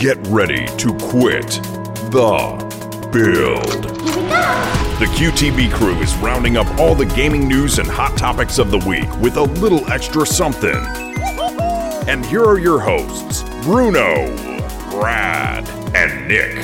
Get 0.00 0.16
ready 0.28 0.64
to 0.78 0.96
quit 0.96 1.46
the 2.10 3.10
build. 3.12 3.82
The 4.98 5.04
QTB 5.14 5.70
crew 5.74 5.94
is 5.96 6.16
rounding 6.16 6.56
up 6.56 6.66
all 6.80 6.94
the 6.94 7.04
gaming 7.04 7.46
news 7.46 7.78
and 7.78 7.86
hot 7.86 8.16
topics 8.16 8.58
of 8.58 8.70
the 8.70 8.78
week 8.78 9.14
with 9.18 9.36
a 9.36 9.42
little 9.42 9.86
extra 9.92 10.24
something. 10.24 10.74
And 12.08 12.24
here 12.24 12.42
are 12.42 12.58
your 12.58 12.80
hosts 12.80 13.42
Bruno, 13.62 14.34
Brad, 14.88 15.68
and 15.94 16.26
Nick. 16.26 16.56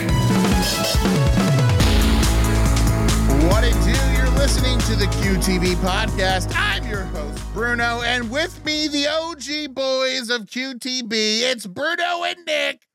What 3.53 3.65
it 3.65 3.75
do? 3.85 4.17
You're 4.17 4.31
listening 4.39 4.79
to 4.79 4.97
the 4.97 5.09
QTB 5.21 5.75
podcast. 5.83 6.55
I'm 6.57 6.87
your 6.87 7.03
host, 7.03 7.53
Bruno, 7.53 8.01
and 8.01 8.31
with 8.31 8.65
me, 8.65 8.89
the 8.89 9.09
OG 9.09 9.75
boys 9.75 10.31
of 10.31 10.47
QTB. 10.47 11.43
It's 11.43 11.67
Bruno 11.67 12.25
and 12.25 12.39
Nick. 12.47 12.87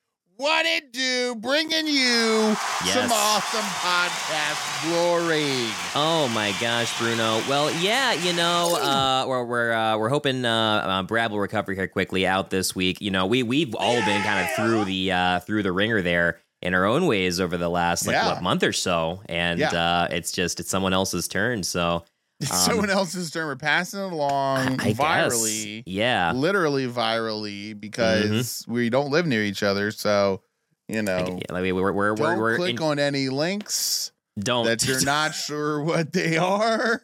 What 0.41 0.65
it 0.65 0.91
do? 0.91 1.35
Bringing 1.35 1.85
you 1.85 2.55
some 2.85 3.11
awesome 3.11 3.61
podcast 3.61 4.89
glory. 4.89 5.69
Oh 5.93 6.27
my 6.33 6.51
gosh, 6.59 6.97
Bruno. 6.97 7.43
Well, 7.47 7.71
yeah, 7.79 8.13
you 8.13 8.33
know, 8.33 8.75
uh, 8.75 9.25
we're 9.27 9.43
we're 9.43 9.71
uh, 9.71 9.97
we're 9.99 10.09
hoping 10.09 10.43
uh, 10.43 10.49
uh, 10.51 11.03
Brad 11.03 11.29
will 11.29 11.37
recover 11.39 11.73
here 11.73 11.87
quickly 11.87 12.25
out 12.25 12.49
this 12.49 12.75
week. 12.75 13.01
You 13.01 13.11
know, 13.11 13.27
we 13.27 13.43
we've 13.43 13.75
all 13.75 13.93
been 14.03 14.23
kind 14.23 14.43
of 14.43 14.55
through 14.55 14.85
the 14.85 15.11
uh, 15.11 15.39
through 15.41 15.61
the 15.61 15.71
ringer 15.71 16.01
there 16.01 16.39
in 16.59 16.73
our 16.73 16.85
own 16.85 17.05
ways 17.05 17.39
over 17.39 17.55
the 17.55 17.69
last 17.69 18.07
like 18.07 18.15
Yeah. 18.15 18.33
what 18.33 18.41
month 18.41 18.63
or 18.63 18.73
so, 18.73 19.21
and 19.29 19.59
Yeah. 19.59 19.69
uh, 19.69 20.07
it's 20.09 20.31
just 20.31 20.59
it's 20.59 20.71
someone 20.71 20.93
else's 20.93 21.27
turn. 21.27 21.61
So 21.61 22.03
Um, 22.51 22.57
someone 22.57 22.89
else's 22.89 23.29
turn. 23.31 23.45
We're 23.47 23.55
passing 23.55 23.99
it 23.99 24.11
along 24.11 24.79
I 24.81 24.93
virally, 24.93 25.77
guess, 25.77 25.83
yeah. 25.85 26.31
literally 26.33 26.87
virally, 26.87 27.79
because 27.79 28.65
we 28.67 28.89
don't 28.89 29.11
live 29.11 29.27
near 29.27 29.43
each 29.43 29.61
other. 29.63 29.91
So, 29.91 30.41
you 30.87 31.01
know, 31.03 31.17
I- 31.17 31.29
yeah, 31.29 31.53
like, 31.53 31.63
we're 31.63 31.73
we're 31.73 31.91
we're, 31.93 32.15
don't 32.15 32.39
we're 32.39 32.55
click 32.57 32.77
in- 32.77 32.81
on 32.83 32.99
any 32.99 33.29
links 33.29 34.11
don't 34.39 34.65
that 34.65 34.85
you're 34.87 35.03
not 35.03 35.35
sure 35.35 35.83
what 35.83 36.13
they 36.13 36.37
are. 36.37 37.01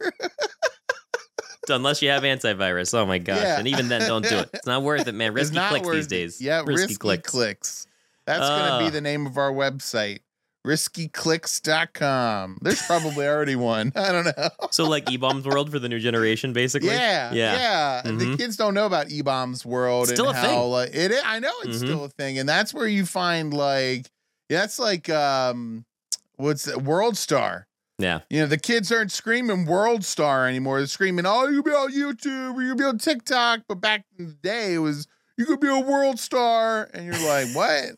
unless 1.69 2.01
you 2.01 2.09
have 2.09 2.23
antivirus. 2.23 2.93
Oh 2.93 3.05
my 3.05 3.17
gosh, 3.17 3.41
Yeah. 3.41 3.59
and 3.59 3.67
even 3.67 3.89
then, 3.89 4.07
don't 4.07 4.27
do 4.27 4.37
it. 4.39 4.49
It's 4.53 4.65
not 4.65 4.83
worth 4.83 5.07
it, 5.07 5.13
man. 5.13 5.33
Risky 5.35 5.57
clicks 5.59 5.85
worth 5.85 5.95
these 5.95 6.05
it. 6.05 6.09
days. 6.09 6.41
Yeah, 6.41 6.63
risky, 6.65 6.95
clicks. 6.95 7.29
clicks. 7.29 7.87
That's 8.25 8.39
going 8.47 8.79
to 8.79 8.85
be 8.85 8.89
the 8.89 9.01
name 9.01 9.25
of 9.25 9.37
our 9.37 9.51
website, 9.51 10.19
riskyclicks.com. 10.65 12.59
There's 12.61 12.81
probably 12.83 13.27
already 13.27 13.55
one. 13.55 13.91
I 13.95 14.11
don't 14.11 14.25
know. 14.25 14.49
So 14.71 14.85
like 14.87 15.05
eBaum's 15.05 15.45
World 15.45 15.71
for 15.71 15.79
the 15.79 15.89
new 15.89 15.99
generation, 15.99 16.53
basically. 16.53 16.89
Yeah, 16.89 17.33
yeah. 17.33 17.53
Yeah. 17.53 18.01
The 18.03 18.11
Mhm. 18.11 18.37
kids 18.37 18.57
don't 18.57 18.73
know 18.73 18.85
about 18.85 19.07
eBaum's 19.07 19.65
World 19.65 20.07
Still 20.09 20.29
and 20.29 20.37
a 20.37 20.41
how 20.41 20.47
thing. 20.47 20.71
like, 20.71 20.89
it 20.95 21.11
is. 21.11 21.21
I 21.25 21.39
know 21.39 21.53
it's 21.63 21.77
Mhm. 21.77 21.85
still 21.85 22.03
a 22.05 22.09
thing, 22.09 22.39
and 22.39 22.47
that's 22.47 22.73
where 22.73 22.87
you 22.87 23.05
find 23.05 23.53
like 23.53 24.07
that's 24.49 24.79
like 24.79 25.09
um, 25.09 25.85
what's 26.35 26.67
it, 26.67 26.81
World 26.81 27.17
Star. 27.17 27.67
Yeah. 27.99 28.19
You 28.29 28.41
know, 28.41 28.47
the 28.47 28.59
kids 28.59 28.91
aren't 28.91 29.11
screaming 29.11 29.65
World 29.65 30.05
Star 30.05 30.47
anymore. 30.47 30.77
They're 30.79 30.87
screaming, 30.87 31.25
"Oh, 31.25 31.47
you 31.47 31.63
be 31.63 31.71
on 31.71 31.91
YouTube 31.91 32.55
or 32.55 32.61
you 32.61 32.75
be 32.75 32.83
on 32.83 32.97
TikTok." 32.99 33.61
But 33.67 33.81
back 33.81 34.05
in 34.19 34.27
the 34.27 34.33
day, 34.33 34.75
it 34.75 34.79
was 34.79 35.07
you 35.35 35.45
could 35.45 35.59
be 35.59 35.67
a 35.67 35.79
World 35.79 36.19
Star, 36.19 36.89
and 36.93 37.05
you're 37.05 37.27
like, 37.27 37.47
"What? 37.55 37.95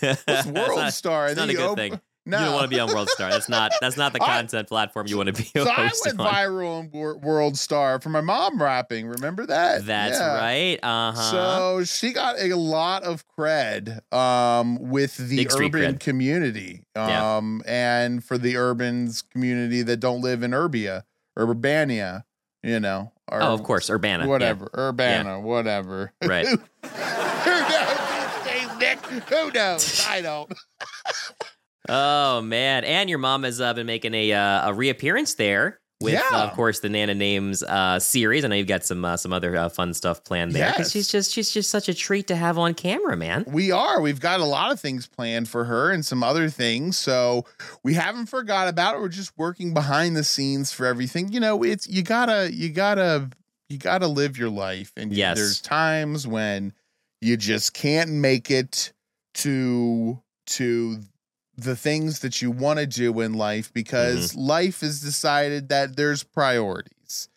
What's 0.00 0.22
That's 0.24 0.46
World 0.46 0.78
not- 0.78 0.92
Star?" 0.94 1.26
It's 1.28 1.36
not 1.36 1.48
a 1.48 1.54
good 1.54 1.62
open- 1.62 1.90
thing. 1.90 2.00
No, 2.28 2.40
You 2.40 2.44
don't 2.46 2.54
want 2.54 2.64
to 2.64 2.68
be 2.76 2.80
on 2.80 2.88
World 2.92 3.08
Star. 3.10 3.30
That's 3.30 3.48
not 3.48 3.70
that's 3.80 3.96
not 3.96 4.12
the 4.12 4.20
I- 4.22 4.26
content 4.26 4.66
platform 4.66 5.06
you 5.06 5.16
want 5.16 5.28
to 5.28 5.32
be 5.32 5.44
So 5.54 5.62
I 5.70 5.92
went 6.04 6.18
on. 6.18 6.26
viral 6.26 6.78
on 6.92 7.20
World 7.20 7.56
Star 7.56 8.00
for 8.00 8.08
my 8.08 8.20
mom 8.20 8.60
rapping. 8.60 9.06
Remember 9.06 9.46
that? 9.46 9.86
That's 9.86 10.18
Yeah. 10.18 10.34
right. 10.36 10.78
Uh 10.82 11.12
huh. 11.12 11.30
So 11.30 11.84
she 11.84 12.12
got 12.12 12.34
a 12.40 12.52
lot 12.56 13.04
of 13.04 13.24
cred 13.38 14.00
um, 14.12 14.90
with 14.90 15.16
the 15.18 15.36
Big 15.36 15.52
urban 15.54 15.98
community 15.98 16.82
Yeah. 16.96 17.36
um, 17.36 17.62
and 17.64 18.24
for 18.24 18.38
the 18.38 18.56
urbans 18.56 19.22
community 19.22 19.82
that 19.82 19.98
don't 19.98 20.20
live 20.20 20.42
in 20.42 20.50
Urbia, 20.50 21.04
Urbania, 21.38 22.24
you 22.64 22.80
know. 22.80 23.12
Or 23.28 23.40
oh, 23.42 23.54
of 23.54 23.62
course, 23.62 23.88
Urbana. 23.88 24.24
yeah. 24.24 24.30
Whatever. 24.30 24.70
Urbana, 24.76 25.38
whatever. 25.40 26.12
Right. 26.24 26.46
Who 26.46 26.56
knows 26.56 28.44
these 28.44 28.52
days, 28.52 28.78
Nick? 28.78 28.98
Who 29.28 29.50
knows? 29.52 30.06
I 30.08 30.20
don't. 30.20 30.52
Oh 31.88 32.40
man, 32.40 32.82
and 32.84 33.08
your 33.08 33.20
mom 33.20 33.44
has 33.44 33.60
uh, 33.60 33.72
been 33.72 33.86
making 33.86 34.12
a 34.12 34.32
uh, 34.32 34.70
a 34.70 34.74
reappearance 34.74 35.34
there 35.34 35.78
with, 36.00 36.20
uh, 36.32 36.38
of 36.38 36.52
course, 36.54 36.80
the 36.80 36.88
Nana 36.88 37.14
Names 37.14 37.62
uh, 37.62 38.00
series. 38.00 38.44
I 38.44 38.48
know 38.48 38.56
you've 38.56 38.66
got 38.66 38.84
some 38.84 39.04
uh, 39.04 39.16
some 39.16 39.32
other 39.32 39.54
uh, 39.56 39.68
fun 39.68 39.94
stuff 39.94 40.24
planned 40.24 40.50
there. 40.52 40.74
Yes. 40.76 40.90
she's 40.90 41.06
just 41.06 41.30
she's 41.32 41.52
just 41.52 41.70
such 41.70 41.88
a 41.88 41.94
treat 41.94 42.26
to 42.26 42.34
have 42.34 42.58
on 42.58 42.74
camera, 42.74 43.16
man. 43.16 43.44
We 43.46 43.70
are. 43.70 44.00
We've 44.00 44.18
got 44.18 44.40
a 44.40 44.44
lot 44.44 44.72
of 44.72 44.80
things 44.80 45.06
planned 45.06 45.48
for 45.48 45.64
her 45.64 45.92
and 45.92 46.04
some 46.04 46.24
other 46.24 46.50
things. 46.50 46.98
So 46.98 47.44
we 47.84 47.94
haven't 47.94 48.26
forgot 48.26 48.66
about 48.66 48.96
it. 48.96 49.00
We're 49.00 49.08
just 49.08 49.32
working 49.38 49.72
behind 49.72 50.16
the 50.16 50.24
scenes 50.24 50.72
for 50.72 50.86
everything. 50.86 51.30
You 51.32 51.38
know, 51.38 51.62
it's 51.62 51.86
you 51.88 52.02
gotta, 52.02 52.50
you 52.52 52.70
gotta, 52.70 53.30
you 53.68 53.78
gotta 53.78 54.08
live 54.08 54.36
your 54.36 54.50
life. 54.50 54.92
And 54.96 55.12
Yes. 55.12 55.36
there's 55.36 55.60
times 55.60 56.26
when 56.26 56.72
you 57.20 57.36
just 57.36 57.74
can't 57.74 58.10
make 58.10 58.50
it 58.50 58.92
to 59.36 60.20
to 60.46 61.00
the 61.56 61.74
things 61.76 62.20
that 62.20 62.42
you 62.42 62.50
want 62.50 62.78
to 62.78 62.86
do 62.86 63.20
in 63.20 63.32
life 63.34 63.72
because 63.72 64.32
Mm-hmm. 64.32 64.40
life 64.40 64.80
has 64.80 65.00
decided 65.00 65.68
that 65.70 65.96
there's 65.96 66.22
priorities. 66.22 67.28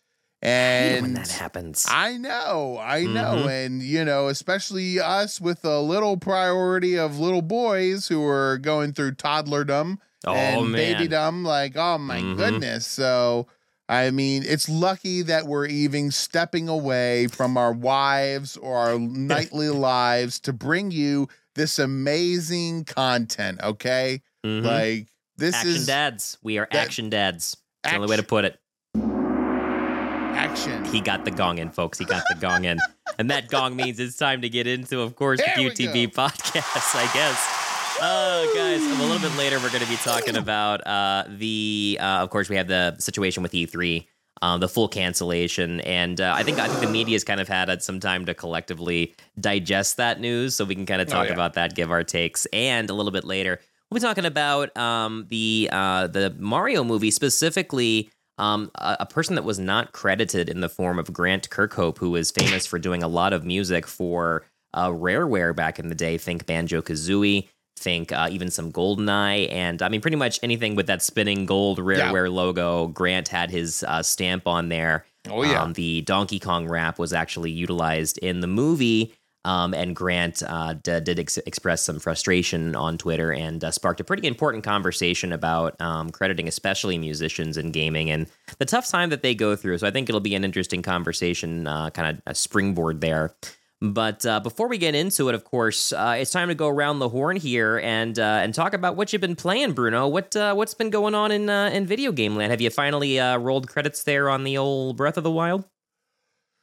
I 0.42 0.46
hate 0.46 0.92
it 0.92 0.94
And 0.96 1.02
when 1.02 1.14
that 1.14 1.30
happens. 1.30 1.86
I 1.88 2.16
know, 2.16 2.78
I 2.80 3.04
know. 3.06 3.44
Mhm. 3.44 3.66
And, 3.66 3.82
you 3.82 4.04
know, 4.04 4.28
especially 4.28 4.98
us 5.00 5.40
with 5.40 5.64
a 5.64 5.80
little 5.80 6.16
priority 6.16 6.98
of 6.98 7.18
little 7.18 7.42
boys 7.42 8.08
who 8.08 8.24
are 8.26 8.58
going 8.58 8.92
through 8.92 9.12
toddlerdom 9.12 9.98
oh 10.26 10.34
and 10.34 10.72
man. 10.72 10.96
babydom. 10.96 11.44
Like, 11.44 11.76
oh 11.76 11.98
my 11.98 12.20
Mhm. 12.20 12.36
goodness. 12.36 12.86
So, 12.86 13.48
I 13.88 14.10
mean, 14.10 14.44
it's 14.46 14.68
lucky 14.68 15.22
that 15.22 15.46
we're 15.46 15.66
even 15.66 16.10
stepping 16.10 16.68
away 16.68 17.26
from 17.26 17.56
our 17.56 17.72
wives 17.72 18.56
or 18.56 18.76
our 18.76 18.98
nightly 18.98 19.68
lives 19.70 20.38
to 20.40 20.52
bring 20.52 20.90
you 20.90 21.28
this 21.54 21.78
amazing 21.78 22.84
content. 22.84 23.60
Okay. 23.62 24.22
Mhm. 24.44 24.64
Like, 24.64 25.08
this 25.36 25.50
is. 25.50 25.54
action 25.56 25.70
is 25.76 25.86
dads. 25.86 26.38
We 26.42 26.58
are 26.58 26.68
that- 26.70 26.78
action 26.86 27.10
dads. 27.10 27.56
That's 27.82 27.92
the 27.92 27.96
only 27.96 28.10
way 28.10 28.16
to 28.16 28.22
put 28.22 28.44
it. 28.44 28.58
action. 30.32 30.84
He 30.86 31.00
got 31.00 31.24
the 31.24 31.30
gong 31.30 31.58
in, 31.58 31.70
folks. 31.70 31.98
He 31.98 32.04
got 32.04 32.22
the 32.28 32.36
gong 32.36 32.64
in. 32.64 32.78
And 33.18 33.30
that 33.30 33.48
gong 33.48 33.76
means 33.76 33.98
it's 34.00 34.16
time 34.16 34.40
to 34.42 34.48
get 34.48 34.66
into, 34.66 35.00
of 35.00 35.16
course, 35.16 35.38
There 35.40 35.54
the 35.56 35.64
go. 35.64 35.92
podcast, 36.08 36.94
I 36.94 37.10
guess. 37.12 37.56
Oh, 38.02 38.52
guys, 38.54 38.82
a 38.82 39.02
little 39.02 39.18
bit 39.18 39.36
later, 39.36 39.58
we're 39.58 39.68
going 39.70 39.82
to 39.84 39.88
be 39.88 39.96
talking 39.96 40.36
about 40.36 40.86
uh, 40.86 41.24
the, 41.28 41.98
uh, 42.00 42.04
of 42.22 42.30
course, 42.30 42.48
we 42.48 42.56
have 42.56 42.68
the 42.68 42.96
situation 42.98 43.42
with 43.42 43.52
E3, 43.52 44.06
um, 44.42 44.60
the 44.60 44.68
full 44.68 44.88
cancellation, 44.88 45.80
and 45.82 46.20
uh, 46.20 46.32
I 46.36 46.42
think 46.42 46.58
I 46.58 46.66
think 46.68 46.80
the 46.80 46.90
media's 46.90 47.24
kind 47.24 47.40
of 47.40 47.48
had 47.48 47.68
uh, 47.68 47.78
some 47.78 48.00
time 48.00 48.24
to 48.26 48.34
collectively 48.34 49.14
digest 49.38 49.96
that 49.98 50.20
news, 50.20 50.54
so 50.54 50.64
we 50.64 50.74
can 50.74 50.86
kind 50.86 51.02
of 51.02 51.08
Oh, 51.08 51.12
talk 51.12 51.26
yeah. 51.26 51.34
about 51.34 51.54
that, 51.54 51.74
give 51.74 51.90
our 51.90 52.04
takes, 52.04 52.46
and 52.52 52.88
a 52.90 52.94
little 52.94 53.12
bit 53.12 53.24
later, 53.24 53.60
we'll 53.90 54.00
be 54.00 54.06
talking 54.06 54.24
about 54.24 54.74
um, 54.76 55.26
the 55.28 55.68
uh, 55.72 56.06
the 56.06 56.34
Mario 56.38 56.84
movie 56.84 57.10
specifically. 57.10 58.10
Um, 58.38 58.70
a, 58.76 58.98
a 59.00 59.06
person 59.06 59.34
that 59.34 59.42
was 59.44 59.58
not 59.58 59.92
credited 59.92 60.48
in 60.48 60.60
the 60.60 60.70
form 60.70 60.98
of 60.98 61.12
Grant 61.12 61.50
Kirkhope, 61.50 61.98
who 61.98 62.10
was 62.12 62.30
famous 62.30 62.64
for 62.64 62.78
doing 62.78 63.02
a 63.02 63.08
lot 63.08 63.34
of 63.34 63.44
music 63.44 63.86
for 63.86 64.46
uh, 64.72 64.88
Rareware 64.88 65.54
back 65.54 65.78
in 65.78 65.88
the 65.88 65.94
day. 65.94 66.16
Think 66.16 66.46
Banjo 66.46 66.80
Kazooie, 66.80 67.48
think 67.80 68.12
uh, 68.12 68.28
even 68.30 68.50
some 68.50 68.70
Goldeneye, 68.70 69.50
and 69.50 69.80
I 69.82 69.88
mean, 69.88 70.00
pretty 70.00 70.16
much 70.18 70.38
anything 70.42 70.74
with 70.76 70.86
that 70.86 71.02
spinning 71.02 71.46
gold 71.46 71.78
Rareware 71.78 72.30
logo. 72.30 72.88
Grant 72.88 73.28
had 73.28 73.50
his 73.50 73.82
uh, 73.88 74.02
stamp 74.02 74.46
on 74.46 74.68
there. 74.68 75.06
oh, 75.28 75.42
yeah. 75.42 75.62
Um, 75.62 75.72
the 75.72 76.02
Donkey 76.02 76.38
Kong 76.38 76.68
rap 76.68 76.98
was 76.98 77.12
actually 77.12 77.50
utilized 77.50 78.18
in 78.18 78.40
the 78.40 78.46
movie. 78.46 79.14
Um, 79.46 79.72
and 79.72 79.96
Grant 79.96 80.42
uh, 80.46 80.74
d- 80.74 81.00
did 81.00 81.18
ex- 81.18 81.38
express 81.38 81.80
some 81.80 81.98
frustration 81.98 82.76
on 82.76 82.98
Twitter 82.98 83.32
and 83.32 83.64
uh, 83.64 83.70
sparked 83.70 83.98
a 83.98 84.04
pretty 84.04 84.28
important 84.28 84.64
conversation 84.64 85.32
about 85.32 85.80
um, 85.80 86.10
crediting, 86.10 86.46
especially 86.46 86.98
musicians 86.98 87.56
in 87.56 87.70
gaming, 87.72 88.10
and 88.10 88.26
the 88.58 88.66
tough 88.66 88.86
time 88.86 89.08
that 89.08 89.22
they 89.22 89.34
go 89.34 89.56
through. 89.56 89.78
So 89.78 89.86
I 89.86 89.90
think 89.92 90.10
it'll 90.10 90.20
be 90.20 90.34
an 90.34 90.44
interesting 90.44 90.82
conversation, 90.82 91.66
uh, 91.66 91.88
kind 91.88 92.18
of 92.18 92.22
a 92.26 92.34
springboard 92.34 93.00
there. 93.00 93.34
But 93.82 94.26
uh, 94.26 94.40
before 94.40 94.68
we 94.68 94.76
get 94.76 94.94
into 94.94 95.30
it, 95.30 95.34
of 95.34 95.44
course, 95.44 95.92
uh, 95.92 96.16
it's 96.18 96.30
time 96.30 96.48
to 96.48 96.54
go 96.54 96.68
around 96.68 96.98
the 96.98 97.08
horn 97.08 97.36
here 97.36 97.78
and 97.78 98.18
uh, 98.18 98.40
and 98.42 98.54
talk 98.54 98.74
about 98.74 98.94
what 98.94 99.12
you've 99.12 99.22
been 99.22 99.36
playing, 99.36 99.72
Bruno. 99.72 100.06
What 100.06 100.36
uh, 100.36 100.52
what's 100.54 100.74
been 100.74 100.90
going 100.90 101.14
on 101.14 101.32
in 101.32 101.48
uh, 101.48 101.70
in 101.72 101.86
video 101.86 102.12
game 102.12 102.36
land? 102.36 102.50
Have 102.50 102.60
you 102.60 102.68
finally 102.68 103.18
uh, 103.18 103.38
rolled 103.38 103.68
credits 103.68 104.02
there 104.02 104.28
on 104.28 104.44
the 104.44 104.58
old 104.58 104.98
Breath 104.98 105.16
of 105.16 105.24
the 105.24 105.30
Wild? 105.30 105.64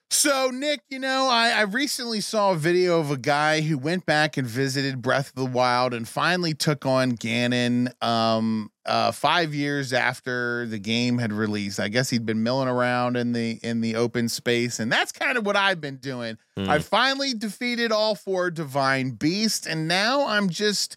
So, 0.10 0.52
Nick, 0.54 0.82
you 0.90 1.00
know, 1.00 1.28
I, 1.30 1.50
I 1.50 1.62
recently 1.64 2.22
saw 2.22 2.52
a 2.52 2.56
video 2.56 3.00
of 3.00 3.12
a 3.12 3.18
guy 3.18 3.60
who 3.60 3.78
went 3.78 4.06
back 4.06 4.38
and 4.38 4.48
visited 4.48 5.02
Breath 5.02 5.30
of 5.30 5.36
the 5.36 5.46
Wild 5.46 5.94
and 5.94 6.08
finally 6.08 6.54
took 6.54 6.86
on 6.86 7.18
Ganon 7.18 7.92
um, 8.02 8.72
uh, 8.86 9.12
five 9.12 9.54
years 9.54 9.92
after 9.92 10.66
the 10.66 10.80
game 10.80 11.18
had 11.18 11.34
released. 11.34 11.80
I 11.80 11.90
guess 11.90 12.10
he'd 12.10 12.26
been 12.26 12.42
milling 12.42 12.70
around 12.70 13.18
in 13.18 13.34
the 13.34 13.60
in 13.62 13.82
the 13.82 13.96
open 13.96 14.30
space, 14.30 14.80
and 14.80 14.90
that's 14.90 15.12
kind 15.12 15.38
of 15.38 15.46
what 15.46 15.58
I've 15.58 15.82
been 15.82 15.98
doing. 15.98 16.38
Mm. 16.58 16.70
I 16.70 16.80
finally 16.80 17.34
defeated 17.34 17.92
all 17.92 18.16
four 18.16 18.50
divine 18.50 19.12
beasts, 19.12 19.68
and 19.68 19.90
now 19.90 20.26
I'm 20.26 20.50
just 20.50 20.96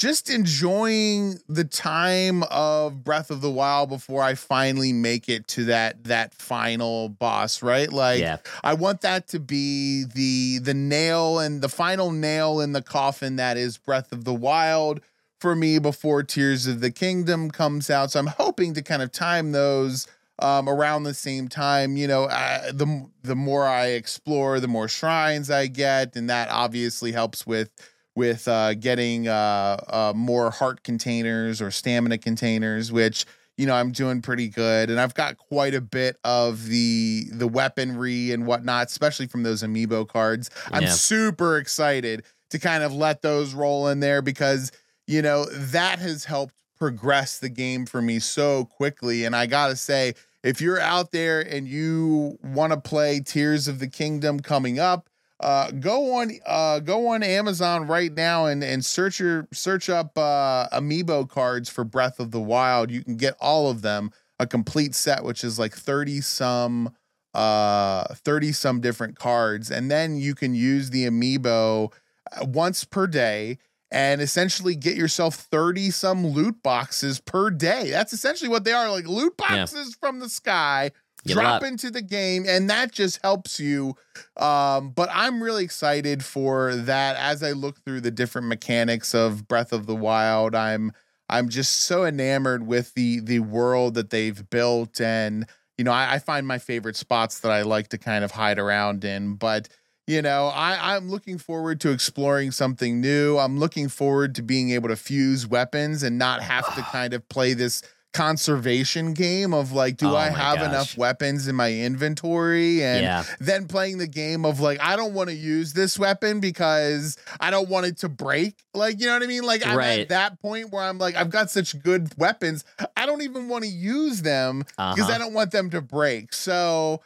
just 0.00 0.30
enjoying 0.30 1.38
the 1.46 1.62
time 1.62 2.42
of 2.44 3.04
Breath 3.04 3.30
of 3.30 3.42
the 3.42 3.50
Wild 3.50 3.90
before 3.90 4.22
I 4.22 4.34
finally 4.34 4.94
make 4.94 5.28
it 5.28 5.46
to 5.48 5.66
that 5.66 6.04
that 6.04 6.32
final 6.32 7.10
boss, 7.10 7.62
right? 7.62 7.92
Like 7.92 8.18
yeah. 8.18 8.38
I 8.64 8.72
want 8.72 9.02
that 9.02 9.28
to 9.28 9.38
be 9.38 10.04
the 10.04 10.60
the 10.60 10.72
nail 10.72 11.38
and 11.38 11.60
the 11.60 11.68
final 11.68 12.12
nail 12.12 12.60
in 12.60 12.72
the 12.72 12.80
coffin 12.80 13.36
that 13.36 13.58
is 13.58 13.76
Breath 13.76 14.10
of 14.10 14.24
the 14.24 14.32
Wild 14.32 15.02
for 15.38 15.54
me 15.54 15.78
before 15.78 16.22
Tears 16.22 16.66
of 16.66 16.80
the 16.80 16.90
Kingdom 16.90 17.50
comes 17.50 17.90
out. 17.90 18.10
So 18.12 18.20
I'm 18.20 18.26
hoping 18.26 18.72
to 18.74 18.82
kind 18.82 19.02
of 19.02 19.12
time 19.12 19.52
those 19.52 20.06
um, 20.38 20.66
around 20.66 21.02
the 21.02 21.12
same 21.12 21.46
time. 21.46 21.98
You 21.98 22.08
know, 22.08 22.24
uh, 22.24 22.72
the 22.72 23.06
the 23.22 23.36
more 23.36 23.66
I 23.66 23.88
explore, 23.88 24.60
the 24.60 24.68
more 24.68 24.88
shrines 24.88 25.50
I 25.50 25.66
get, 25.66 26.16
and 26.16 26.30
that 26.30 26.48
obviously 26.48 27.12
helps 27.12 27.46
with 27.46 27.68
with 28.16 28.48
uh, 28.48 28.74
getting 28.74 29.28
uh, 29.28 29.76
uh, 29.88 30.12
more 30.14 30.50
heart 30.50 30.82
containers 30.82 31.62
or 31.62 31.70
stamina 31.70 32.18
containers, 32.18 32.90
which 32.90 33.24
you 33.56 33.66
know 33.66 33.74
I'm 33.74 33.92
doing 33.92 34.22
pretty 34.22 34.48
good, 34.48 34.90
and 34.90 35.00
I've 35.00 35.14
got 35.14 35.36
quite 35.36 35.74
a 35.74 35.80
bit 35.80 36.16
of 36.24 36.66
the 36.66 37.26
the 37.32 37.46
weaponry 37.46 38.32
and 38.32 38.46
whatnot, 38.46 38.88
especially 38.88 39.26
from 39.26 39.42
those 39.42 39.62
amiibo 39.62 40.08
cards. 40.08 40.50
I'm 40.70 40.82
super 40.88 41.58
excited 41.58 42.24
to 42.50 42.58
kind 42.58 42.82
of 42.82 42.92
let 42.92 43.22
those 43.22 43.54
roll 43.54 43.88
in 43.88 44.00
there 44.00 44.22
because 44.22 44.72
you 45.06 45.22
know 45.22 45.44
that 45.46 45.98
has 45.98 46.24
helped 46.24 46.54
progress 46.78 47.38
the 47.38 47.50
game 47.50 47.86
for 47.86 48.00
me 48.00 48.18
so 48.18 48.64
quickly, 48.64 49.24
and 49.24 49.36
I 49.36 49.46
gotta 49.46 49.76
say. 49.76 50.14
If 50.42 50.62
you're 50.62 50.80
out 50.80 51.12
there 51.12 51.42
and 51.42 51.68
you 51.68 52.38
want 52.42 52.72
to 52.72 52.80
play 52.80 53.20
Tears 53.20 53.68
of 53.68 53.78
the 53.78 53.86
Kingdom 53.86 54.40
coming 54.40 54.78
up, 54.78 55.09
uh, 55.40 55.70
go 55.72 56.14
on 56.16 56.30
uh, 56.46 56.80
go 56.80 57.08
on 57.08 57.22
Amazon 57.22 57.86
right 57.86 58.12
now 58.12 58.46
and 58.46 58.62
and 58.62 58.84
search 58.84 59.18
your 59.18 59.48
search 59.52 59.88
up 59.88 60.16
uh, 60.16 60.68
amiibo 60.72 61.28
cards 61.28 61.68
for 61.68 61.82
Breath 61.82 62.20
of 62.20 62.30
the 62.30 62.40
Wild. 62.40 62.90
You 62.90 63.02
can 63.02 63.16
get 63.16 63.34
all 63.40 63.70
of 63.70 63.82
them, 63.82 64.12
a 64.38 64.46
complete 64.46 64.94
set, 64.94 65.24
which 65.24 65.42
is 65.42 65.58
like 65.58 65.74
thirty 65.74 66.20
some 66.20 66.94
uh 67.32 68.12
30 68.12 68.50
some 68.50 68.80
different 68.80 69.16
cards 69.16 69.70
and 69.70 69.88
then 69.88 70.16
you 70.16 70.34
can 70.34 70.52
use 70.52 70.90
the 70.90 71.06
amiibo 71.06 71.92
uh, 72.32 72.44
once 72.44 72.82
per 72.82 73.06
day 73.06 73.56
and 73.92 74.20
essentially 74.20 74.74
get 74.74 74.96
yourself 74.96 75.36
30 75.36 75.90
some 75.92 76.26
loot 76.26 76.60
boxes 76.64 77.20
per 77.20 77.48
day 77.50 77.88
that's 77.90 78.12
essentially 78.12 78.48
what 78.48 78.64
they 78.64 78.72
are 78.72 78.90
like 78.90 79.06
loot 79.06 79.32
Yeah. 79.40 79.58
boxes 79.58 79.94
from 80.00 80.18
the 80.18 80.28
sky 80.28 80.90
Drop 81.26 81.62
into 81.62 81.90
the 81.90 82.02
game 82.02 82.44
and 82.48 82.70
that 82.70 82.92
just 82.92 83.20
helps 83.22 83.60
you 83.60 83.94
um 84.36 84.90
but 84.90 85.08
i'm 85.12 85.42
really 85.42 85.64
excited 85.64 86.24
for 86.24 86.74
that 86.74 87.16
as 87.16 87.42
i 87.42 87.52
look 87.52 87.78
through 87.84 88.00
the 88.00 88.10
different 88.10 88.46
mechanics 88.48 89.14
of 89.14 89.46
breath 89.46 89.72
of 89.72 89.86
the 89.86 89.94
wild. 89.94 90.54
I'm 90.54 90.92
i'm 91.28 91.48
just 91.48 91.82
so 91.82 92.04
enamored 92.04 92.66
with 92.66 92.94
the 92.94 93.20
the 93.20 93.40
world 93.40 93.94
that 93.94 94.10
they've 94.10 94.48
built 94.50 95.00
and 95.00 95.46
you 95.78 95.84
know 95.84 95.92
i, 95.92 96.14
I 96.14 96.18
find 96.18 96.46
my 96.46 96.58
favorite 96.58 96.96
spots 96.96 97.40
that 97.40 97.52
i 97.52 97.62
like 97.62 97.88
to 97.88 97.98
kind 97.98 98.24
of 98.24 98.30
hide 98.32 98.58
around 98.58 99.04
in 99.04 99.34
but 99.34 99.68
you 100.06 100.22
know 100.22 100.46
I, 100.46 100.96
i'm 100.96 101.10
looking 101.10 101.38
forward 101.38 101.80
to 101.82 101.90
exploring 101.90 102.50
something 102.50 103.00
new. 103.00 103.38
I'm 103.38 103.58
looking 103.58 103.88
forward 103.88 104.34
to 104.36 104.42
being 104.42 104.70
able 104.70 104.88
to 104.88 104.96
fuse 104.96 105.46
weapons 105.46 106.02
and 106.02 106.18
not 106.18 106.42
have 106.42 106.74
to 106.74 106.82
kind 106.90 107.14
of 107.14 107.28
play 107.28 107.54
this 107.54 107.82
conservation 108.12 109.12
game 109.14 109.52
of 109.54 109.72
like 109.72 109.96
do 109.96 110.08
Oh 110.08 110.16
i 110.16 110.28
have 110.30 110.58
gosh. 110.58 110.66
enough 110.68 110.96
weapons 110.98 111.46
in 111.48 111.54
my 111.56 111.72
inventory 111.72 112.82
and 112.82 113.02
yeah. 113.02 113.24
then 113.38 113.66
playing 113.66 113.98
the 113.98 114.06
game 114.06 114.44
of 114.44 114.60
like 114.60 114.80
I 114.80 114.96
don't 114.96 115.14
want 115.14 115.28
to 115.30 115.34
use 115.36 115.72
this 115.72 115.98
weapon 115.98 116.40
because 116.40 117.16
I 117.38 117.50
don't 117.50 117.68
want 117.68 117.86
it 117.86 117.98
to 117.98 118.08
break. 118.08 118.54
Like 118.74 119.00
you 119.00 119.06
know 119.06 119.14
what 119.14 119.22
I 119.22 119.26
mean? 119.26 119.42
Like 119.44 119.66
I'm 119.66 119.76
Right. 119.76 120.00
at 120.00 120.08
that 120.10 120.40
point 120.40 120.70
where 120.72 120.82
I'm 120.82 120.98
like 120.98 121.14
I've 121.16 121.30
got 121.30 121.50
such 121.50 121.80
good 121.82 122.10
weapons, 122.16 122.64
I 122.96 123.06
don't 123.06 123.22
even 123.22 123.48
want 123.48 123.64
to 123.64 123.70
use 123.70 124.22
them 124.22 124.60
because 124.60 125.00
Uh-huh. 125.00 125.12
I 125.12 125.18
don't 125.18 125.34
want 125.34 125.50
them 125.50 125.70
to 125.70 125.80
break. 125.80 126.32
So 126.32 127.02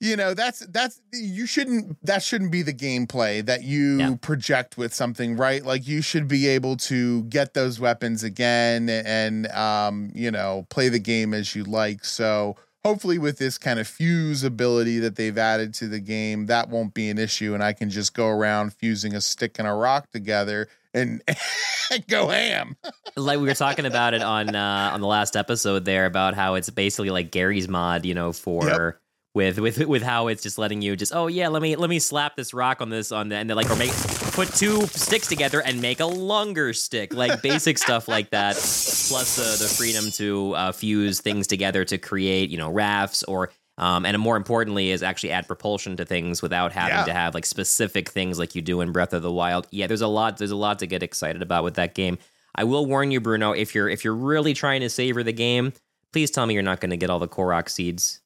you 0.00 0.14
know 0.16 0.32
that's 0.34 0.60
that's 0.66 1.00
you 1.12 1.46
shouldn't 1.46 1.96
that 2.04 2.22
shouldn't 2.22 2.52
be 2.52 2.62
the 2.62 2.72
gameplay 2.74 3.44
that 3.44 3.64
you 3.64 3.98
Yeah. 3.98 4.14
project 4.20 4.76
with 4.78 4.94
something 4.94 5.36
right? 5.36 5.64
Like 5.64 5.86
you 5.88 6.02
should 6.02 6.28
be 6.28 6.46
able 6.48 6.76
to 6.76 7.24
get 7.24 7.54
those 7.54 7.80
weapons 7.80 8.22
again 8.22 8.88
and 8.88 9.46
um 9.48 10.10
you 10.14 10.30
know 10.30 10.66
play 10.70 10.88
the 10.88 11.00
game 11.00 11.34
as 11.34 11.54
you 11.56 11.64
like. 11.64 12.04
So 12.04 12.56
hopefully 12.84 13.18
with 13.18 13.38
this 13.38 13.58
kind 13.58 13.80
of 13.80 13.88
fuse 13.88 14.44
ability 14.44 15.00
that 15.00 15.16
they've 15.16 15.36
added 15.36 15.74
to 15.74 15.88
the 15.88 15.98
game 16.00 16.46
that 16.46 16.68
won't 16.68 16.94
be 16.94 17.10
an 17.10 17.18
issue 17.18 17.52
and 17.52 17.62
i 17.62 17.72
can 17.72 17.90
just 17.90 18.14
go 18.14 18.28
around 18.28 18.72
fusing 18.72 19.14
a 19.16 19.20
stick 19.20 19.58
and 19.58 19.66
a 19.66 19.72
rock 19.72 20.08
together 20.12 20.68
and 20.94 21.20
go 22.08 22.28
ham. 22.28 22.76
Like 23.16 23.40
we 23.40 23.46
were 23.48 23.54
talking 23.54 23.84
about 23.84 24.14
it 24.14 24.22
on 24.22 24.54
uh 24.54 24.90
on 24.94 25.00
the 25.00 25.08
last 25.08 25.34
episode 25.34 25.84
there 25.84 26.06
about 26.06 26.34
how 26.34 26.54
it's 26.54 26.70
basically 26.70 27.10
like 27.10 27.32
Garry's 27.32 27.68
Mod, 27.68 28.06
you 28.06 28.14
know, 28.14 28.32
for 28.32 29.00
with 29.38 29.58
with 29.58 29.78
with 29.86 30.02
how 30.02 30.26
it's 30.26 30.42
just 30.42 30.58
letting 30.58 30.82
you 30.82 30.96
just 30.96 31.14
oh 31.14 31.28
yeah, 31.28 31.48
let 31.48 31.62
me 31.62 31.76
let 31.76 31.88
me 31.88 31.98
slap 31.98 32.36
this 32.36 32.52
rock 32.52 32.82
on 32.82 32.90
this 32.90 33.12
on 33.12 33.28
the 33.28 33.36
and 33.36 33.48
then 33.48 33.56
like 33.56 33.70
or 33.70 33.76
make 33.76 33.92
put 34.32 34.48
two 34.54 34.86
sticks 34.88 35.28
together 35.28 35.62
and 35.62 35.80
make 35.80 36.00
a 36.00 36.06
longer 36.06 36.72
stick, 36.72 37.14
like 37.14 37.40
basic 37.50 37.78
stuff 37.78 38.08
like 38.08 38.30
that. 38.30 38.54
Plus 38.56 39.36
the 39.36 39.64
the 39.64 39.68
freedom 39.72 40.10
to 40.12 40.52
uh, 40.54 40.72
fuse 40.72 41.20
things 41.20 41.46
together 41.46 41.84
to 41.84 41.96
create 41.98 42.50
you 42.50 42.58
know 42.58 42.70
rafts 42.70 43.22
or 43.22 43.50
um, 43.78 44.04
and 44.04 44.18
more 44.18 44.36
importantly 44.36 44.90
is 44.90 45.04
actually 45.04 45.30
add 45.30 45.46
propulsion 45.46 45.96
to 45.96 46.04
things 46.04 46.42
without 46.42 46.72
having 46.72 46.98
Yeah. 46.98 47.04
to 47.04 47.12
have 47.12 47.32
like 47.34 47.46
specific 47.46 48.08
things 48.08 48.36
like 48.38 48.56
you 48.56 48.60
do 48.62 48.80
in 48.80 48.90
Breath 48.90 49.12
of 49.12 49.22
the 49.22 49.30
Wild. 49.30 49.68
Yeah, 49.70 49.86
there's 49.86 50.00
a 50.00 50.08
lot 50.08 50.36
there's 50.38 50.50
a 50.50 50.56
lot 50.56 50.80
to 50.80 50.86
get 50.86 51.02
excited 51.02 51.42
about 51.42 51.62
with 51.64 51.74
that 51.74 51.94
game. 51.94 52.18
I 52.56 52.64
will 52.64 52.86
warn 52.86 53.12
you, 53.12 53.20
Bruno, 53.20 53.52
if 53.52 53.74
you're 53.76 53.88
if 53.88 54.04
you're 54.04 54.16
really 54.16 54.52
trying 54.52 54.80
to 54.80 54.90
savor 54.90 55.22
the 55.22 55.32
game, 55.32 55.72
please 56.12 56.30
tell 56.32 56.44
me 56.44 56.54
you're 56.54 56.62
not 56.64 56.80
going 56.80 56.90
to 56.90 56.96
get 56.96 57.08
all 57.08 57.20
the 57.20 57.28
Korok 57.28 57.68
seeds. 57.68 58.20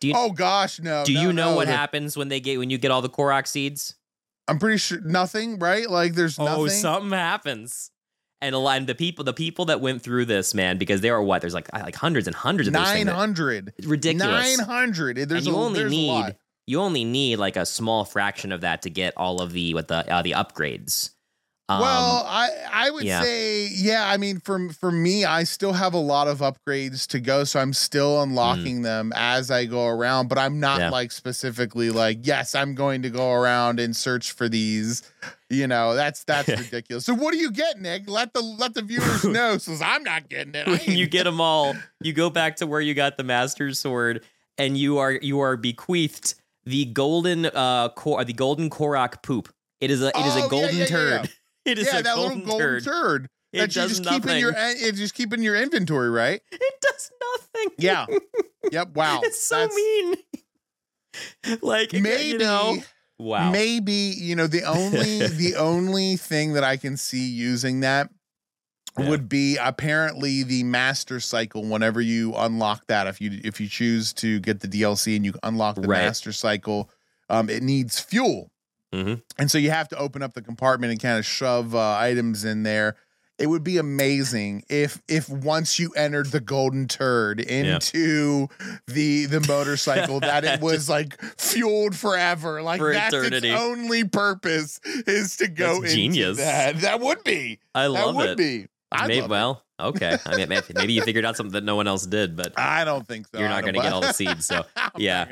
Do 0.00 0.08
you 0.08 0.14
oh 0.16 0.30
gosh 0.30 0.80
no 0.80 1.04
do 1.04 1.14
no, 1.14 1.22
you 1.22 1.32
know 1.32 1.50
no, 1.50 1.56
what 1.56 1.68
happens 1.68 2.16
when 2.16 2.28
they 2.28 2.40
get 2.40 2.58
when 2.58 2.70
you 2.70 2.78
get 2.78 2.90
all 2.90 3.02
the 3.02 3.08
Korok 3.08 3.46
seeds? 3.46 3.94
i'm 4.48 4.58
pretty 4.60 4.78
sure 4.78 5.00
nothing 5.00 5.58
right 5.58 5.90
like 5.90 6.14
there's 6.14 6.38
nothing 6.38 6.64
Oh, 6.64 6.68
something 6.68 7.10
happens. 7.10 7.90
And 8.42 8.54
a 8.54 8.58
lot 8.58 8.76
and 8.76 8.86
the 8.86 8.94
people 8.94 9.24
the 9.24 9.32
people 9.32 9.64
that 9.66 9.80
went 9.80 10.02
through 10.02 10.26
this, 10.26 10.54
man, 10.54 10.76
because 10.76 11.00
there 11.00 11.14
are 11.14 11.22
what? 11.22 11.40
There's 11.40 11.54
like 11.54 11.72
like 11.72 11.94
hundreds 11.96 12.26
and 12.26 12.36
hundreds 12.36 12.68
of 12.68 12.74
those 12.74 12.82
900 12.82 13.72
ridiculous. 13.84 14.58
900 14.58 15.16
there's 15.16 15.30
and 15.30 15.46
you 15.46 15.54
a, 15.54 15.64
only 15.64 15.80
there's 15.80 15.90
need 15.90 16.36
you 16.66 16.80
only 16.80 17.04
need 17.04 17.36
like 17.36 17.56
a 17.56 17.64
small 17.64 18.04
fraction 18.04 18.52
of 18.52 18.60
that 18.60 18.82
to 18.82 18.90
get 18.90 19.14
all 19.16 19.40
of 19.40 19.52
the 19.52 19.72
what 19.72 19.88
the 19.88 20.12
uh, 20.12 20.20
the 20.22 20.32
upgrades. 20.32 21.10
Um, 21.68 21.80
well, 21.80 22.24
I 22.28 22.50
I 22.72 22.90
would 22.90 23.02
yeah. 23.02 23.22
say 23.22 23.66
yeah. 23.66 24.08
I 24.08 24.18
mean, 24.18 24.38
for 24.38 24.68
for 24.70 24.92
me, 24.92 25.24
I 25.24 25.42
still 25.42 25.72
have 25.72 25.94
a 25.94 25.98
lot 25.98 26.28
of 26.28 26.38
upgrades 26.38 27.08
to 27.08 27.18
go, 27.18 27.42
so 27.42 27.58
I'm 27.58 27.72
still 27.72 28.22
unlocking 28.22 28.82
them 28.82 29.12
as 29.16 29.50
I 29.50 29.64
go 29.64 29.86
around. 29.88 30.28
But 30.28 30.38
I'm 30.38 30.60
not 30.60 30.76
Mm. 30.78 30.80
Yeah. 30.82 30.90
like 30.90 31.10
specifically 31.10 31.90
like 31.90 32.20
yes, 32.24 32.54
I'm 32.54 32.76
going 32.76 33.02
to 33.02 33.10
go 33.10 33.32
around 33.32 33.80
and 33.80 33.96
search 33.96 34.30
for 34.30 34.48
these. 34.48 35.02
You 35.50 35.66
know, 35.66 35.94
that's 35.96 36.22
that's 36.22 36.48
ridiculous. 36.60 37.04
So 37.04 37.14
what 37.14 37.32
do 37.32 37.38
you 37.38 37.50
get, 37.50 37.80
Nick? 37.80 38.08
Let 38.08 38.32
the 38.32 38.42
let 38.42 38.74
the 38.74 38.82
viewers 38.82 39.24
know, 39.24 39.58
since 39.58 39.82
I'm 39.82 40.04
not 40.04 40.28
getting 40.28 40.54
it. 40.54 40.86
You 40.86 41.08
get 41.08 41.24
them 41.24 41.40
all, 41.40 41.74
you 42.00 42.12
go 42.12 42.30
back 42.30 42.56
to 42.56 42.66
where 42.68 42.80
you 42.80 42.94
got 42.94 43.16
the 43.16 43.24
master 43.24 43.72
sword, 43.74 44.22
and 44.56 44.78
you 44.78 44.98
are 44.98 45.10
you 45.12 45.40
are 45.40 45.56
bequeathed 45.56 46.34
the 46.64 46.84
golden 46.84 47.46
uh 47.46 47.88
cor- 47.88 48.24
the 48.24 48.32
golden 48.32 48.70
Korok 48.70 49.20
poop. 49.22 49.52
It 49.80 49.90
is 49.90 50.00
a 50.00 50.08
it 50.08 50.26
is 50.26 50.36
Oh, 50.36 50.46
a 50.46 50.48
golden 50.48 50.76
yeah, 50.76 50.86
turd. 50.86 51.30
Yeah. 51.66 51.72
It 51.72 51.78
is 51.78 51.86
yeah, 51.92 51.98
a 51.98 52.02
that 52.02 52.14
golden, 52.14 52.38
little 52.38 52.50
golden 52.58 52.66
turd. 52.68 52.84
turd. 52.84 53.28
It 53.52 53.58
that 53.58 53.74
you 53.76 53.82
does 53.82 53.90
just 53.90 54.04
nothing. 54.04 54.20
keep 54.22 54.30
in 54.30 54.38
your 54.38 54.54
it's 54.56 54.98
just 54.98 55.14
keep 55.14 55.32
in 55.32 55.42
your 55.42 55.56
inventory, 55.56 56.10
right? 56.10 56.40
it 56.52 56.74
does 56.80 57.10
nothing. 57.38 57.74
Yeah. 57.78 58.06
yep. 58.70 58.94
Wow. 58.94 59.20
it's 59.24 59.44
so 59.46 59.56
That's- 59.56 59.74
mean. 59.76 60.14
like 61.62 61.92
Maybe 61.92 62.24
you 62.28 62.38
know, 62.38 62.76
wow. 63.18 63.50
Maybe 63.50 63.92
you 63.92 64.36
know 64.36 64.46
the 64.46 64.64
only 64.64 65.26
the 65.26 65.54
only 65.56 66.16
thing 66.16 66.52
that 66.54 66.64
I 66.64 66.76
can 66.76 66.96
see 66.96 67.26
using 67.26 67.80
that 67.80 68.10
Yeah. 68.98 69.08
would 69.08 69.28
be 69.28 69.56
apparently 69.56 70.42
the 70.42 70.62
master 70.64 71.20
cycle. 71.20 71.64
Whenever 71.64 72.00
you 72.02 72.34
unlock 72.34 72.86
that, 72.88 73.06
if 73.06 73.20
you 73.20 73.40
if 73.44 73.60
you 73.60 73.68
choose 73.68 74.12
to 74.14 74.40
get 74.40 74.60
the 74.60 74.68
DLC 74.68 75.16
and 75.16 75.24
you 75.24 75.32
unlock 75.42 75.76
the 75.76 75.82
Right. 75.88 76.04
master 76.04 76.32
cycle, 76.32 76.90
um, 77.30 77.48
it 77.48 77.62
needs 77.62 77.98
fuel, 77.98 78.50
Mhm. 78.94 79.22
and 79.38 79.50
so 79.50 79.58
you 79.58 79.70
have 79.70 79.88
to 79.88 79.98
open 79.98 80.22
up 80.22 80.34
the 80.34 80.42
compartment 80.42 80.90
and 80.92 81.00
kind 81.00 81.18
of 81.18 81.26
shove 81.26 81.74
uh, 81.74 81.96
items 81.98 82.44
in 82.44 82.62
there. 82.62 82.96
it 83.38 83.48
would 83.48 83.62
be 83.64 83.76
amazing 83.76 84.62
if 84.70 85.02
if 85.08 85.28
once 85.28 85.78
you 85.78 85.90
entered 85.92 86.26
the 86.32 86.40
golden 86.40 86.88
turd 86.88 87.38
into 87.40 88.48
yeah. 88.60 88.76
the 88.86 89.26
the 89.26 89.40
motorcycle 89.46 90.20
that 90.20 90.44
it 90.44 90.60
was 90.62 90.88
like 90.96 91.20
fueled 91.38 91.94
forever 91.94 92.62
like 92.62 92.78
For 92.78 92.92
that's 92.94 93.12
eternity. 93.12 93.50
its 93.50 93.60
only 93.60 94.04
purpose 94.04 94.80
is 95.06 95.36
to 95.38 95.48
go 95.48 95.80
that's 95.82 95.92
into 95.92 95.94
genius. 95.94 96.36
that 96.38 96.80
that 96.80 97.00
would 97.00 97.22
be 97.24 97.58
i 97.74 97.88
love 97.88 98.00
it. 98.00 98.06
that 98.06 98.14
would 98.16 98.28
it 98.30 98.36
be 98.38 98.66
I 98.92 99.06
Maybe, 99.08 99.26
well 99.26 99.62
okay 99.80 100.16
i 100.24 100.36
mean 100.36 100.48
maybe 100.74 100.92
you 100.94 101.02
figured 101.02 101.26
out 101.26 101.36
something 101.36 101.52
that 101.52 101.64
no 101.64 101.76
one 101.76 101.86
else 101.88 102.06
did 102.06 102.36
but 102.36 102.54
i 102.58 102.84
don't 102.84 103.06
think 103.06 103.26
so 103.26 103.38
you're 103.40 103.48
not 103.50 103.62
going 103.62 103.74
to 103.74 103.80
get 103.82 103.92
all 103.92 104.00
the 104.00 104.12
seeds 104.14 104.46
so 104.46 104.64
yeah 104.96 105.26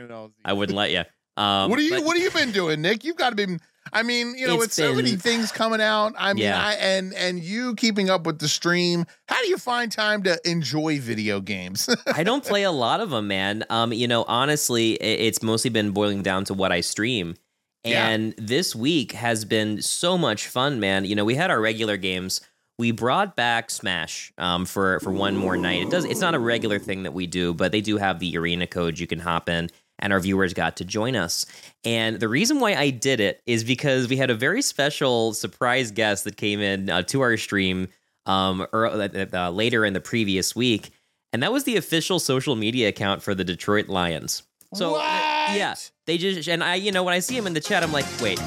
i 0.44 0.52
wouldn't 0.52 0.76
let 0.76 0.90
you 0.90 1.04
um, 1.36 1.70
what 1.70 1.78
are 1.78 1.82
you 1.82 1.90
but, 1.90 2.04
What 2.04 2.16
have 2.16 2.24
you 2.24 2.30
been 2.30 2.52
doing, 2.52 2.82
Nick? 2.82 3.04
You've 3.04 3.16
got 3.16 3.30
to 3.30 3.36
be 3.36 3.58
I 3.92 4.02
mean, 4.02 4.34
you 4.36 4.46
know, 4.46 4.54
it's 4.54 4.62
with 4.62 4.72
so 4.72 4.94
many 4.94 5.16
things 5.16 5.52
coming 5.52 5.80
out. 5.80 6.14
I 6.18 6.32
mean, 6.32 6.44
yeah. 6.44 6.60
I, 6.60 6.72
and 6.74 7.14
and 7.14 7.38
you 7.38 7.74
keeping 7.74 8.10
up 8.10 8.26
with 8.26 8.38
the 8.38 8.48
stream. 8.48 9.04
How 9.28 9.40
do 9.40 9.48
you 9.48 9.58
find 9.58 9.90
time 9.92 10.22
to 10.24 10.38
enjoy 10.44 11.00
video 11.00 11.40
games? 11.40 11.88
I 12.14 12.24
don't 12.24 12.44
play 12.44 12.62
a 12.62 12.72
lot 12.72 13.00
of 13.00 13.10
them, 13.10 13.28
man. 13.28 13.64
Um, 13.70 13.92
you 13.92 14.08
know, 14.08 14.24
honestly, 14.26 14.94
it's 14.94 15.42
mostly 15.42 15.70
been 15.70 15.90
boiling 15.90 16.22
down 16.22 16.44
to 16.44 16.54
what 16.54 16.72
I 16.72 16.80
stream. 16.80 17.36
And 17.84 18.28
yeah. 18.28 18.44
this 18.46 18.74
week 18.74 19.12
has 19.12 19.44
been 19.44 19.82
so 19.82 20.16
much 20.16 20.48
fun, 20.48 20.80
man. 20.80 21.04
You 21.04 21.14
know, 21.14 21.24
we 21.24 21.34
had 21.34 21.50
our 21.50 21.60
regular 21.60 21.98
games. 21.98 22.40
We 22.78 22.90
brought 22.90 23.36
back 23.36 23.70
Smash 23.70 24.32
um, 24.38 24.64
for 24.64 24.98
for 25.00 25.12
one 25.12 25.36
more 25.36 25.56
night. 25.56 25.82
It 25.82 25.90
does. 25.90 26.04
It's 26.04 26.20
not 26.20 26.34
a 26.34 26.38
regular 26.40 26.78
thing 26.78 27.04
that 27.04 27.12
we 27.12 27.26
do, 27.26 27.54
but 27.54 27.70
they 27.70 27.82
do 27.82 27.98
have 27.98 28.18
the 28.18 28.36
arena 28.36 28.66
code 28.66 28.98
you 28.98 29.06
can 29.06 29.20
hop 29.20 29.48
in 29.48 29.70
and 29.98 30.12
our 30.12 30.20
viewers 30.20 30.54
got 30.54 30.76
to 30.76 30.84
join 30.84 31.16
us. 31.16 31.46
And 31.84 32.18
the 32.18 32.28
reason 32.28 32.60
why 32.60 32.74
I 32.74 32.90
did 32.90 33.20
it 33.20 33.42
is 33.46 33.64
because 33.64 34.08
we 34.08 34.16
had 34.16 34.30
a 34.30 34.34
very 34.34 34.62
special 34.62 35.34
surprise 35.34 35.90
guest 35.90 36.24
that 36.24 36.36
came 36.36 36.60
in 36.60 36.90
uh, 36.90 37.02
to 37.02 37.20
our 37.20 37.36
stream 37.36 37.88
um, 38.26 38.66
early, 38.72 39.08
uh, 39.08 39.26
uh, 39.32 39.50
later 39.50 39.84
in 39.84 39.92
the 39.92 40.00
previous 40.00 40.56
week, 40.56 40.90
and 41.32 41.42
that 41.42 41.52
was 41.52 41.64
the 41.64 41.76
official 41.76 42.18
social 42.18 42.56
media 42.56 42.88
account 42.88 43.22
for 43.22 43.34
the 43.34 43.44
Detroit 43.44 43.88
Lions. 43.88 44.44
So, 44.72 44.96
uh, 44.96 45.00
yeah, 45.00 45.74
they 46.06 46.18
just 46.18 46.48
and 46.48 46.64
I, 46.64 46.76
you 46.76 46.90
know, 46.90 47.02
when 47.02 47.14
I 47.14 47.18
see 47.18 47.36
him 47.36 47.46
in 47.46 47.52
the 47.52 47.60
chat, 47.60 47.82
I'm 47.82 47.92
like, 47.92 48.06
wait, 48.20 48.40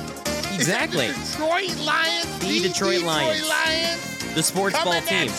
exactly, 0.53 1.07
Detroit 1.07 1.77
Lions, 1.85 2.39
the, 2.39 2.47
the 2.47 2.67
Detroit, 2.67 2.93
Detroit 2.95 3.03
Lions. 3.03 3.47
Lions, 3.47 4.33
the 4.35 4.43
sports 4.43 4.83
ball 4.83 4.99
team. 5.01 5.29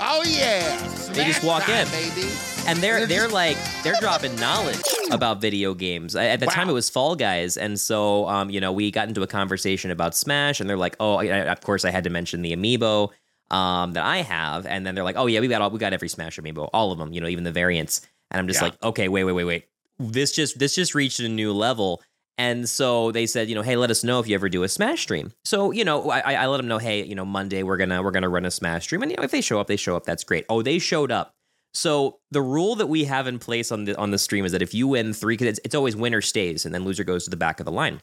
Oh 0.00 0.22
yeah, 0.26 0.76
Smash 0.88 1.16
they 1.16 1.24
just 1.24 1.42
walk 1.42 1.64
time, 1.64 1.86
in, 1.86 1.92
baby. 1.92 2.28
And 2.66 2.78
they're 2.80 3.06
they're 3.06 3.28
like 3.28 3.56
they're 3.82 3.96
dropping 4.00 4.36
knowledge 4.36 4.82
about 5.12 5.40
video 5.40 5.74
games. 5.74 6.14
At 6.16 6.40
the 6.40 6.46
wow. 6.46 6.52
time, 6.52 6.68
it 6.68 6.72
was 6.72 6.90
Fall 6.90 7.16
Guys, 7.16 7.56
and 7.56 7.78
so 7.78 8.28
um, 8.28 8.50
you 8.50 8.60
know 8.60 8.72
we 8.72 8.90
got 8.90 9.08
into 9.08 9.22
a 9.22 9.26
conversation 9.26 9.90
about 9.90 10.14
Smash, 10.14 10.60
and 10.60 10.68
they're 10.68 10.76
like, 10.76 10.96
oh, 11.00 11.20
of 11.20 11.60
course 11.60 11.84
I 11.84 11.90
had 11.90 12.04
to 12.04 12.10
mention 12.10 12.42
the 12.42 12.54
amiibo 12.54 13.10
um, 13.50 13.92
that 13.92 14.04
I 14.04 14.18
have, 14.18 14.66
and 14.66 14.86
then 14.86 14.94
they're 14.94 15.04
like, 15.04 15.16
oh 15.16 15.26
yeah, 15.26 15.40
we 15.40 15.48
got 15.48 15.62
all 15.62 15.70
we 15.70 15.78
got 15.78 15.92
every 15.92 16.08
Smash 16.08 16.38
amiibo, 16.38 16.68
all 16.72 16.92
of 16.92 16.98
them, 16.98 17.12
you 17.12 17.20
know, 17.20 17.28
even 17.28 17.44
the 17.44 17.52
variants, 17.52 18.06
and 18.30 18.38
I'm 18.38 18.48
just 18.48 18.60
yeah. 18.60 18.68
like, 18.68 18.82
okay, 18.82 19.08
wait, 19.08 19.24
wait, 19.24 19.32
wait, 19.32 19.44
wait, 19.44 19.64
this 19.98 20.32
just 20.32 20.58
this 20.58 20.74
just 20.74 20.94
reached 20.94 21.20
a 21.20 21.28
new 21.28 21.52
level. 21.52 22.02
And 22.40 22.68
so 22.68 23.10
they 23.10 23.26
said, 23.26 23.48
you 23.48 23.56
know, 23.56 23.62
hey, 23.62 23.74
let 23.74 23.90
us 23.90 24.04
know 24.04 24.20
if 24.20 24.28
you 24.28 24.36
ever 24.36 24.48
do 24.48 24.62
a 24.62 24.68
Smash 24.68 25.02
stream. 25.02 25.32
So 25.44 25.72
you 25.72 25.84
know, 25.84 26.08
I, 26.10 26.34
I 26.34 26.46
let 26.46 26.58
them 26.58 26.68
know, 26.68 26.78
hey, 26.78 27.04
you 27.04 27.16
know, 27.16 27.24
Monday 27.24 27.64
we're 27.64 27.76
gonna 27.76 28.02
we're 28.02 28.12
gonna 28.12 28.28
run 28.28 28.44
a 28.44 28.50
Smash 28.50 28.84
stream, 28.84 29.02
and 29.02 29.10
you 29.10 29.16
know, 29.16 29.24
if 29.24 29.30
they 29.30 29.40
show 29.40 29.60
up, 29.60 29.66
they 29.66 29.76
show 29.76 29.96
up. 29.96 30.04
That's 30.04 30.24
great. 30.24 30.44
Oh, 30.48 30.62
they 30.62 30.78
showed 30.78 31.10
up. 31.10 31.34
So 31.74 32.18
the 32.30 32.42
rule 32.42 32.74
that 32.76 32.86
we 32.86 33.04
have 33.04 33.26
in 33.26 33.38
place 33.38 33.70
on 33.70 33.84
the 33.84 33.96
on 33.96 34.10
the 34.10 34.18
stream 34.18 34.44
is 34.44 34.52
that 34.52 34.62
if 34.62 34.74
you 34.74 34.88
win 34.88 35.12
three, 35.12 35.34
because 35.34 35.48
it's, 35.48 35.60
it's 35.64 35.74
always 35.74 35.94
winner 35.94 36.20
stays 36.20 36.64
and 36.64 36.74
then 36.74 36.84
loser 36.84 37.04
goes 37.04 37.24
to 37.24 37.30
the 37.30 37.36
back 37.36 37.60
of 37.60 37.66
the 37.66 37.72
line 37.72 38.00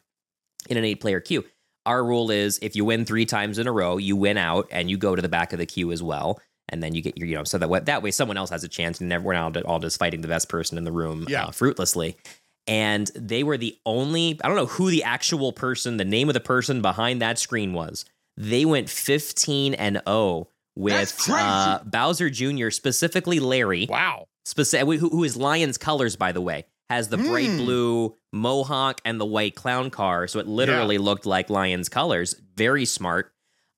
in 0.69 0.77
an 0.77 0.85
eight 0.85 1.01
player 1.01 1.19
queue. 1.19 1.43
Our 1.85 2.03
rule 2.03 2.31
is 2.31 2.57
if 2.61 2.75
you 2.75 2.85
win 2.85 3.05
three 3.05 3.25
times 3.25 3.59
in 3.59 3.67
a 3.67 3.71
row, 3.71 3.97
you 3.97 4.15
win 4.15 4.37
out 4.37 4.67
and 4.71 4.89
you 4.89 4.97
go 4.97 5.15
to 5.15 5.21
the 5.21 5.29
back 5.29 5.53
of 5.53 5.59
the 5.59 5.65
queue 5.65 5.91
as 5.91 6.01
well. 6.01 6.39
And 6.69 6.81
then 6.81 6.95
you 6.95 7.01
get 7.03 7.17
your, 7.17 7.27
you 7.27 7.35
know, 7.35 7.43
so 7.43 7.59
that 7.59 7.85
that 7.85 8.01
way 8.01 8.09
someone 8.09 8.37
else 8.37 8.49
has 8.49 8.63
a 8.63 8.67
chance 8.67 8.99
and 8.99 9.07
never, 9.07 9.23
we're 9.23 9.33
not 9.33 9.55
all 9.63 9.79
just 9.79 9.99
fighting 9.99 10.21
the 10.21 10.27
best 10.27 10.49
person 10.49 10.79
in 10.79 10.83
the 10.83 10.91
room 10.91 11.25
yeah. 11.29 11.45
uh, 11.45 11.51
fruitlessly. 11.51 12.17
And 12.65 13.11
they 13.15 13.43
were 13.43 13.57
the 13.57 13.77
only, 13.85 14.39
I 14.43 14.47
don't 14.47 14.57
know 14.57 14.65
who 14.65 14.89
the 14.89 15.03
actual 15.03 15.53
person, 15.53 15.97
the 15.97 16.05
name 16.05 16.27
of 16.27 16.33
the 16.33 16.39
person 16.39 16.81
behind 16.81 17.21
that 17.21 17.37
screen 17.37 17.73
was. 17.73 18.05
They 18.35 18.65
went 18.65 18.89
15 18.89 19.75
and 19.75 20.01
0 20.07 20.47
with 20.75 21.29
uh, 21.29 21.79
Bowser 21.85 22.29
Jr., 22.29 22.69
specifically 22.69 23.39
Larry. 23.39 23.87
Wow. 23.89 24.27
Speci- 24.45 24.97
who, 24.97 25.09
who 25.09 25.23
is 25.23 25.35
Lions 25.35 25.77
colors, 25.77 26.15
by 26.15 26.31
the 26.31 26.41
way, 26.41 26.65
has 26.89 27.09
the 27.09 27.17
mm. 27.17 27.27
bright 27.27 27.49
hmm. 27.49 27.57
blue 27.57 28.15
mohawk 28.31 29.01
and 29.05 29.19
the 29.19 29.25
white 29.25 29.55
clown 29.55 29.89
car. 29.89 30.27
So 30.27 30.39
it 30.39 30.47
literally 30.47 30.95
yeah. 30.95 31.01
looked 31.01 31.25
like 31.25 31.49
Lions 31.49 31.89
colors. 31.89 32.35
Very 32.55 32.85
smart. 32.85 33.31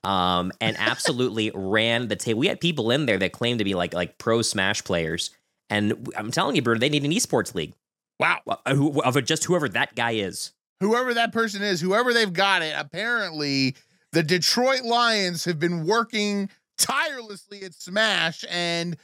Um, 0.04 0.52
and 0.60 0.76
absolutely 0.80 1.52
ran 1.54 2.08
the 2.08 2.16
table. 2.16 2.40
We 2.40 2.48
had 2.48 2.60
people 2.60 2.92
in 2.92 3.06
there 3.06 3.18
that 3.20 3.32
claimed 3.32 3.60
to 3.60 3.66
be 3.66 3.76
like 3.76 3.94
like 3.94 4.18
pro 4.18 4.42
Smash 4.42 4.84
players. 4.84 5.32
And 5.70 6.10
I'm 6.16 6.32
telling 6.32 6.56
you, 6.56 6.62
bro, 6.62 6.78
they 6.78 6.90
need 6.90 7.04
an 7.04 7.12
esports 7.12 7.54
league. 7.54 7.74
Wow. 8.20 8.42
Of 8.66 9.26
just 9.26 9.44
whoever 9.46 9.70
that 9.70 9.96
guy 9.96 10.12
is. 10.12 10.52
Whoever 10.80 11.14
that 11.16 11.34
person 11.34 11.62
is, 11.62 11.82
whoever 11.82 12.14
they've 12.14 12.32
got 12.32 12.62
it, 12.62 12.74
apparently 12.78 13.76
the 14.12 14.24
Detroit 14.24 14.84
Lions 14.84 15.46
have 15.46 15.60
been 15.60 15.86
working 15.86 16.50
tirelessly 16.78 17.64
at 17.64 17.74
Smash 17.74 18.46
and 18.50 18.98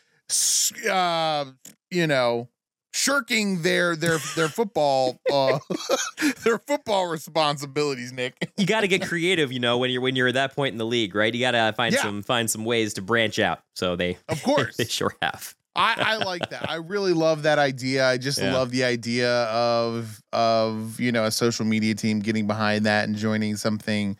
uh, 0.89 1.46
you 1.92 2.08
know 2.08 2.50
shirking 2.94 3.63
their 3.63 3.96
their 3.96 4.20
their 4.36 4.48
football 4.48 5.20
uh, 5.32 5.58
their 6.44 6.60
football 6.60 7.08
responsibilities 7.08 8.13
nick 8.13 8.36
you 8.58 8.68
got 8.68 8.82
to 8.82 8.88
get 8.88 9.01
creative 9.01 9.51
you 9.51 9.60
know 9.60 9.77
when 9.80 9.89
you're 9.89 10.01
when 10.01 10.15
you're 10.15 10.27
at 10.27 10.36
that 10.36 10.56
point 10.56 10.74
in 10.74 10.77
the 10.77 10.86
league 10.86 11.15
right 11.15 11.34
you 11.34 11.39
got 11.39 11.51
to 11.51 11.74
find 11.75 11.94
yeah. 11.96 12.01
some 12.01 12.22
find 12.22 12.50
some 12.50 12.65
ways 12.65 12.94
to 12.94 13.01
branch 13.01 13.39
out 13.39 13.63
so 13.74 13.96
they 13.96 14.15
of 14.30 14.42
course 14.44 14.77
they 14.77 14.86
sure 14.86 15.15
have 15.22 15.56
I, 15.75 15.96
I 15.98 16.15
like 16.18 16.51
that. 16.51 16.70
I 16.70 16.75
really 16.75 17.13
love 17.13 17.42
that 17.44 17.58
idea. 17.58 18.08
I 18.08 18.20
just 18.20 18.39
yeah. 18.39 18.53
love 18.53 18.70
the 18.70 18.84
idea 18.84 19.46
of 19.46 20.22
of 20.32 21.00
you 21.00 21.12
know 21.12 21.24
a 21.24 21.32
social 21.32 21.65
media 21.65 21.96
team 21.96 22.20
getting 22.20 22.46
behind 22.46 22.86
that 22.86 23.08
and 23.08 23.15
joining 23.15 23.56
something 23.56 24.15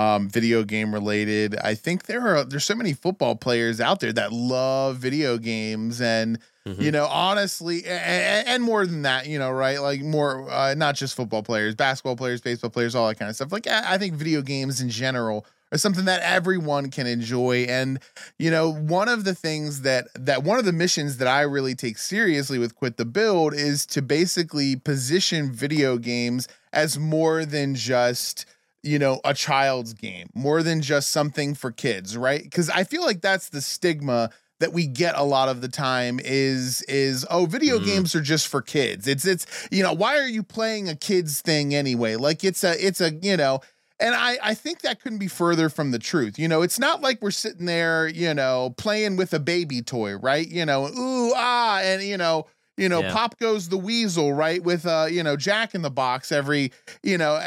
um, 0.00 0.28
video 0.28 0.64
game 0.64 0.92
related. 0.94 1.56
I 1.56 1.74
think 1.74 2.06
there 2.06 2.26
are 2.26 2.44
there's 2.44 2.64
so 2.64 2.74
many 2.74 2.92
football 2.92 3.36
players 3.36 3.80
out 3.80 4.00
there 4.00 4.12
that 4.12 4.32
love 4.32 4.96
video 4.96 5.36
games, 5.36 6.00
and 6.00 6.38
mm-hmm. 6.66 6.80
you 6.80 6.90
know, 6.90 7.06
honestly, 7.06 7.84
and, 7.84 8.48
and, 8.48 8.62
more 8.62 8.86
than 8.86 9.02
that, 9.02 9.26
you 9.26 9.38
know, 9.38 9.50
right? 9.50 9.80
Like 9.80 10.00
more, 10.00 10.50
uh, 10.50 10.74
not 10.74 10.94
just 10.94 11.14
football 11.14 11.42
players, 11.42 11.74
basketball 11.74 12.16
players, 12.16 12.40
baseball 12.40 12.70
players, 12.70 12.94
all 12.94 13.08
that 13.08 13.18
kind 13.18 13.28
of 13.28 13.36
stuff. 13.36 13.52
Like 13.52 13.66
I, 13.66 13.94
I 13.94 13.98
think 13.98 14.14
video 14.14 14.42
games 14.42 14.80
in 14.80 14.88
general 14.88 15.46
are 15.72 15.78
something 15.78 16.06
that 16.06 16.22
everyone 16.22 16.90
can 16.90 17.06
enjoy 17.06 17.64
and 17.68 18.00
you 18.40 18.50
know 18.50 18.72
one 18.72 19.08
of 19.08 19.22
the 19.22 19.36
things 19.36 19.82
that 19.82 20.08
that 20.16 20.42
one 20.42 20.58
of 20.58 20.64
the 20.64 20.72
missions 20.72 21.18
that 21.18 21.28
i 21.28 21.42
really 21.42 21.76
take 21.76 21.96
seriously 21.96 22.58
with 22.58 22.74
quit 22.74 22.96
the 22.96 23.04
build 23.04 23.54
is 23.54 23.86
to 23.86 24.02
basically 24.02 24.74
position 24.74 25.52
video 25.52 25.96
games 25.96 26.48
as 26.72 26.98
more 26.98 27.44
than 27.44 27.76
just 27.76 28.46
you 28.82 28.98
know, 28.98 29.20
a 29.24 29.34
child's 29.34 29.92
game 29.92 30.28
more 30.34 30.62
than 30.62 30.80
just 30.80 31.10
something 31.10 31.54
for 31.54 31.70
kids, 31.70 32.16
right? 32.16 32.42
Because 32.42 32.70
I 32.70 32.84
feel 32.84 33.04
like 33.04 33.20
that's 33.20 33.48
the 33.50 33.60
stigma 33.60 34.30
that 34.60 34.72
we 34.72 34.86
get 34.86 35.16
a 35.16 35.22
lot 35.22 35.48
of 35.48 35.62
the 35.62 35.68
time 35.68 36.20
is 36.22 36.82
is 36.82 37.26
oh 37.30 37.46
video 37.46 37.78
mm. 37.78 37.84
games 37.86 38.14
are 38.14 38.20
just 38.20 38.46
for 38.46 38.60
kids 38.60 39.08
it's 39.08 39.24
it's 39.24 39.46
you 39.70 39.82
know 39.82 39.94
why 39.94 40.18
are 40.18 40.28
you 40.28 40.42
playing 40.42 40.86
a 40.86 40.94
kids 40.94 41.40
thing 41.40 41.74
anyway 41.74 42.14
like 42.14 42.44
it's 42.44 42.62
a 42.62 42.86
it's 42.86 43.00
a 43.00 43.10
you 43.22 43.38
know 43.38 43.60
and 44.00 44.14
I, 44.14 44.38
I 44.42 44.54
think 44.54 44.80
that 44.80 45.00
couldn't 45.02 45.18
be 45.18 45.28
further 45.28 45.68
from 45.68 45.90
the 45.90 45.98
truth. 45.98 46.38
You 46.38 46.48
know, 46.48 46.62
it's 46.62 46.78
not 46.78 47.02
like 47.02 47.20
we're 47.20 47.30
sitting 47.30 47.66
there, 47.66 48.08
you 48.08 48.32
know, 48.32 48.74
playing 48.78 49.16
with 49.16 49.34
a 49.34 49.38
baby 49.38 49.82
toy, 49.82 50.16
right? 50.16 50.48
You 50.48 50.64
know, 50.64 50.86
ooh, 50.86 51.32
ah, 51.36 51.80
and, 51.80 52.02
you 52.02 52.16
know, 52.16 52.46
you 52.76 52.88
know, 52.88 53.00
yeah. 53.00 53.12
pop 53.12 53.38
goes 53.38 53.68
the 53.68 53.76
weasel, 53.76 54.32
right? 54.32 54.62
With 54.62 54.86
uh, 54.86 55.06
you 55.10 55.22
know, 55.22 55.36
Jack 55.36 55.74
in 55.74 55.82
the 55.82 55.90
Box 55.90 56.32
every, 56.32 56.72
you 57.02 57.18
know, 57.18 57.38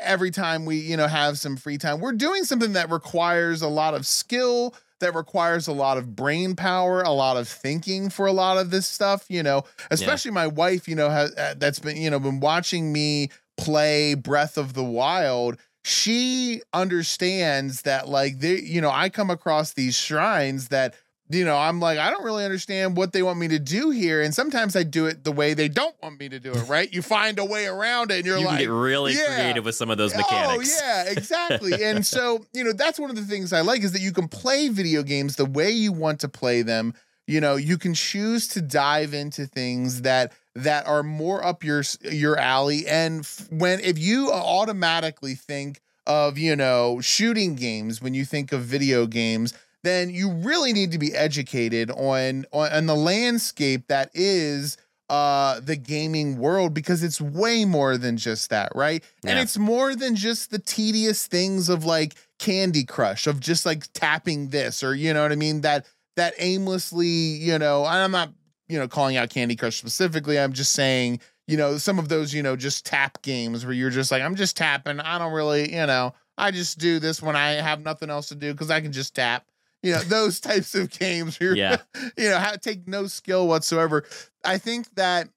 every 0.00 0.30
time 0.30 0.64
we, 0.64 0.76
you 0.76 0.96
know, 0.96 1.06
have 1.06 1.38
some 1.38 1.56
free 1.56 1.78
time. 1.78 2.00
We're 2.00 2.12
doing 2.12 2.44
something 2.44 2.74
that 2.74 2.90
requires 2.90 3.62
a 3.62 3.68
lot 3.68 3.94
of 3.94 4.06
skill, 4.06 4.74
that 5.00 5.14
requires 5.14 5.66
a 5.66 5.72
lot 5.72 5.98
of 5.98 6.14
brain 6.14 6.54
power, 6.54 7.02
a 7.02 7.10
lot 7.10 7.36
of 7.36 7.48
thinking 7.48 8.10
for 8.10 8.26
a 8.26 8.32
lot 8.32 8.58
of 8.58 8.70
this 8.70 8.86
stuff, 8.86 9.24
you 9.28 9.42
know, 9.42 9.64
especially 9.90 10.30
yeah. 10.30 10.34
my 10.34 10.46
wife, 10.46 10.86
you 10.86 10.94
know, 10.94 11.08
has 11.08 11.34
uh, 11.36 11.54
that's 11.56 11.78
been, 11.78 11.96
you 11.96 12.10
know, 12.10 12.20
been 12.20 12.40
watching 12.40 12.92
me 12.92 13.30
play 13.56 14.14
Breath 14.14 14.58
of 14.58 14.74
the 14.74 14.84
Wild 14.84 15.58
she 15.84 16.62
understands 16.72 17.82
that 17.82 18.08
like 18.08 18.38
they 18.38 18.60
you 18.60 18.80
know 18.80 18.90
i 18.90 19.08
come 19.08 19.30
across 19.30 19.72
these 19.72 19.96
shrines 19.96 20.68
that 20.68 20.94
you 21.28 21.44
know, 21.44 21.56
I'm 21.56 21.80
like, 21.80 21.98
I 21.98 22.10
don't 22.10 22.24
really 22.24 22.44
understand 22.44 22.96
what 22.96 23.12
they 23.12 23.22
want 23.22 23.38
me 23.38 23.48
to 23.48 23.58
do 23.58 23.90
here. 23.90 24.20
And 24.20 24.34
sometimes 24.34 24.76
I 24.76 24.82
do 24.82 25.06
it 25.06 25.24
the 25.24 25.32
way 25.32 25.54
they 25.54 25.68
don't 25.68 25.94
want 26.02 26.18
me 26.18 26.28
to 26.28 26.38
do 26.38 26.52
it, 26.52 26.68
right? 26.68 26.92
You 26.92 27.00
find 27.00 27.38
a 27.38 27.44
way 27.44 27.66
around 27.66 28.10
it 28.10 28.18
and 28.18 28.26
you're 28.26 28.38
you 28.38 28.46
like, 28.46 28.58
get 28.58 28.70
really 28.70 29.14
yeah. 29.14 29.36
creative 29.36 29.64
with 29.64 29.74
some 29.74 29.90
of 29.90 29.98
those 29.98 30.12
oh, 30.14 30.18
mechanics. 30.18 30.80
Oh, 30.82 30.84
yeah, 30.84 31.10
exactly. 31.10 31.72
and 31.84 32.04
so, 32.04 32.44
you 32.52 32.64
know, 32.64 32.72
that's 32.72 32.98
one 32.98 33.08
of 33.08 33.16
the 33.16 33.22
things 33.22 33.52
I 33.52 33.60
like 33.60 33.82
is 33.82 33.92
that 33.92 34.02
you 34.02 34.12
can 34.12 34.28
play 34.28 34.68
video 34.68 35.02
games 35.02 35.36
the 35.36 35.46
way 35.46 35.70
you 35.70 35.92
want 35.92 36.20
to 36.20 36.28
play 36.28 36.62
them. 36.62 36.94
You 37.26 37.40
know, 37.40 37.56
you 37.56 37.78
can 37.78 37.94
choose 37.94 38.48
to 38.48 38.60
dive 38.60 39.14
into 39.14 39.46
things 39.46 40.02
that 40.02 40.32
that 40.54 40.86
are 40.86 41.02
more 41.02 41.42
up 41.42 41.64
your 41.64 41.82
your 42.02 42.38
alley 42.38 42.86
and 42.86 43.24
when 43.48 43.80
if 43.80 43.98
you 43.98 44.30
automatically 44.30 45.34
think 45.34 45.80
of, 46.06 46.36
you 46.36 46.56
know, 46.56 47.00
shooting 47.00 47.54
games 47.54 48.02
when 48.02 48.12
you 48.12 48.24
think 48.24 48.52
of 48.52 48.62
video 48.62 49.06
games, 49.06 49.54
then 49.82 50.10
you 50.10 50.30
really 50.30 50.72
need 50.72 50.92
to 50.92 50.98
be 50.98 51.14
educated 51.14 51.90
on 51.90 52.44
on, 52.52 52.72
on 52.72 52.86
the 52.86 52.96
landscape 52.96 53.88
that 53.88 54.10
is 54.14 54.76
uh 55.08 55.60
the 55.60 55.76
gaming 55.76 56.38
world 56.38 56.72
because 56.72 57.02
it's 57.02 57.20
way 57.20 57.64
more 57.64 57.98
than 57.98 58.16
just 58.16 58.50
that 58.50 58.72
right? 58.74 59.04
And 59.24 59.38
it's 59.38 59.58
more 59.58 59.94
than 59.94 60.16
just 60.16 60.50
the 60.50 60.58
tedious 60.58 61.26
things 61.26 61.68
of 61.68 61.84
like 61.84 62.14
candy 62.38 62.84
crush 62.84 63.26
of 63.26 63.40
just 63.40 63.66
like 63.66 63.92
tapping 63.92 64.48
this 64.48 64.82
or 64.82 64.94
you 64.94 65.12
know 65.12 65.22
what 65.22 65.32
i 65.32 65.36
mean? 65.36 65.60
That 65.60 65.86
that 66.16 66.34
aimlessly 66.38 67.06
you 67.06 67.58
know 67.58 67.84
and 67.84 67.96
i'm 67.96 68.10
not 68.10 68.30
you 68.68 68.78
know 68.78 68.88
calling 68.88 69.16
out 69.16 69.30
candy 69.30 69.56
crush 69.56 69.76
specifically 69.76 70.38
i'm 70.38 70.52
just 70.52 70.72
saying 70.72 71.20
you 71.46 71.56
know 71.56 71.78
some 71.78 71.98
of 71.98 72.08
those 72.08 72.34
you 72.34 72.42
know 72.42 72.56
just 72.56 72.84
tap 72.84 73.22
games 73.22 73.64
where 73.64 73.74
you're 73.74 73.90
just 73.90 74.10
like 74.10 74.22
i'm 74.22 74.34
just 74.34 74.56
tapping 74.56 75.00
i 75.00 75.18
don't 75.18 75.32
really 75.32 75.72
you 75.72 75.86
know 75.86 76.12
i 76.38 76.50
just 76.50 76.78
do 76.78 76.98
this 76.98 77.22
when 77.22 77.36
i 77.36 77.52
have 77.52 77.82
nothing 77.82 78.10
else 78.10 78.28
to 78.28 78.34
do 78.34 78.52
because 78.52 78.70
i 78.70 78.80
can 78.80 78.92
just 78.92 79.14
tap 79.14 79.46
you 79.82 79.92
know 79.92 80.00
those 80.00 80.40
types 80.40 80.74
of 80.74 80.90
games 80.90 81.38
where 81.38 81.54
Yeah. 81.56 81.76
you 82.16 82.28
know 82.30 82.38
how 82.38 82.52
take 82.56 82.86
no 82.88 83.06
skill 83.06 83.46
whatsoever 83.48 84.04
i 84.44 84.58
think 84.58 84.94
that 84.94 85.28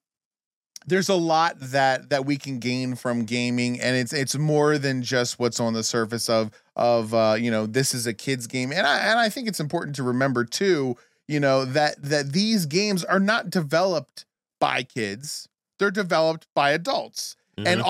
there's 0.87 1.09
a 1.09 1.15
lot 1.15 1.55
that 1.59 2.09
that 2.09 2.25
we 2.25 2.37
can 2.37 2.59
gain 2.59 2.95
from 2.95 3.25
gaming 3.25 3.79
and 3.81 3.95
it's 3.95 4.13
it's 4.13 4.37
more 4.37 4.77
than 4.77 5.01
just 5.01 5.39
what's 5.39 5.59
on 5.59 5.73
the 5.73 5.83
surface 5.83 6.29
of 6.29 6.51
of 6.75 7.13
uh 7.13 7.35
you 7.39 7.49
know 7.49 7.65
this 7.65 7.93
is 7.93 8.05
a 8.05 8.13
kids 8.13 8.47
game 8.47 8.71
and 8.71 8.85
i 8.85 8.99
and 8.99 9.19
i 9.19 9.29
think 9.29 9.47
it's 9.47 9.59
important 9.59 9.95
to 9.95 10.03
remember 10.03 10.45
too 10.45 10.95
you 11.27 11.39
know 11.39 11.65
that 11.65 12.01
that 12.01 12.31
these 12.33 12.65
games 12.67 13.03
are 13.03 13.19
not 13.19 13.49
developed 13.49 14.25
by 14.59 14.83
kids 14.83 15.49
they're 15.79 15.91
developed 15.91 16.47
by 16.53 16.71
adults 16.71 17.35
and 17.57 17.79
Mhm. 17.81 17.83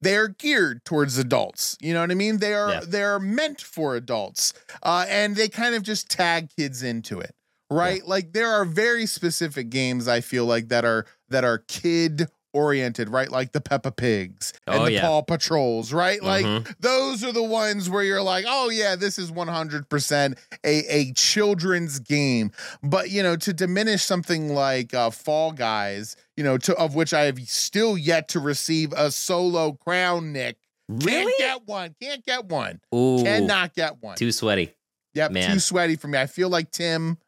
Oftentimes 0.00 0.12
they're 0.12 0.28
geared 0.28 0.84
towards 0.84 1.18
adults. 1.18 1.76
You 1.80 1.94
know 1.94 2.00
what 2.00 2.10
i 2.10 2.14
mean? 2.14 2.38
They 2.38 2.54
are 2.54 2.70
Yeah. 2.70 2.80
they're 2.86 3.18
meant 3.20 3.60
for 3.60 3.96
adults. 3.96 4.52
Uh 4.82 5.04
and 5.08 5.36
they 5.36 5.48
kind 5.48 5.74
of 5.74 5.82
just 5.82 6.10
tag 6.10 6.48
kids 6.56 6.82
into 6.82 7.20
it 7.20 7.34
right? 7.72 8.04
Like 8.04 8.32
there 8.32 8.50
are 8.50 8.64
very 8.64 9.06
specific 9.06 9.70
games 9.70 10.08
i 10.08 10.20
feel 10.20 10.44
like 10.44 10.68
that 10.68 10.84
are 10.84 11.06
that 11.28 11.44
are 11.44 11.58
kid 11.68 12.28
oriented 12.52 13.08
right 13.08 13.30
like 13.30 13.52
the 13.52 13.60
peppa 13.60 13.90
pigs 13.92 14.52
and 14.66 14.80
Oh, 14.80 14.84
the 14.86 14.92
yeah. 14.92 15.02
paw 15.02 15.22
patrols 15.22 15.92
right 15.92 16.22
like 16.22 16.44
Mhm. 16.44 16.74
those 16.80 17.22
are 17.24 17.32
the 17.32 17.42
ones 17.42 17.88
where 17.88 18.02
you're 18.02 18.22
like 18.22 18.44
oh 18.48 18.70
yeah 18.70 18.96
this 18.96 19.18
is 19.18 19.30
100% 19.30 20.36
a, 20.64 20.84
a 20.92 21.12
children's 21.12 21.98
game 22.00 22.50
but 22.82 23.10
you 23.10 23.22
know 23.22 23.36
to 23.36 23.52
diminish 23.52 24.02
something 24.02 24.54
like 24.54 24.92
uh, 24.94 25.10
fall 25.10 25.52
guys 25.52 26.16
you 26.36 26.42
know 26.44 26.58
to 26.58 26.74
of 26.76 26.94
which 26.94 27.14
i 27.14 27.22
have 27.22 27.38
still 27.48 27.96
yet 27.96 28.28
to 28.28 28.40
receive 28.40 28.92
a 28.94 29.10
solo 29.10 29.72
crown 29.72 30.32
nick 30.32 30.56
can't 30.88 31.04
Really? 31.04 31.32
get 31.38 31.66
one 31.68 31.94
can't 32.02 32.24
get 32.26 32.46
one 32.46 32.80
Ooh, 32.94 33.22
cannot 33.22 33.74
get 33.74 34.02
one 34.02 34.16
too 34.16 34.32
sweaty. 34.32 34.74
Yep, 35.14 35.30
Man. 35.32 35.52
too 35.54 35.58
sweaty 35.60 35.96
for 35.96 36.06
me. 36.08 36.18
I 36.18 36.26
feel 36.26 36.48
like 36.48 36.70
Tim, 36.70 37.18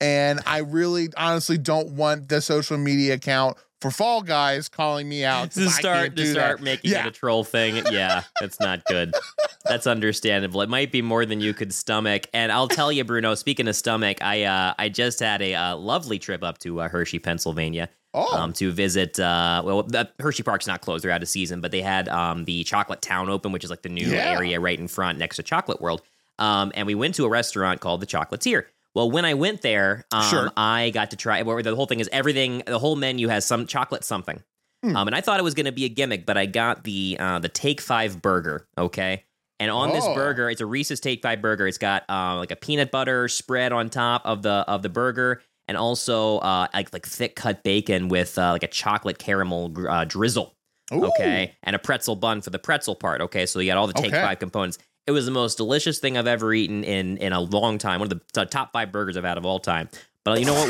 and 0.00 0.40
I 0.46 0.58
really 0.58 1.08
honestly 1.16 1.56
don't 1.58 1.90
want 1.92 2.28
the 2.28 2.40
social 2.40 2.76
media 2.78 3.14
account 3.14 3.56
for 3.80 3.90
Fall 3.90 4.22
Guys 4.22 4.68
calling 4.68 5.08
me 5.08 5.24
out 5.24 5.50
to 5.52 5.68
start 5.70 6.16
to 6.16 6.26
start 6.26 6.58
that. 6.58 6.64
making 6.64 6.90
Yeah. 6.90 7.04
it 7.04 7.08
a 7.08 7.10
troll 7.10 7.44
thing. 7.44 7.82
Yeah, 7.90 8.22
that's 8.40 8.58
not 8.60 8.84
good. 8.86 9.14
That's 9.64 9.86
understandable. 9.86 10.62
It 10.62 10.68
might 10.68 10.90
be 10.92 11.02
more 11.02 11.24
than 11.26 11.40
you 11.40 11.54
could 11.54 11.72
stomach. 11.74 12.26
And 12.32 12.50
I'll 12.50 12.68
tell 12.68 12.90
you, 12.90 13.04
Bruno. 13.04 13.34
Speaking 13.34 13.68
of 13.68 13.76
stomach, 13.76 14.22
I 14.22 14.44
uh, 14.44 14.74
I 14.78 14.88
just 14.88 15.20
had 15.20 15.42
a 15.42 15.54
uh, 15.54 15.76
lovely 15.76 16.18
trip 16.18 16.42
up 16.42 16.58
to 16.58 16.80
uh, 16.80 16.88
Hershey, 16.88 17.18
Pennsylvania, 17.18 17.88
Oh, 18.14 18.34
um, 18.36 18.52
to 18.54 18.72
visit. 18.72 19.20
Uh, 19.20 19.62
well, 19.64 19.82
the 19.82 20.08
Hershey 20.18 20.42
Park's 20.42 20.66
not 20.66 20.80
closed; 20.80 21.04
they're 21.04 21.10
out 21.10 21.22
of 21.22 21.28
season. 21.28 21.60
But 21.60 21.70
they 21.70 21.82
had 21.82 22.08
um, 22.08 22.44
the 22.46 22.64
Chocolate 22.64 23.02
Town 23.02 23.28
open, 23.28 23.52
which 23.52 23.64
is 23.64 23.70
like 23.70 23.82
the 23.82 23.88
new 23.90 24.06
Yeah. 24.08 24.32
area 24.32 24.58
right 24.60 24.78
in 24.78 24.88
front 24.88 25.18
next 25.18 25.36
to 25.36 25.42
Chocolate 25.42 25.80
World. 25.80 26.02
Um, 26.38 26.72
and 26.74 26.86
we 26.86 26.94
went 26.94 27.14
to 27.16 27.24
a 27.24 27.28
restaurant 27.28 27.80
called 27.80 28.00
the 28.00 28.06
Chocolatier. 28.06 28.64
Well, 28.94 29.10
when 29.10 29.24
I 29.24 29.34
went 29.34 29.62
there, 29.62 30.04
um, 30.12 30.22
Sure. 30.24 30.50
I 30.56 30.90
got 30.90 31.10
to 31.10 31.16
try. 31.16 31.42
Where 31.42 31.62
the 31.62 31.74
whole 31.76 31.86
thing 31.86 32.00
is 32.00 32.08
everything. 32.12 32.62
The 32.66 32.78
whole 32.78 32.96
menu 32.96 33.28
has 33.28 33.44
some 33.44 33.66
chocolate 33.66 34.02
something. 34.04 34.42
Hmm. 34.82 34.96
Um, 34.96 35.08
and 35.08 35.14
I 35.16 35.20
thought 35.20 35.40
it 35.40 35.42
was 35.42 35.54
going 35.54 35.66
to 35.66 35.72
be 35.72 35.84
a 35.84 35.88
gimmick, 35.88 36.24
but 36.26 36.36
I 36.36 36.46
got 36.46 36.84
the 36.84 37.16
uh, 37.18 37.38
the 37.40 37.48
Take 37.48 37.80
Five 37.80 38.22
burger. 38.22 38.66
Okay, 38.78 39.24
and 39.60 39.70
on 39.70 39.92
this 39.92 40.04
Oh. 40.06 40.14
burger, 40.14 40.48
it's 40.50 40.60
a 40.60 40.66
Reese's 40.66 41.00
Take 41.00 41.20
Five 41.22 41.42
burger. 41.42 41.66
It's 41.66 41.78
got 41.78 42.04
uh, 42.08 42.36
like 42.36 42.50
a 42.52 42.56
peanut 42.56 42.90
butter 42.90 43.28
spread 43.28 43.72
on 43.72 43.90
top 43.90 44.22
of 44.24 44.42
the 44.42 44.64
of 44.68 44.82
the 44.82 44.88
burger, 44.88 45.42
and 45.66 45.76
also 45.76 46.38
uh, 46.38 46.68
like 46.72 46.92
like 46.92 47.06
thick 47.06 47.34
cut 47.36 47.62
bacon 47.64 48.08
with 48.08 48.38
uh, 48.38 48.52
like 48.52 48.62
a 48.62 48.68
chocolate 48.68 49.18
caramel 49.18 49.72
uh, 49.88 50.04
drizzle. 50.04 50.54
Ooh. 50.92 51.04
Okay, 51.06 51.54
and 51.64 51.74
a 51.76 51.78
pretzel 51.78 52.14
bun 52.16 52.40
for 52.40 52.50
the 52.50 52.58
pretzel 52.58 52.94
part. 52.94 53.20
Okay, 53.20 53.46
so 53.46 53.58
you 53.58 53.66
got 53.66 53.76
all 53.78 53.86
the 53.88 53.92
Take 53.94 54.12
Okay. 54.12 54.22
Five 54.22 54.38
components. 54.38 54.78
It 55.08 55.12
was 55.12 55.24
the 55.24 55.32
most 55.32 55.56
delicious 55.56 56.00
thing 56.00 56.18
I've 56.18 56.26
ever 56.26 56.52
eaten 56.52 56.84
in 56.84 57.16
in 57.16 57.32
a 57.32 57.40
long 57.40 57.78
time. 57.78 58.00
One 58.00 58.12
of 58.12 58.20
the 58.34 58.44
top 58.44 58.74
five 58.74 58.92
burgers 58.92 59.16
I've 59.16 59.24
had 59.24 59.38
of 59.38 59.46
all 59.46 59.58
time. 59.58 59.88
But 60.22 60.38
you 60.38 60.44
know 60.44 60.52
what? 60.52 60.68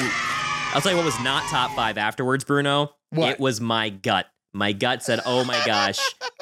I'll 0.72 0.80
tell 0.80 0.92
you 0.92 0.96
what 0.96 1.04
was 1.04 1.18
not 1.22 1.42
top 1.50 1.72
five 1.72 1.98
afterwards, 1.98 2.44
Bruno. 2.44 2.94
What? 3.10 3.30
It 3.30 3.40
was 3.40 3.60
my 3.60 3.88
gut. 3.88 4.26
My 4.54 4.72
gut 4.72 5.02
said, 5.02 5.20
"Oh 5.26 5.44
my 5.44 5.60
gosh, 5.66 5.98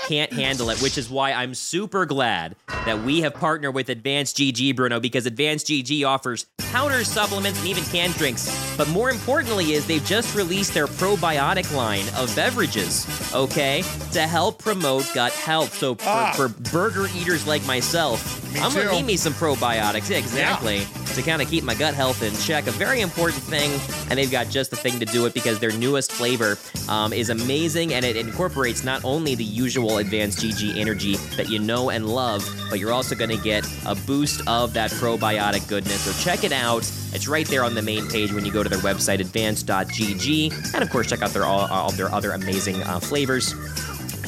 can't 0.08 0.32
handle 0.32 0.70
it." 0.70 0.80
Which 0.80 0.96
is 0.96 1.10
why 1.10 1.32
I'm 1.32 1.54
super 1.54 2.06
glad 2.06 2.54
that 2.68 3.02
we 3.02 3.20
have 3.22 3.34
partnered 3.34 3.74
with 3.74 3.88
Advanced 3.88 4.36
GG, 4.36 4.76
Bruno, 4.76 5.00
because 5.00 5.26
Advanced 5.26 5.66
GG 5.66 6.04
offers 6.06 6.46
powders, 6.70 7.08
supplements, 7.08 7.58
and 7.58 7.68
even 7.68 7.82
canned 7.84 8.14
drinks. 8.14 8.48
But 8.76 8.88
more 8.88 9.10
importantly, 9.10 9.72
is 9.72 9.86
they've 9.86 10.04
just 10.04 10.36
released 10.36 10.72
their 10.72 10.86
probiotic 10.86 11.74
line 11.74 12.04
of 12.16 12.34
beverages. 12.36 13.06
Okay, 13.34 13.82
to 14.12 14.20
help 14.22 14.60
promote 14.60 15.12
gut 15.12 15.32
health. 15.32 15.76
So 15.76 15.96
for, 15.96 16.04
Ah. 16.08 16.32
for 16.36 16.48
burger 16.48 17.08
eaters 17.16 17.46
like 17.46 17.64
myself, 17.66 18.42
Me 18.54 18.60
I'm 18.60 18.72
gonna 18.72 18.84
too. 18.88 18.92
need 18.96 19.06
me 19.06 19.16
some 19.16 19.34
probiotics. 19.34 20.08
Yeah, 20.10 20.18
exactly. 20.18 20.86
To 21.14 21.22
kind 21.22 21.40
of 21.42 21.48
keep 21.50 21.64
my 21.64 21.74
gut 21.74 21.94
health 21.94 22.22
in 22.22 22.36
check. 22.38 22.66
A 22.66 22.70
very 22.72 23.00
important 23.00 23.42
thing, 23.42 23.70
and 24.10 24.18
they've 24.18 24.30
got 24.30 24.50
just 24.50 24.70
the 24.70 24.76
thing 24.76 24.98
to 25.00 25.06
do 25.06 25.24
it 25.26 25.32
because 25.34 25.58
their 25.58 25.72
newest 25.72 26.12
flavor 26.12 26.58
um, 26.88 27.12
is 27.12 27.30
amazing 27.30 27.94
and 27.96 28.04
it 28.04 28.14
incorporates 28.14 28.84
not 28.84 29.02
only 29.06 29.34
the 29.34 29.42
usual 29.42 29.96
advanced 29.96 30.40
GG 30.40 30.76
energy 30.76 31.16
that 31.36 31.48
you 31.48 31.58
know 31.58 31.88
and 31.88 32.06
love, 32.06 32.46
but 32.68 32.78
you're 32.78 32.92
also 32.92 33.14
going 33.14 33.30
to 33.30 33.42
get 33.42 33.66
a 33.86 33.94
boost 33.94 34.46
of 34.46 34.74
that 34.74 34.90
probiotic 34.90 35.66
goodness. 35.66 36.02
So 36.02 36.12
check 36.22 36.44
it 36.44 36.52
out. 36.52 36.82
It's 37.14 37.26
right 37.26 37.46
there 37.46 37.64
on 37.64 37.74
the 37.74 37.80
main 37.80 38.06
page 38.06 38.34
when 38.34 38.44
you 38.44 38.52
go 38.52 38.62
to 38.62 38.68
their 38.68 38.80
website, 38.80 39.20
advanced.gg. 39.20 40.74
And 40.74 40.84
of 40.84 40.90
course, 40.90 41.08
check 41.08 41.22
out 41.22 41.30
their 41.30 41.46
all, 41.46 41.72
all 41.72 41.90
their 41.92 42.12
other 42.12 42.32
amazing 42.32 42.82
uh, 42.82 43.00
flavors 43.00 43.54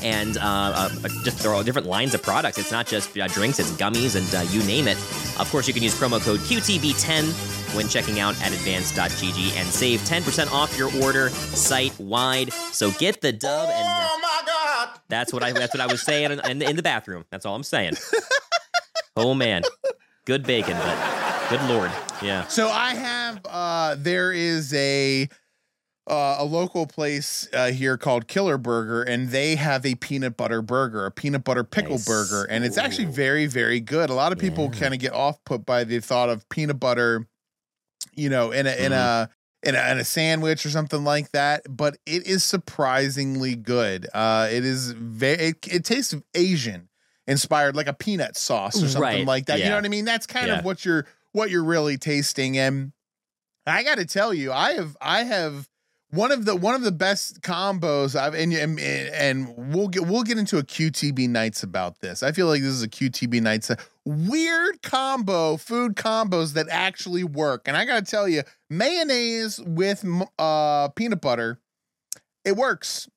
and 0.05 0.37
uh, 0.39 0.41
uh, 0.43 0.89
just 1.25 1.39
there 1.41 1.51
are 1.51 1.55
all 1.55 1.63
different 1.65 1.87
lines 1.87 2.15
of 2.15 2.23
products. 2.23 2.59
It's 2.59 2.73
not 2.73 2.87
just 2.87 3.17
uh, 3.19 3.27
drinks; 3.29 3.59
it's 3.59 3.71
gummies 3.73 4.17
and 4.17 4.35
uh, 4.35 4.51
you 4.51 4.63
name 4.65 4.89
it. 4.89 4.97
Of 5.39 5.49
course, 5.51 5.67
you 5.69 5.75
can 5.75 5.83
use 5.83 5.95
promo 5.99 6.21
code 6.21 6.41
QTB10 6.41 7.75
when 7.77 7.87
checking 7.89 8.19
out 8.19 8.35
at 8.43 8.53
advanced.gg 8.53 9.57
and 9.57 9.69
save 9.69 10.01
10% 10.01 10.51
off 10.53 10.77
your 10.79 10.91
order 11.03 11.29
site 11.31 11.99
wide. 12.01 12.53
So 12.53 12.91
get 12.93 13.21
the 13.21 13.33
dub, 13.33 13.69
and 13.69 13.87
Oh 13.87 14.19
my 14.23 14.43
God. 14.47 15.01
that's 15.09 15.33
what 15.33 15.43
I 15.43 15.53
that's 15.53 15.75
what 15.75 15.81
I 15.81 15.87
was 15.87 16.03
saying 16.03 16.33
in, 16.33 16.41
in, 16.51 16.63
in 16.63 16.77
the 16.77 16.83
bathroom. 16.83 17.25
That's 17.31 17.45
all 17.47 17.55
I'm 17.55 17.63
saying. 17.63 17.95
oh 19.17 19.35
man, 19.35 19.63
good 20.25 20.45
bacon, 20.45 20.77
but 20.79 21.47
good 21.51 21.63
lord, 21.69 21.91
yeah. 22.23 22.47
So 22.49 22.69
I 22.69 22.95
have 22.95 23.41
uh 23.47 23.97
there 23.99 24.33
is 24.33 24.73
a 24.75 25.29
uh, 26.09 26.37
a 26.39 26.45
local 26.45 26.87
place 26.87 27.49
uh, 27.53 27.71
here 27.71 27.97
called 27.99 28.27
Killer 28.29 28.57
Burger, 28.59 29.03
and 29.03 29.29
they 29.29 29.57
have 29.57 29.85
a 29.85 29.95
peanut 29.97 30.37
butter 30.37 30.63
burger, 30.63 31.05
a 31.07 31.11
peanut 31.11 31.45
butter 31.45 31.65
pickle 31.65 31.97
Nice. 31.97 32.07
burger, 32.07 32.45
and 32.45 32.65
it's 32.65 32.79
actually 32.79 33.05
very, 33.07 33.47
very 33.47 33.81
good. 33.81 34.11
A 34.11 34.15
lot 34.15 34.33
of 34.33 34.39
people 34.39 34.71
Yeah. 34.73 34.79
kind 34.81 34.95
of 34.95 35.01
get 35.01 35.13
off 35.13 35.43
put 35.45 35.67
by 35.67 35.85
the 35.85 36.01
thought 36.01 36.29
of 36.31 36.49
peanut 36.49 36.81
butter, 36.81 37.27
you 38.15 38.29
know, 38.31 38.51
in 38.53 38.67
a 38.67 38.75
in 38.75 38.93
a 38.93 39.31
in 39.63 39.75
a, 39.75 39.91
in 39.93 39.99
a 39.99 40.05
sandwich 40.05 40.65
or 40.65 40.71
something 40.71 41.05
like 41.05 41.31
that, 41.33 41.63
but 41.69 41.97
it 42.07 42.27
is 42.27 42.45
surprisingly 42.45 43.55
good. 43.55 44.07
Uh, 44.15 44.49
it 44.51 44.65
is 44.65 44.93
very 44.93 45.49
it, 45.49 45.57
it 45.71 45.85
tastes 45.85 46.15
Asian 46.35 46.89
inspired, 47.27 47.77
like 47.77 47.89
a 47.89 47.93
peanut 47.93 48.37
sauce 48.37 48.83
or 48.83 48.89
something 48.89 49.03
Right, 49.03 49.27
like 49.27 49.47
that. 49.47 49.59
You 49.59 49.69
know 49.71 49.77
what 49.77 49.85
I 49.85 49.89
mean? 49.89 50.05
That's 50.07 50.27
kind 50.27 50.47
Yeah. 50.47 50.61
of 50.61 50.65
what 50.65 50.85
you're 50.85 51.05
what 51.33 51.51
you're 51.51 51.65
really 51.65 51.99
tasting. 51.99 52.57
And 52.57 52.93
I 53.67 53.83
got 53.83 53.99
to 53.99 54.07
tell 54.07 54.33
you, 54.33 54.53
I 54.53 54.73
have 54.73 54.97
I 55.01 55.25
have 55.25 55.68
one 56.11 56.33
of 56.33 56.45
the 56.47 56.57
one 56.57 56.75
of 56.75 56.83
the 56.83 56.93
best 56.93 57.43
combos 57.43 58.19
I've 58.19 58.35
and 58.35 58.53
and, 58.53 58.79
and 58.81 59.75
we'll 59.75 59.89
get 59.89 60.07
we'll 60.07 60.23
get 60.23 60.39
into 60.39 60.59
a 60.59 60.63
QTB 60.63 61.29
nights 61.29 61.63
about 61.63 62.01
this. 62.01 62.23
I 62.23 62.33
feel 62.33 62.47
like 62.47 62.63
this 62.63 62.71
is 62.71 62.83
a 62.83 62.89
QTB 62.89 63.43
nights 63.43 63.71
weird 64.05 64.81
combo 64.83 65.59
food 65.59 65.95
combos 65.97 66.55
that 66.55 66.67
actually 66.71 67.25
work. 67.25 67.69
And 67.69 67.77
I 67.77 67.85
got 67.85 68.05
to 68.05 68.11
tell 68.11 68.27
you, 68.27 68.43
mayonnaise 68.71 69.61
with 69.61 70.05
uh 70.39 70.89
peanut 70.89 71.21
butter, 71.21 71.59
it 72.45 72.57
works. 72.57 73.09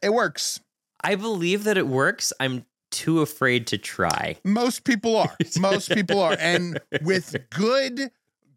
It 0.00 0.12
works. 0.12 0.60
I 1.02 1.16
believe 1.16 1.64
that 1.64 1.76
it 1.76 1.88
works. 1.88 2.32
I'm 2.38 2.64
too 2.92 3.20
afraid 3.20 3.66
to 3.68 3.78
try. 3.78 4.36
Most 4.44 4.84
people 4.84 5.16
are. 5.16 5.36
Most 5.58 5.90
people 5.90 6.20
are, 6.20 6.36
and 6.38 6.78
with 7.02 7.34
good, 7.50 8.10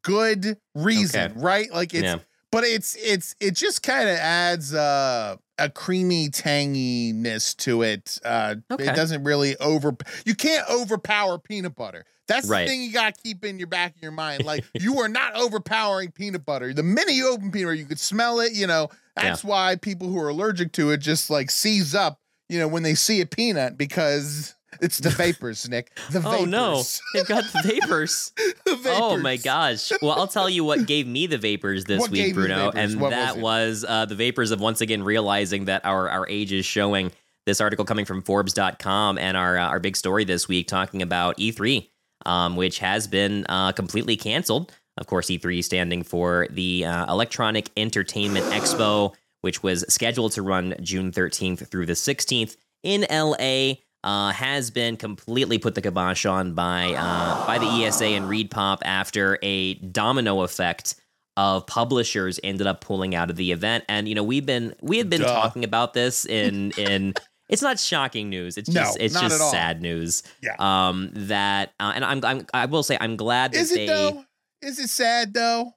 good 0.04 0.58
reason, 0.75 1.32
Okay. 1.32 1.39
right? 1.39 1.71
Like 1.73 1.93
it's, 1.95 2.04
Yeah. 2.04 2.17
But 2.55 2.63
it's 2.63 2.95
it's 2.95 3.35
it 3.41 3.51
just 3.53 3.83
kind 3.83 4.07
of 4.07 4.15
adds 4.15 4.73
uh, 4.73 5.35
a 5.59 5.69
creamy 5.69 6.29
tanginess 6.29 7.55
to 7.57 7.81
it. 7.81 8.17
Uh, 8.23 8.55
Okay. 8.71 8.87
It 8.87 8.95
doesn't 8.95 9.25
really 9.25 9.57
over. 9.57 9.95
You 10.25 10.35
can't 10.35 10.65
overpower 10.69 11.37
peanut 11.37 11.75
butter. 11.75 12.05
That's 12.27 12.47
Right. 12.47 12.63
the 12.63 12.69
thing 12.69 12.81
you 12.81 12.93
got 12.93 13.15
to 13.15 13.21
keep 13.21 13.43
in 13.43 13.59
your 13.59 13.67
back 13.67 13.95
of 13.97 14.01
your 14.01 14.13
mind. 14.13 14.45
Like 14.45 14.63
you 14.73 14.99
are 14.99 15.09
not 15.09 15.35
overpowering 15.35 16.11
peanut 16.11 16.45
butter. 16.45 16.73
The 16.73 16.81
minute 16.81 17.13
you 17.13 17.27
open 17.29 17.51
peanut 17.51 17.67
butter, 17.67 17.73
you 17.75 17.85
could 17.85 17.99
smell 17.99 18.39
it. 18.39 18.53
You 18.53 18.67
know 18.67 18.87
that's 19.17 19.43
why 19.43 19.75
people 19.75 20.07
who 20.07 20.17
are 20.19 20.29
allergic 20.29 20.71
to 20.73 20.91
it 20.91 20.97
just 20.97 21.29
like 21.29 21.51
seize 21.51 21.93
up. 21.93 22.21
You 22.47 22.59
know 22.59 22.69
when 22.69 22.83
they 22.83 22.95
see 22.95 23.19
a 23.19 23.25
peanut 23.25 23.77
because 23.77 24.54
it's 24.81 24.97
the 24.99 25.09
vapors, 25.09 25.67
Nick. 25.69 25.91
The 26.11 26.19
vapors. 26.19 26.39
Oh 26.39 26.45
no, 26.45 26.83
they've 27.13 27.27
got 27.27 27.43
the 27.53 27.61
vapors. 27.63 28.31
the 28.65 28.75
vapors. 28.75 28.99
Oh 28.99 29.17
my 29.17 29.38
gosh. 29.38 29.91
Well, 30.01 30.11
I'll 30.13 30.27
tell 30.27 30.49
you 30.49 30.63
what 30.63 30.85
gave 30.85 31.07
me 31.07 31.27
the 31.27 31.38
vapors 31.38 31.85
this 31.85 31.99
What 31.99 32.11
week, 32.11 32.21
gave 32.21 32.27
you 32.29 32.33
the 32.33 32.39
Bruno, 32.47 32.71
and 32.71 32.99
What 32.99 33.11
that 33.11 33.38
it? 33.38 33.41
was, 33.41 33.85
uh, 33.88 34.05
the 34.05 34.15
vapors 34.15 34.51
of 34.51 34.59
once 34.59 34.81
again 34.81 35.03
realizing 35.03 35.65
that 35.65 35.85
our 35.85 36.09
our 36.09 36.27
age 36.29 36.51
is 36.51 36.65
showing. 36.65 37.11
This 37.45 37.61
article 37.61 37.85
coming 37.85 38.05
from 38.05 38.23
Forbes.com 38.23 39.19
and 39.19 39.38
our 39.38 39.57
uh, 39.57 39.67
our 39.67 39.79
big 39.79 39.95
story 39.95 40.23
this 40.23 40.47
week 40.47 40.67
talking 40.67 41.03
about 41.03 41.38
E3, 41.38 41.88
um, 42.25 42.55
which 42.55 42.79
has 42.79 43.05
been 43.05 43.45
uh, 43.47 43.71
completely 43.71 44.17
canceled. 44.17 44.71
Of 44.97 45.05
course, 45.05 45.27
E3 45.27 45.63
standing 45.63 46.01
for 46.01 46.47
the 46.49 46.85
uh, 46.85 47.11
Electronic 47.11 47.69
Entertainment 47.77 48.45
Expo, 48.47 49.13
which 49.41 49.61
was 49.61 49.85
scheduled 49.89 50.31
to 50.31 50.41
run 50.41 50.73
June 50.81 51.11
13th 51.11 51.67
through 51.67 51.85
the 51.85 51.93
16th 51.93 52.57
in 52.81 53.05
LA 53.11 53.75
uh, 54.05 54.31
has 54.31 54.71
been 54.71 54.95
completely 54.95 55.57
put 55.57 55.75
the 55.75 55.81
kibosh 55.81 56.25
on 56.25 56.53
by 56.53 56.93
uh, 56.93 57.45
by 57.45 57.57
the 57.57 57.65
ESA 57.65 58.05
and 58.05 58.25
ReedPop 58.29 58.77
after 58.85 59.37
a 59.41 59.73
domino 59.73 60.41
effect 60.43 60.95
of 61.37 61.67
publishers 61.67 62.39
ended 62.43 62.65
up 62.67 62.79
pulling 62.79 63.13
out 63.13 63.29
of 63.29 63.35
the 63.35 63.51
event. 63.51 63.83
And 63.89 64.07
you 64.07 64.15
know 64.15 64.23
we've 64.23 64.45
been 64.45 64.73
we 64.81 64.97
had 64.97 65.09
been 65.09 65.21
Duh. 65.21 65.27
talking 65.27 65.63
about 65.65 65.93
this 65.93 66.25
in 66.25 66.71
in. 66.77 67.13
It's 67.47 67.61
not 67.61 67.77
shocking 67.79 68.29
news. 68.29 68.57
It's 68.57 68.69
No, 68.69 68.81
just 68.81 68.97
it's 68.99 69.19
just 69.19 69.51
sad 69.51 69.81
news. 69.81 70.23
Yeah. 70.41 70.55
Um. 70.57 71.11
That 71.13 71.73
uh, 71.79 71.91
and 71.93 72.03
I'm, 72.05 72.23
I'm 72.25 72.45
I 72.53 72.65
will 72.65 72.81
say 72.83 72.97
I'm 72.99 73.15
glad 73.17 73.51
that 73.51 73.59
Is 73.59 73.71
they. 73.73 73.83
it 73.83 73.87
though? 73.87 74.23
Is 74.63 74.79
it 74.79 74.89
sad 74.89 75.33
though? 75.33 75.73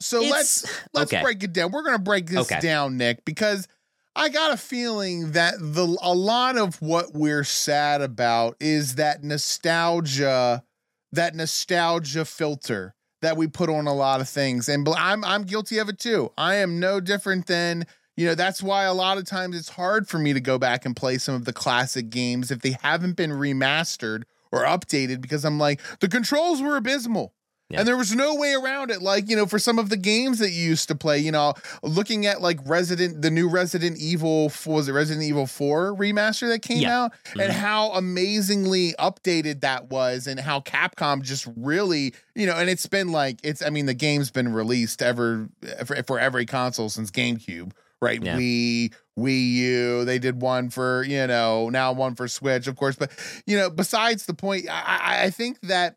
So 0.00 0.20
let's 0.20 0.66
let's 0.94 1.12
okay. 1.12 1.22
break 1.22 1.44
it 1.44 1.52
down. 1.52 1.70
We're 1.70 1.84
gonna 1.84 2.00
break 2.00 2.26
this 2.26 2.50
Okay. 2.50 2.58
down, 2.60 2.96
Nick, 2.96 3.24
because 3.24 3.68
I 4.14 4.28
got 4.28 4.52
a 4.52 4.56
feeling 4.56 5.32
that 5.32 5.54
the 5.58 5.96
a 6.02 6.12
lot 6.12 6.58
of 6.58 6.80
what 6.82 7.14
we're 7.14 7.44
sad 7.44 8.02
about 8.02 8.56
is 8.60 8.96
that 8.96 9.24
nostalgia, 9.24 10.62
that 11.12 11.34
nostalgia 11.34 12.24
filter 12.24 12.94
that 13.22 13.36
we 13.36 13.46
put 13.46 13.70
on 13.70 13.86
a 13.86 13.94
lot 13.94 14.20
of 14.20 14.28
things, 14.28 14.68
and 14.68 14.86
I'm 14.96 15.24
I'm 15.24 15.44
guilty 15.44 15.78
of 15.78 15.88
it 15.88 15.98
too. 15.98 16.30
I 16.36 16.56
am 16.56 16.78
no 16.78 17.00
different 17.00 17.46
than 17.46 17.86
you 18.16 18.26
know. 18.26 18.34
That's 18.34 18.62
why 18.62 18.84
a 18.84 18.92
lot 18.92 19.16
of 19.16 19.24
times 19.24 19.56
it's 19.56 19.70
hard 19.70 20.06
for 20.06 20.18
me 20.18 20.34
to 20.34 20.40
go 20.40 20.58
back 20.58 20.84
and 20.84 20.94
play 20.94 21.16
some 21.16 21.34
of 21.34 21.46
the 21.46 21.52
classic 21.52 22.10
games 22.10 22.50
if 22.50 22.60
they 22.60 22.76
haven't 22.82 23.16
been 23.16 23.30
remastered 23.30 24.24
or 24.50 24.64
updated 24.64 25.22
because 25.22 25.44
I'm 25.46 25.58
like 25.58 25.80
the 26.00 26.08
controls 26.08 26.60
were 26.60 26.76
abysmal. 26.76 27.32
Yeah. 27.72 27.78
And 27.80 27.88
there 27.88 27.96
was 27.96 28.14
no 28.14 28.34
way 28.34 28.52
around 28.52 28.90
it. 28.90 29.00
Like, 29.02 29.28
you 29.30 29.36
know, 29.36 29.46
for 29.46 29.58
some 29.58 29.78
of 29.78 29.88
the 29.88 29.96
games 29.96 30.38
that 30.40 30.50
you 30.50 30.62
used 30.62 30.88
to 30.88 30.94
play, 30.94 31.18
you 31.18 31.32
know, 31.32 31.54
looking 31.82 32.26
at 32.26 32.40
like 32.42 32.58
Resident, 32.66 33.22
the 33.22 33.30
new 33.30 33.48
Resident 33.48 33.98
Evil, 33.98 34.52
was 34.66 34.88
it 34.88 34.92
Resident 34.92 35.24
Evil 35.24 35.46
4 35.46 35.94
remaster 35.96 36.48
that 36.48 36.60
came 36.62 36.82
Yeah. 36.82 37.04
out? 37.04 37.12
Mhm. 37.34 37.44
And 37.44 37.52
how 37.52 37.90
amazingly 37.92 38.94
updated 38.98 39.60
that 39.62 39.90
was, 39.90 40.26
and 40.26 40.38
how 40.38 40.60
Capcom 40.60 41.22
just 41.22 41.46
really, 41.56 42.14
you 42.34 42.46
know, 42.46 42.56
and 42.56 42.68
it's 42.70 42.86
been 42.86 43.10
like, 43.10 43.38
it's, 43.42 43.62
I 43.64 43.70
mean, 43.70 43.86
the 43.86 43.94
game's 43.94 44.30
been 44.30 44.52
released 44.52 45.02
ever 45.02 45.48
for, 45.84 46.02
for 46.02 46.18
every 46.18 46.46
console 46.46 46.88
since 46.88 47.10
GameCube, 47.10 47.72
right? 48.00 48.22
Yeah. 48.22 48.36
Wii, 48.36 48.92
Wii 49.18 49.52
U, 49.54 50.04
they 50.04 50.18
did 50.18 50.40
one 50.40 50.70
for, 50.70 51.04
you 51.04 51.26
know, 51.26 51.68
now 51.68 51.92
one 51.92 52.14
for 52.14 52.28
Switch, 52.28 52.66
of 52.66 52.76
course. 52.76 52.96
But, 52.96 53.10
you 53.46 53.56
know, 53.56 53.70
besides 53.70 54.26
the 54.26 54.34
point, 54.34 54.68
I, 54.70 54.82
I, 55.20 55.24
I 55.24 55.30
think 55.30 55.58
that 55.62 55.96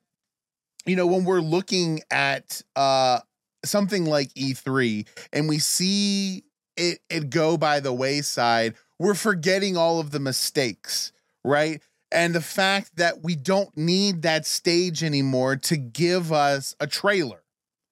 you 0.85 0.95
know 0.95 1.07
when 1.07 1.25
we're 1.25 1.41
looking 1.41 2.01
at 2.11 2.61
uh 2.75 3.19
something 3.63 4.05
like 4.05 4.33
E3 4.35 5.07
and 5.33 5.49
we 5.49 5.59
see 5.59 6.43
it 6.77 6.99
it 7.09 7.29
go 7.29 7.57
by 7.57 7.79
the 7.79 7.93
wayside 7.93 8.75
we're 8.99 9.15
forgetting 9.15 9.75
all 9.75 9.99
of 9.99 10.11
the 10.11 10.19
mistakes 10.19 11.11
right? 11.45 11.81
And 12.11 12.33
the 12.33 12.41
fact 12.41 12.97
that 12.97 13.23
we 13.23 13.35
don't 13.35 13.75
need 13.77 14.23
that 14.23 14.45
stage 14.45 15.03
anymore 15.03 15.55
to 15.57 15.77
give 15.77 16.31
us 16.31 16.75
a 16.79 16.87
trailer. 16.87 17.43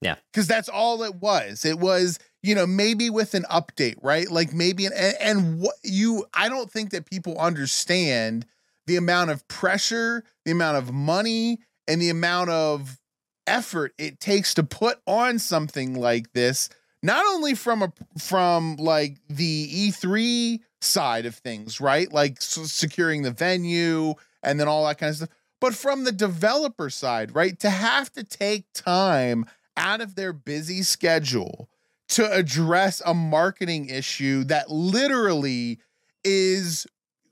Yeah. 0.01 0.15
cuz 0.33 0.47
that's 0.47 0.67
all 0.67 1.03
it 1.03 1.15
was. 1.15 1.63
It 1.63 1.79
was 1.79 2.19
you 2.41 2.55
know 2.55 2.67
maybe 2.67 3.09
with 3.09 3.33
an 3.35 3.45
update 3.49 3.95
right? 4.01 4.29
Like 4.29 4.51
maybe 4.53 4.85
an, 4.85 4.91
and, 4.93 5.15
and 5.21 5.59
what 5.61 5.75
you 5.83 6.25
I 6.33 6.49
don't 6.49 6.69
think 6.69 6.89
that 6.89 7.09
people 7.09 7.37
understand 7.39 8.45
the 8.85 8.97
amount 8.97 9.31
of 9.31 9.47
pressure 9.47 10.25
the 10.43 10.51
amount 10.51 10.77
of 10.77 10.93
money 10.93 11.59
and 11.87 12.01
the 12.01 12.09
amount 12.09 12.49
of 12.49 12.99
effort 13.47 13.93
it 13.97 14.19
takes 14.19 14.53
to 14.53 14.63
put 14.63 14.99
on 15.05 15.37
something 15.37 15.95
like 15.95 16.31
this 16.33 16.69
not 17.01 17.25
only 17.25 17.53
from 17.53 17.81
a 17.83 17.93
from 18.17 18.77
like 18.77 19.17
the 19.29 19.89
E3 19.89 20.59
side 20.81 21.25
of 21.25 21.35
things 21.35 21.81
right? 21.81 22.11
Like 22.11 22.37
securing 22.39 23.23
the 23.23 23.31
venue 23.31 24.13
and 24.41 24.59
then 24.59 24.67
all 24.67 24.85
that 24.87 24.97
kind 24.97 25.09
of 25.09 25.15
stuff 25.17 25.29
but 25.59 25.73
from 25.73 26.03
the 26.03 26.11
developer 26.11 26.89
side 26.89 27.35
right? 27.35 27.59
To 27.59 27.69
have 27.69 28.11
to 28.13 28.23
take 28.23 28.65
time 28.73 29.45
out 29.75 30.01
of 30.01 30.15
their 30.15 30.33
busy 30.33 30.83
schedule 30.83 31.69
to 32.09 32.31
address 32.31 33.01
a 33.05 33.13
marketing 33.13 33.89
issue 33.89 34.43
that 34.45 34.69
literally 34.69 35.79
is 36.23 36.85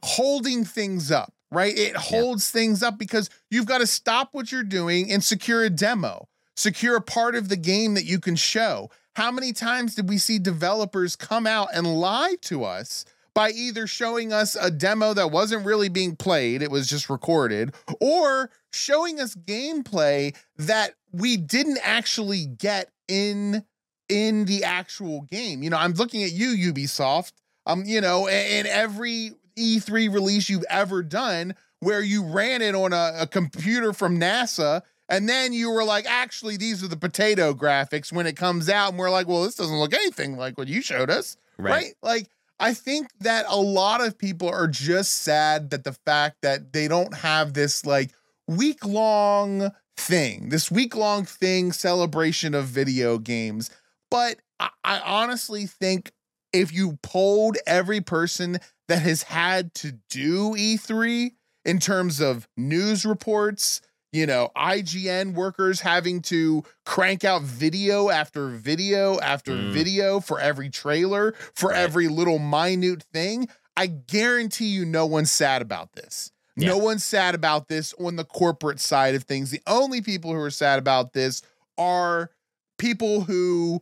holding 0.04 0.66
things 0.66 1.12
up, 1.12 1.34
right? 1.52 1.78
It 1.78 1.96
holds 1.96 2.50
things 2.50 2.82
up 2.82 2.98
because 2.98 3.30
you've 3.50 3.66
got 3.66 3.80
to 3.80 3.88
stop 3.88 4.30
what 4.32 4.52
you're 4.52 4.64
doing 4.64 5.12
and 5.12 5.24
secure 5.24 5.64
a 5.64 5.70
demo, 5.70 6.28
secure 6.56 6.96
a 6.96 7.02
part 7.02 7.36
of 7.36 7.50
the 7.50 7.58
game 7.58 7.94
that 7.96 8.06
you 8.06 8.20
can 8.20 8.36
show. 8.36 8.90
How 9.16 9.32
many 9.32 9.52
times 9.52 9.96
did 9.96 10.08
we 10.08 10.18
see 10.18 10.40
developers 10.40 11.16
come 11.16 11.46
out 11.46 11.68
and 11.74 12.00
lie 12.00 12.36
to 12.44 12.64
us 12.64 13.06
by 13.34 13.52
either 13.52 13.88
showing 13.88 14.34
us 14.34 14.56
a 14.60 14.72
demo 14.72 15.14
that 15.14 15.32
wasn't 15.32 15.66
really 15.66 15.90
being 15.90 16.16
played, 16.16 16.62
it 16.62 16.72
was 16.72 16.88
just 16.88 17.10
recorded, 17.10 17.74
or 18.00 18.50
showing 18.74 19.20
us 19.20 19.36
gameplay 19.36 20.36
that 20.58 20.96
we 21.12 21.38
didn't 21.38 21.80
actually 21.84 22.46
get 22.46 22.90
in 23.08 23.66
in 24.10 24.46
the 24.46 24.64
actual 24.64 25.22
game. 25.22 25.64
You 25.64 25.70
know, 25.70 25.78
I'm 25.78 25.94
looking 25.94 26.24
at 26.24 26.32
you 26.32 26.74
Ubisoft. 26.74 27.34
Um, 27.68 27.84
you 27.86 28.02
know, 28.02 28.28
in 28.28 28.66
every 28.66 29.34
E3 29.62 30.14
release 30.14 30.50
you've 30.50 30.66
ever 30.70 31.04
done 31.04 31.56
where 31.80 32.02
you 32.02 32.24
ran 32.24 32.62
it 32.62 32.76
on 32.76 32.94
a, 32.94 33.14
a 33.22 33.28
computer 33.28 33.94
from 33.94 34.20
NASA 34.20 34.82
and 35.12 35.28
then 35.28 35.52
you 35.52 35.70
were 35.70 35.84
like, 35.84 36.06
actually, 36.08 36.56
these 36.56 36.82
are 36.82 36.88
the 36.88 36.96
potato 36.96 37.54
graphics 37.54 38.14
when 38.14 38.26
it 38.26 38.38
comes 38.38 38.70
out. 38.70 38.92
And 38.92 38.98
we're 38.98 39.10
like, 39.10 39.28
well, 39.28 39.44
this 39.44 39.56
doesn't 39.56 39.78
look 39.78 39.94
anything 39.94 40.38
like 40.38 40.58
what 40.58 40.70
you 40.70 40.82
showed 40.82 41.10
us. 41.10 41.36
Right. 41.58 41.94
Like, 42.02 42.30
I 42.62 42.74
think 42.74 43.10
that 43.20 43.46
a 43.50 43.58
lot 43.58 44.00
of 44.00 44.18
people 44.18 44.48
are 44.48 44.70
just 44.70 45.24
sad 45.24 45.72
that 45.72 45.84
the 45.84 45.92
fact 45.92 46.38
that 46.44 46.72
they 46.72 46.88
don't 46.88 47.14
have 47.14 47.54
this 47.54 47.86
like 47.86 48.12
week 48.48 48.86
long 48.86 49.72
thing, 49.98 50.48
this 50.48 50.72
week 50.72 50.96
long 50.96 51.26
thing, 51.26 51.74
celebration 51.74 52.56
of 52.56 52.68
video 52.68 53.18
games. 53.18 53.70
But 54.10 54.38
I, 54.62 54.70
I 54.86 55.00
honestly 55.02 55.66
think 55.66 56.14
if 56.54 56.74
you 56.74 56.98
polled 57.02 57.58
every 57.66 58.02
person 58.02 58.58
that 58.88 59.02
has 59.02 59.24
had 59.24 59.74
to 59.76 59.94
do 60.10 60.56
E3 60.56 61.32
in 61.66 61.80
terms 61.80 62.20
of 62.20 62.48
news 62.58 63.06
reports, 63.06 63.82
you 64.12 64.26
know, 64.26 64.50
IGN 64.58 65.34
workers 65.34 65.80
having 65.82 66.22
to 66.24 66.64
crank 66.86 67.24
out 67.24 67.44
video 67.44 68.10
after 68.10 68.48
video 68.50 69.20
after 69.22 69.52
Mm. 69.54 69.72
video 69.72 70.20
for 70.20 70.40
every 70.40 70.70
trailer, 70.70 71.34
for 71.54 71.70
Right. 71.70 71.80
every 71.80 72.08
little 72.10 72.40
minute 72.40 73.04
thing, 73.14 73.48
I 73.78 73.88
guarantee 73.88 74.66
you 74.68 74.84
no 74.86 75.06
one's 75.06 75.32
sad 75.32 75.62
about 75.62 75.94
this. 75.94 76.32
No 76.58 76.78
one's 76.78 77.06
sad 77.06 77.34
about 77.34 77.70
this 77.70 77.94
on 77.98 78.18
the 78.18 78.26
corporate 78.26 78.82
side 78.82 79.16
of 79.16 79.24
things. 79.24 79.50
The 79.50 79.62
only 79.66 80.02
people 80.02 80.34
who 80.34 80.40
are 80.42 80.52
sad 80.52 80.78
about 80.78 81.14
this 81.14 81.42
are 81.78 82.30
people 82.78 83.22
who 83.22 83.82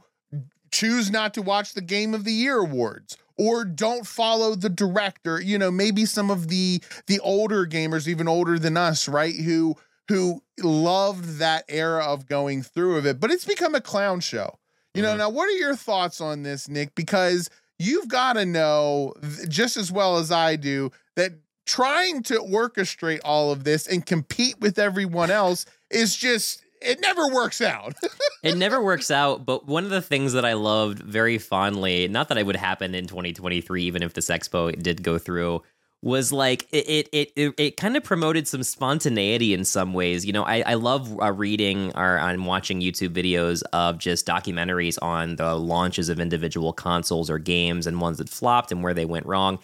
choose 0.71 1.09
not 1.11 1.33
to 1.33 1.41
watch 1.41 1.73
the 1.73 1.81
game 1.81 2.13
of 2.13 2.23
the 2.23 2.31
year 2.33 2.57
awards 2.59 3.17
or 3.37 3.63
don't 3.65 4.05
follow 4.05 4.55
the 4.55 4.69
director 4.69 5.41
you 5.41 5.57
know 5.57 5.71
maybe 5.71 6.05
some 6.05 6.29
of 6.29 6.47
the 6.49 6.81
the 7.07 7.19
older 7.21 7.65
gamers 7.65 8.07
even 8.07 8.27
older 8.27 8.59
than 8.59 8.75
us 8.77 9.07
right 9.07 9.35
who 9.35 9.75
who 10.07 10.41
loved 10.61 11.37
that 11.37 11.63
era 11.69 12.03
of 12.03 12.25
going 12.27 12.63
through 12.63 12.97
of 12.97 13.05
it. 13.05 13.19
But 13.19 13.29
it's 13.29 13.45
become 13.45 13.75
a 13.75 13.81
clown 13.81 14.21
show. 14.21 14.57
You 14.95 15.03
know 15.03 15.13
Mhm. 15.13 15.17
now 15.19 15.29
what 15.29 15.47
are 15.47 15.51
your 15.57 15.75
thoughts 15.75 16.19
on 16.19 16.41
this 16.41 16.67
nick? 16.67 16.95
Because 16.95 17.47
you've 17.77 18.07
got 18.07 18.33
to 18.33 18.43
know 18.45 19.13
just 19.47 19.77
as 19.77 19.89
well 19.91 20.17
as 20.17 20.31
i 20.31 20.55
do 20.57 20.91
that 21.15 21.31
trying 21.65 22.23
to 22.23 22.39
orchestrate 22.39 23.19
all 23.23 23.51
of 23.51 23.63
this 23.63 23.85
and 23.87 24.05
compete 24.05 24.59
with 24.59 24.77
everyone 24.79 25.29
else 25.31 25.65
is 25.91 26.15
just 26.15 26.61
it 26.81 26.99
never 27.01 27.27
works 27.27 27.61
out 27.61 27.93
it 28.43 28.57
never 28.57 28.81
works 28.81 29.11
out 29.11 29.45
but 29.45 29.67
one 29.67 29.83
of 29.83 29.89
the 29.89 30.01
things 30.01 30.33
that 30.33 30.45
i 30.45 30.53
loved 30.53 30.99
very 30.99 31.37
fondly 31.37 32.07
not 32.07 32.29
that 32.29 32.37
it 32.37 32.45
would 32.45 32.55
happen 32.55 32.95
in 32.95 33.07
2023 33.07 33.83
even 33.83 34.03
if 34.03 34.13
this 34.13 34.29
expo 34.29 34.71
did 34.81 35.03
go 35.03 35.17
through 35.17 35.61
was 36.01 36.31
like 36.31 36.67
it 36.71 37.09
it 37.11 37.31
it, 37.35 37.53
it 37.57 37.77
kind 37.77 37.97
of 37.97 38.03
promoted 38.03 38.47
some 38.47 38.63
spontaneity 38.63 39.53
in 39.53 39.65
some 39.65 39.93
ways. 39.93 40.25
You 40.25 40.31
know, 40.31 40.43
I 40.43 40.61
I 40.61 40.73
love 40.75 41.19
uh, 41.21 41.31
reading 41.31 41.91
or 41.95 42.17
I'm 42.17 42.45
watching 42.45 42.79
YouTube 42.79 43.09
videos 43.09 43.63
of 43.73 43.97
just 43.97 44.25
documentaries 44.25 44.97
on 45.01 45.35
the 45.35 45.55
launches 45.55 46.09
of 46.09 46.19
individual 46.19 46.71
consoles 46.71 47.29
or 47.29 47.37
games 47.37 47.85
and 47.85 47.99
ones 47.99 48.19
that 48.19 48.29
flopped 48.29 48.71
and 48.71 48.81
where 48.81 48.93
they 48.93 49.05
went 49.05 49.25
wrong. 49.25 49.59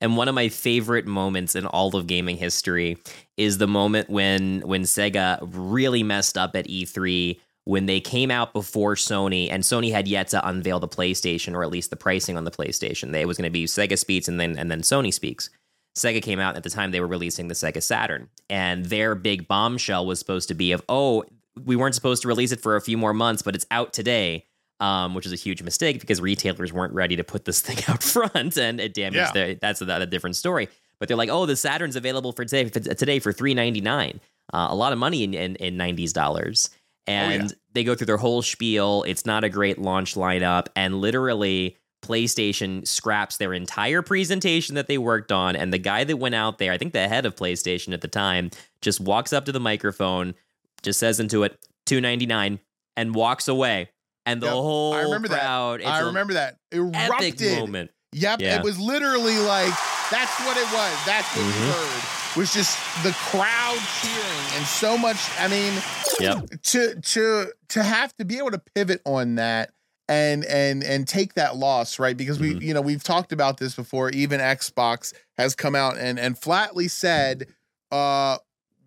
And 0.00 0.16
one 0.16 0.28
of 0.28 0.34
my 0.34 0.48
favorite 0.48 1.06
moments 1.06 1.54
in 1.54 1.66
all 1.66 1.94
of 1.94 2.06
gaming 2.06 2.36
history 2.36 2.96
is 3.36 3.58
the 3.58 3.66
moment 3.66 4.08
when 4.08 4.60
when 4.60 4.82
Sega 4.82 5.38
really 5.52 6.02
messed 6.02 6.38
up 6.38 6.56
at 6.56 6.66
E3 6.66 7.38
when 7.64 7.86
they 7.86 8.00
came 8.00 8.30
out 8.30 8.52
before 8.52 8.94
Sony, 8.94 9.48
and 9.50 9.62
Sony 9.62 9.92
had 9.92 10.08
yet 10.08 10.28
to 10.28 10.48
unveil 10.48 10.80
the 10.80 10.88
PlayStation 10.88 11.54
or 11.54 11.62
at 11.62 11.70
least 11.70 11.90
the 11.90 11.96
pricing 11.96 12.36
on 12.36 12.44
the 12.44 12.50
PlayStation. 12.50 13.12
They, 13.12 13.20
it 13.20 13.28
was 13.28 13.36
going 13.36 13.44
to 13.44 13.50
be 13.50 13.66
Sega 13.66 13.98
Speaks 13.98 14.28
and 14.28 14.40
then 14.40 14.58
and 14.58 14.70
then 14.70 14.80
Sony 14.80 15.12
Speaks. 15.12 15.50
Sega 15.96 16.22
came 16.22 16.40
out 16.40 16.56
at 16.56 16.62
the 16.62 16.70
time 16.70 16.90
they 16.90 17.00
were 17.00 17.06
releasing 17.06 17.48
the 17.48 17.54
Sega 17.54 17.82
Saturn, 17.82 18.28
and 18.48 18.86
their 18.86 19.14
big 19.14 19.46
bombshell 19.46 20.06
was 20.06 20.18
supposed 20.18 20.48
to 20.48 20.54
be 20.54 20.72
of 20.72 20.82
oh 20.88 21.24
we 21.64 21.76
weren't 21.76 21.94
supposed 21.94 22.22
to 22.22 22.28
release 22.28 22.52
it 22.52 22.60
for 22.60 22.76
a 22.76 22.80
few 22.80 22.96
more 22.96 23.12
months, 23.12 23.42
but 23.42 23.54
it's 23.54 23.66
out 23.70 23.92
today. 23.92 24.46
Um, 24.80 25.14
which 25.14 25.26
is 25.26 25.32
a 25.32 25.36
huge 25.36 25.62
mistake 25.62 26.00
because 26.00 26.22
retailers 26.22 26.72
weren't 26.72 26.94
ready 26.94 27.14
to 27.16 27.22
put 27.22 27.44
this 27.44 27.60
thing 27.66 27.76
out 27.88 28.02
front, 28.02 28.56
and 28.56 28.80
it 28.80 28.94
damaged 28.94 29.16
yeah. 29.16 29.32
their. 29.32 29.54
That's 29.54 29.82
a, 29.82 29.86
a, 29.86 30.06
different 30.06 30.36
story. 30.36 30.68
But 30.98 31.08
they're 31.08 31.18
like, 31.18 31.28
oh, 31.28 31.44
the 31.44 31.54
Saturn's 31.54 31.96
available 31.96 32.32
for 32.32 32.46
today 32.46 32.66
for 32.68 32.80
today 32.80 33.18
for 33.18 33.30
three 33.32 33.52
ninety 33.52 33.82
nine. 33.82 34.20
Uh, 34.52 34.68
a 34.70 34.74
lot 34.74 34.92
of 34.94 34.98
money 34.98 35.22
in 35.22 35.34
in, 35.34 35.56
in 35.56 35.76
90s 35.76 36.12
dollars 36.12 36.70
and 37.06 37.42
oh, 37.42 37.44
yeah. 37.46 37.50
they 37.72 37.84
go 37.84 37.94
through 37.94 38.06
their 38.06 38.16
whole 38.16 38.42
spiel. 38.42 39.04
It's 39.06 39.26
not 39.26 39.44
a 39.44 39.48
great 39.48 39.78
launch 39.78 40.14
lineup, 40.14 40.68
and 40.76 41.00
literally 41.00 41.76
PlayStation 42.02 42.86
scraps 42.86 43.36
their 43.36 43.52
entire 43.52 44.02
presentation 44.02 44.74
that 44.76 44.86
they 44.86 44.96
worked 44.98 45.32
on. 45.32 45.56
And 45.56 45.72
the 45.72 45.78
guy 45.78 46.04
that 46.04 46.16
went 46.16 46.34
out 46.34 46.58
there, 46.58 46.72
I 46.72 46.78
think 46.78 46.92
the 46.92 47.08
head 47.08 47.26
of 47.26 47.36
PlayStation 47.36 47.92
at 47.92 48.00
the 48.00 48.08
time, 48.08 48.50
just 48.80 49.00
walks 49.00 49.32
up 49.32 49.44
to 49.46 49.52
the 49.52 49.60
microphone, 49.60 50.34
just 50.82 51.00
says 51.00 51.20
into 51.20 51.42
it, 51.42 51.58
two 51.84 52.00
ninety 52.00 52.26
nine, 52.26 52.60
and 52.96 53.14
walks 53.14 53.48
away. 53.48 53.90
And 54.30 54.42
the 54.42 54.46
yep, 54.46 54.54
whole 54.54 54.94
I 54.94 55.02
remember 55.02 55.28
crowd, 55.28 55.80
that. 55.80 55.86
I 55.86 56.00
remember 56.00 56.34
that 56.34 56.56
erupted 56.72 57.40
moment. 57.58 57.90
Yep, 58.12 58.40
yeah. 58.40 58.58
it 58.58 58.64
was 58.64 58.78
literally 58.78 59.38
like 59.38 59.72
that's 60.10 60.38
what 60.40 60.56
it 60.56 60.66
was. 60.72 61.06
That's 61.06 61.36
what 61.36 61.44
mm-hmm. 61.44 61.66
you 61.66 61.72
heard 61.72 62.20
was 62.36 62.52
just 62.52 62.78
the 63.02 63.12
crowd 63.12 63.78
cheering 64.00 64.56
and 64.56 64.64
so 64.64 64.96
much. 64.96 65.16
I 65.38 65.48
mean, 65.48 65.72
yep. 66.20 66.48
to 66.62 67.00
to 67.00 67.52
to 67.68 67.82
have 67.82 68.16
to 68.16 68.24
be 68.24 68.38
able 68.38 68.52
to 68.52 68.62
pivot 68.74 69.00
on 69.04 69.36
that 69.36 69.72
and 70.08 70.44
and 70.44 70.82
and 70.82 71.06
take 71.06 71.34
that 71.34 71.56
loss, 71.56 71.98
right? 71.98 72.16
Because 72.16 72.38
we, 72.38 72.50
mm-hmm. 72.54 72.62
you 72.62 72.74
know, 72.74 72.80
we've 72.80 73.02
talked 73.02 73.32
about 73.32 73.58
this 73.58 73.74
before. 73.74 74.10
Even 74.10 74.40
Xbox 74.40 75.12
has 75.38 75.54
come 75.54 75.74
out 75.74 75.98
and 75.98 76.18
and 76.18 76.38
flatly 76.38 76.88
said, 76.88 77.46
uh, 77.90 78.38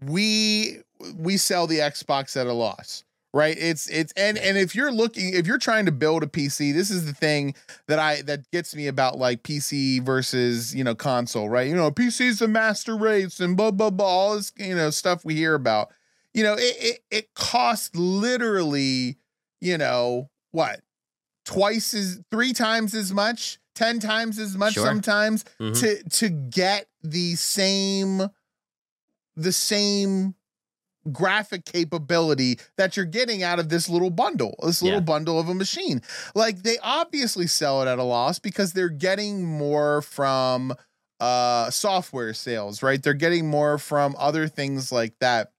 we 0.06 0.80
we 1.16 1.38
sell 1.38 1.68
the 1.68 1.80
Xbox 1.80 2.40
at 2.40 2.48
a 2.48 2.54
loss 2.54 3.04
right? 3.34 3.58
It's 3.58 3.88
it's 3.88 4.14
and 4.14 4.38
and 4.38 4.58
if 4.58 4.76
you're 4.76 4.92
looking 4.92 5.34
if 5.34 5.48
you're 5.48 5.58
trying 5.58 5.86
to 5.86 5.92
build 5.92 6.24
a 6.24 6.28
pc 6.28 6.74
this 6.74 6.92
is 6.92 7.06
the 7.06 7.14
thing 7.14 7.56
that 7.88 7.98
i 7.98 8.22
that 8.24 8.50
gets 8.52 8.76
me 8.76 8.88
about 8.88 9.18
like 9.18 9.42
pc 9.44 10.02
versus 10.04 10.74
you 10.76 10.84
know 10.84 10.96
console 10.96 11.50
right? 11.50 11.68
You 11.68 11.76
know 11.76 11.92
pc's 11.92 12.40
the 12.40 12.48
master 12.48 12.96
race 12.96 13.40
and 13.40 13.58
blah 13.58 13.72
blah 13.72 13.90
blah 13.90 14.06
all 14.06 14.36
this 14.36 14.52
you 14.58 14.76
know 14.76 14.90
stuff 14.90 15.26
we 15.26 15.36
hear 15.36 15.56
about. 15.56 15.92
You 16.34 16.44
know 16.44 16.54
it 16.54 16.76
it, 16.80 17.00
it 17.12 17.34
costs 17.34 17.96
literally 17.96 19.18
you 19.60 19.78
know 19.78 20.30
what? 20.52 20.82
Twice 21.46 21.94
as 21.94 22.20
three 22.32 22.54
times 22.54 22.94
as 22.94 23.12
much? 23.12 23.60
10 23.76 24.00
times 24.00 24.38
as 24.38 24.56
much 24.56 24.74
sure. 24.74 24.86
sometimes 24.86 25.44
mm-hmm. 25.60 25.74
to 25.74 26.04
to 26.10 26.30
get 26.30 26.88
the 27.02 27.34
same 27.36 28.22
the 29.36 29.52
same 29.52 30.36
graphic 31.12 31.66
capability 31.66 32.60
that 32.78 32.96
you're 32.96 33.06
getting 33.06 33.44
out 33.44 33.60
of 33.60 33.70
this 33.70 33.90
little 33.90 34.10
bundle, 34.10 34.56
this 34.64 34.82
little 34.82 35.00
yeah. 35.00 35.06
bundle 35.06 35.40
of 35.40 35.50
a 35.50 35.54
machine. 35.54 36.02
Like 36.36 36.64
they 36.64 36.78
obviously 36.82 37.48
sell 37.48 37.82
it 37.82 37.88
at 37.88 38.00
a 38.00 38.04
loss 38.04 38.40
because 38.40 38.74
they're 38.74 38.90
getting 38.90 39.44
more 39.44 40.02
from 40.02 40.74
uh 41.20 41.70
software 41.70 42.34
sales, 42.34 42.82
right? 42.82 43.02
They're 43.02 43.14
getting 43.14 43.50
more 43.50 43.78
from 43.78 44.16
other 44.18 44.48
things 44.48 44.92
like 44.92 45.14
that. 45.20 45.52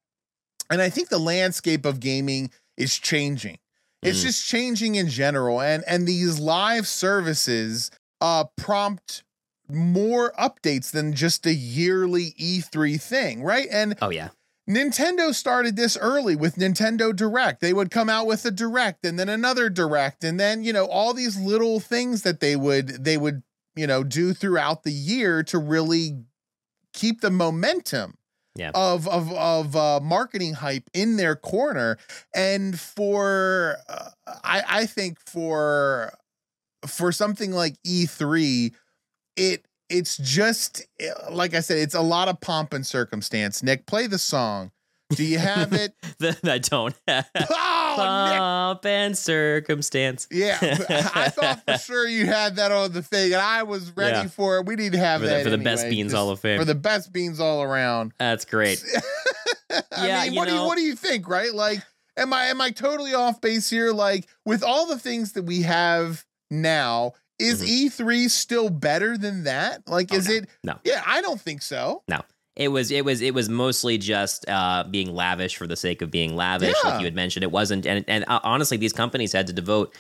And 0.71 0.81
I 0.81 0.89
think 0.89 1.09
the 1.09 1.19
landscape 1.19 1.85
of 1.85 2.01
gaming 2.01 2.51
is 2.77 2.99
changing. 2.99 3.59
It's 4.03 4.21
mm. 4.21 4.25
just 4.25 4.47
changing 4.47 4.95
in 4.95 5.09
general 5.09 5.61
and 5.61 5.85
and 5.87 6.07
these 6.07 6.39
live 6.39 6.87
services 6.87 7.91
uh 8.21 8.45
prompt 8.57 9.25
more 9.69 10.33
updates 10.39 10.91
than 10.91 11.15
just 11.15 11.47
a 11.47 11.55
yearly 11.55 12.35
E3 12.39 13.01
thing, 13.01 13.43
right? 13.43 13.67
And 13.71 13.97
oh 14.01 14.11
yeah 14.11 14.31
Nintendo 14.69 15.35
started 15.35 15.77
this 15.77 15.97
early 15.99 16.37
with 16.37 16.57
Nintendo 16.57 17.15
Direct. 17.15 17.61
They 17.61 17.73
would 17.73 17.91
come 17.91 18.09
out 18.09 18.27
with 18.27 18.45
a 18.47 18.51
Direct 18.51 19.05
and 19.05 19.19
then 19.19 19.29
another 19.29 19.69
Direct 19.69 20.25
and 20.25 20.41
then, 20.41 20.65
you 20.65 20.73
know, 20.73 20.87
all 20.87 21.13
these 21.13 21.39
little 21.39 21.81
things 21.81 22.23
that 22.23 22.41
they 22.41 22.57
would 22.57 23.05
they 23.05 23.19
would, 23.19 23.43
you 23.77 23.87
know, 23.87 24.03
do 24.03 24.33
throughout 24.33 24.83
the 24.83 24.93
year 24.93 25.43
to 25.45 25.59
really 25.59 26.25
keep 26.95 27.21
the 27.21 27.31
momentum 27.31 28.17
yeah. 28.57 28.71
of 28.75 29.07
of 29.09 29.33
of 29.33 29.77
uh, 29.77 30.01
marketing 30.01 30.55
hype 30.55 30.89
in 30.95 31.17
their 31.17 31.37
corner 31.37 31.99
and 32.35 32.79
for 32.79 33.77
uh, 33.89 34.11
I 34.43 34.63
I 34.69 34.87
think 34.87 35.19
for 35.21 36.15
for 36.87 37.13
something 37.13 37.53
like 37.53 37.75
E3 37.87 38.73
it 39.37 39.67
it's 39.89 40.17
just 40.17 40.83
eh, 41.01 41.11
like 41.31 41.55
I 41.55 41.61
said, 41.61 41.79
it's 41.79 41.95
a 41.95 42.01
lot 42.01 42.29
of 42.29 42.41
pomp 42.41 42.73
and 42.73 42.87
circumstance. 42.87 43.63
Nick, 43.63 43.87
play 43.87 44.07
the 44.07 44.19
song. 44.19 44.71
Do 45.11 45.25
you 45.25 45.39
have 45.39 45.73
it? 45.73 45.95
I 46.45 46.59
don't. 46.59 46.95
oh, 47.09 47.25
pomp 47.97 48.85
Nick. 48.85 48.91
and 48.91 49.19
circumstance. 49.19 50.27
Yeah, 50.31 50.59
I 50.63 51.29
thought 51.29 51.63
for 51.67 51.79
sure 51.79 52.09
you 52.09 52.27
had 52.27 52.57
that 52.57 52.73
on 52.73 52.93
the 52.93 53.03
thing, 53.03 53.33
and 53.33 53.41
I 53.41 53.63
was 53.63 53.95
ready 53.97 54.17
yeah. 54.17 54.29
for 54.29 54.59
it. 54.59 54.67
We 54.67 54.77
need 54.77 54.93
to 54.93 54.99
have 54.99 55.21
for 55.21 55.27
that 55.27 55.39
the, 55.39 55.45
for 55.45 55.51
the 55.51 55.63
best 55.63 55.89
beans 55.89 56.15
all 56.15 56.31
of 56.31 56.41
fame. 56.41 56.59
For 56.59 56.65
the 56.65 56.75
best 56.75 57.13
beans 57.13 57.39
all 57.39 57.63
around. 57.63 58.13
That's 58.19 58.45
great. 58.45 58.83
I 59.71 60.07
yeah, 60.07 60.25
mean, 60.25 60.35
what 60.35 60.49
know, 60.49 60.55
do 60.55 60.61
you 60.61 60.67
what 60.67 60.77
do 60.77 60.83
you 60.83 60.97
think? 60.97 61.29
Right? 61.29 61.53
Like, 61.53 61.81
am 62.17 62.33
I 62.33 62.47
am 62.47 62.61
I 62.61 62.71
totally 62.71 63.15
off 63.15 63.41
base 63.41 63.69
here? 63.69 63.93
Like, 63.93 64.27
with 64.45 64.65
all 64.65 64.87
the 64.87 64.99
things 64.99 65.33
that 65.33 65.45
we 65.45 65.63
have 65.63 66.25
now, 66.51 67.13
is 67.45 67.63
mm-hmm. 67.63 68.03
E3 68.05 68.31
still 68.31 68.71
better 68.71 69.17
than 69.17 69.45
that? 69.45 69.89
Like, 69.89 70.09
oh, 70.13 70.17
is 70.17 70.29
no. 70.29 70.35
it? 70.35 70.49
No. 70.63 70.79
Yeah, 70.85 71.03
I 71.07 71.21
don't 71.21 71.41
think 71.41 71.63
so. 71.63 72.03
No. 72.09 72.21
It 72.57 72.69
was 72.69 72.93
it 72.93 73.05
was 73.05 73.21
it 73.21 73.35
was 73.35 73.49
mostly 73.49 73.99
just 73.99 74.49
uh, 74.49 74.85
being 74.89 75.13
lavish 75.13 75.57
for 75.57 75.67
the 75.67 75.77
sake 75.77 76.03
of 76.03 76.13
being 76.13 76.37
lavish, 76.37 76.77
yeah. 76.85 76.91
like 76.91 77.01
you 77.01 77.05
had 77.05 77.15
mentioned. 77.15 77.43
It 77.43 77.51
wasn't, 77.51 77.85
and 77.85 78.05
and 78.07 78.25
uh, 78.29 78.39
honestly, 78.45 78.77
these 78.77 78.93
companies 78.93 79.33
had 79.33 79.49
to 79.49 79.53
devote 79.53 79.93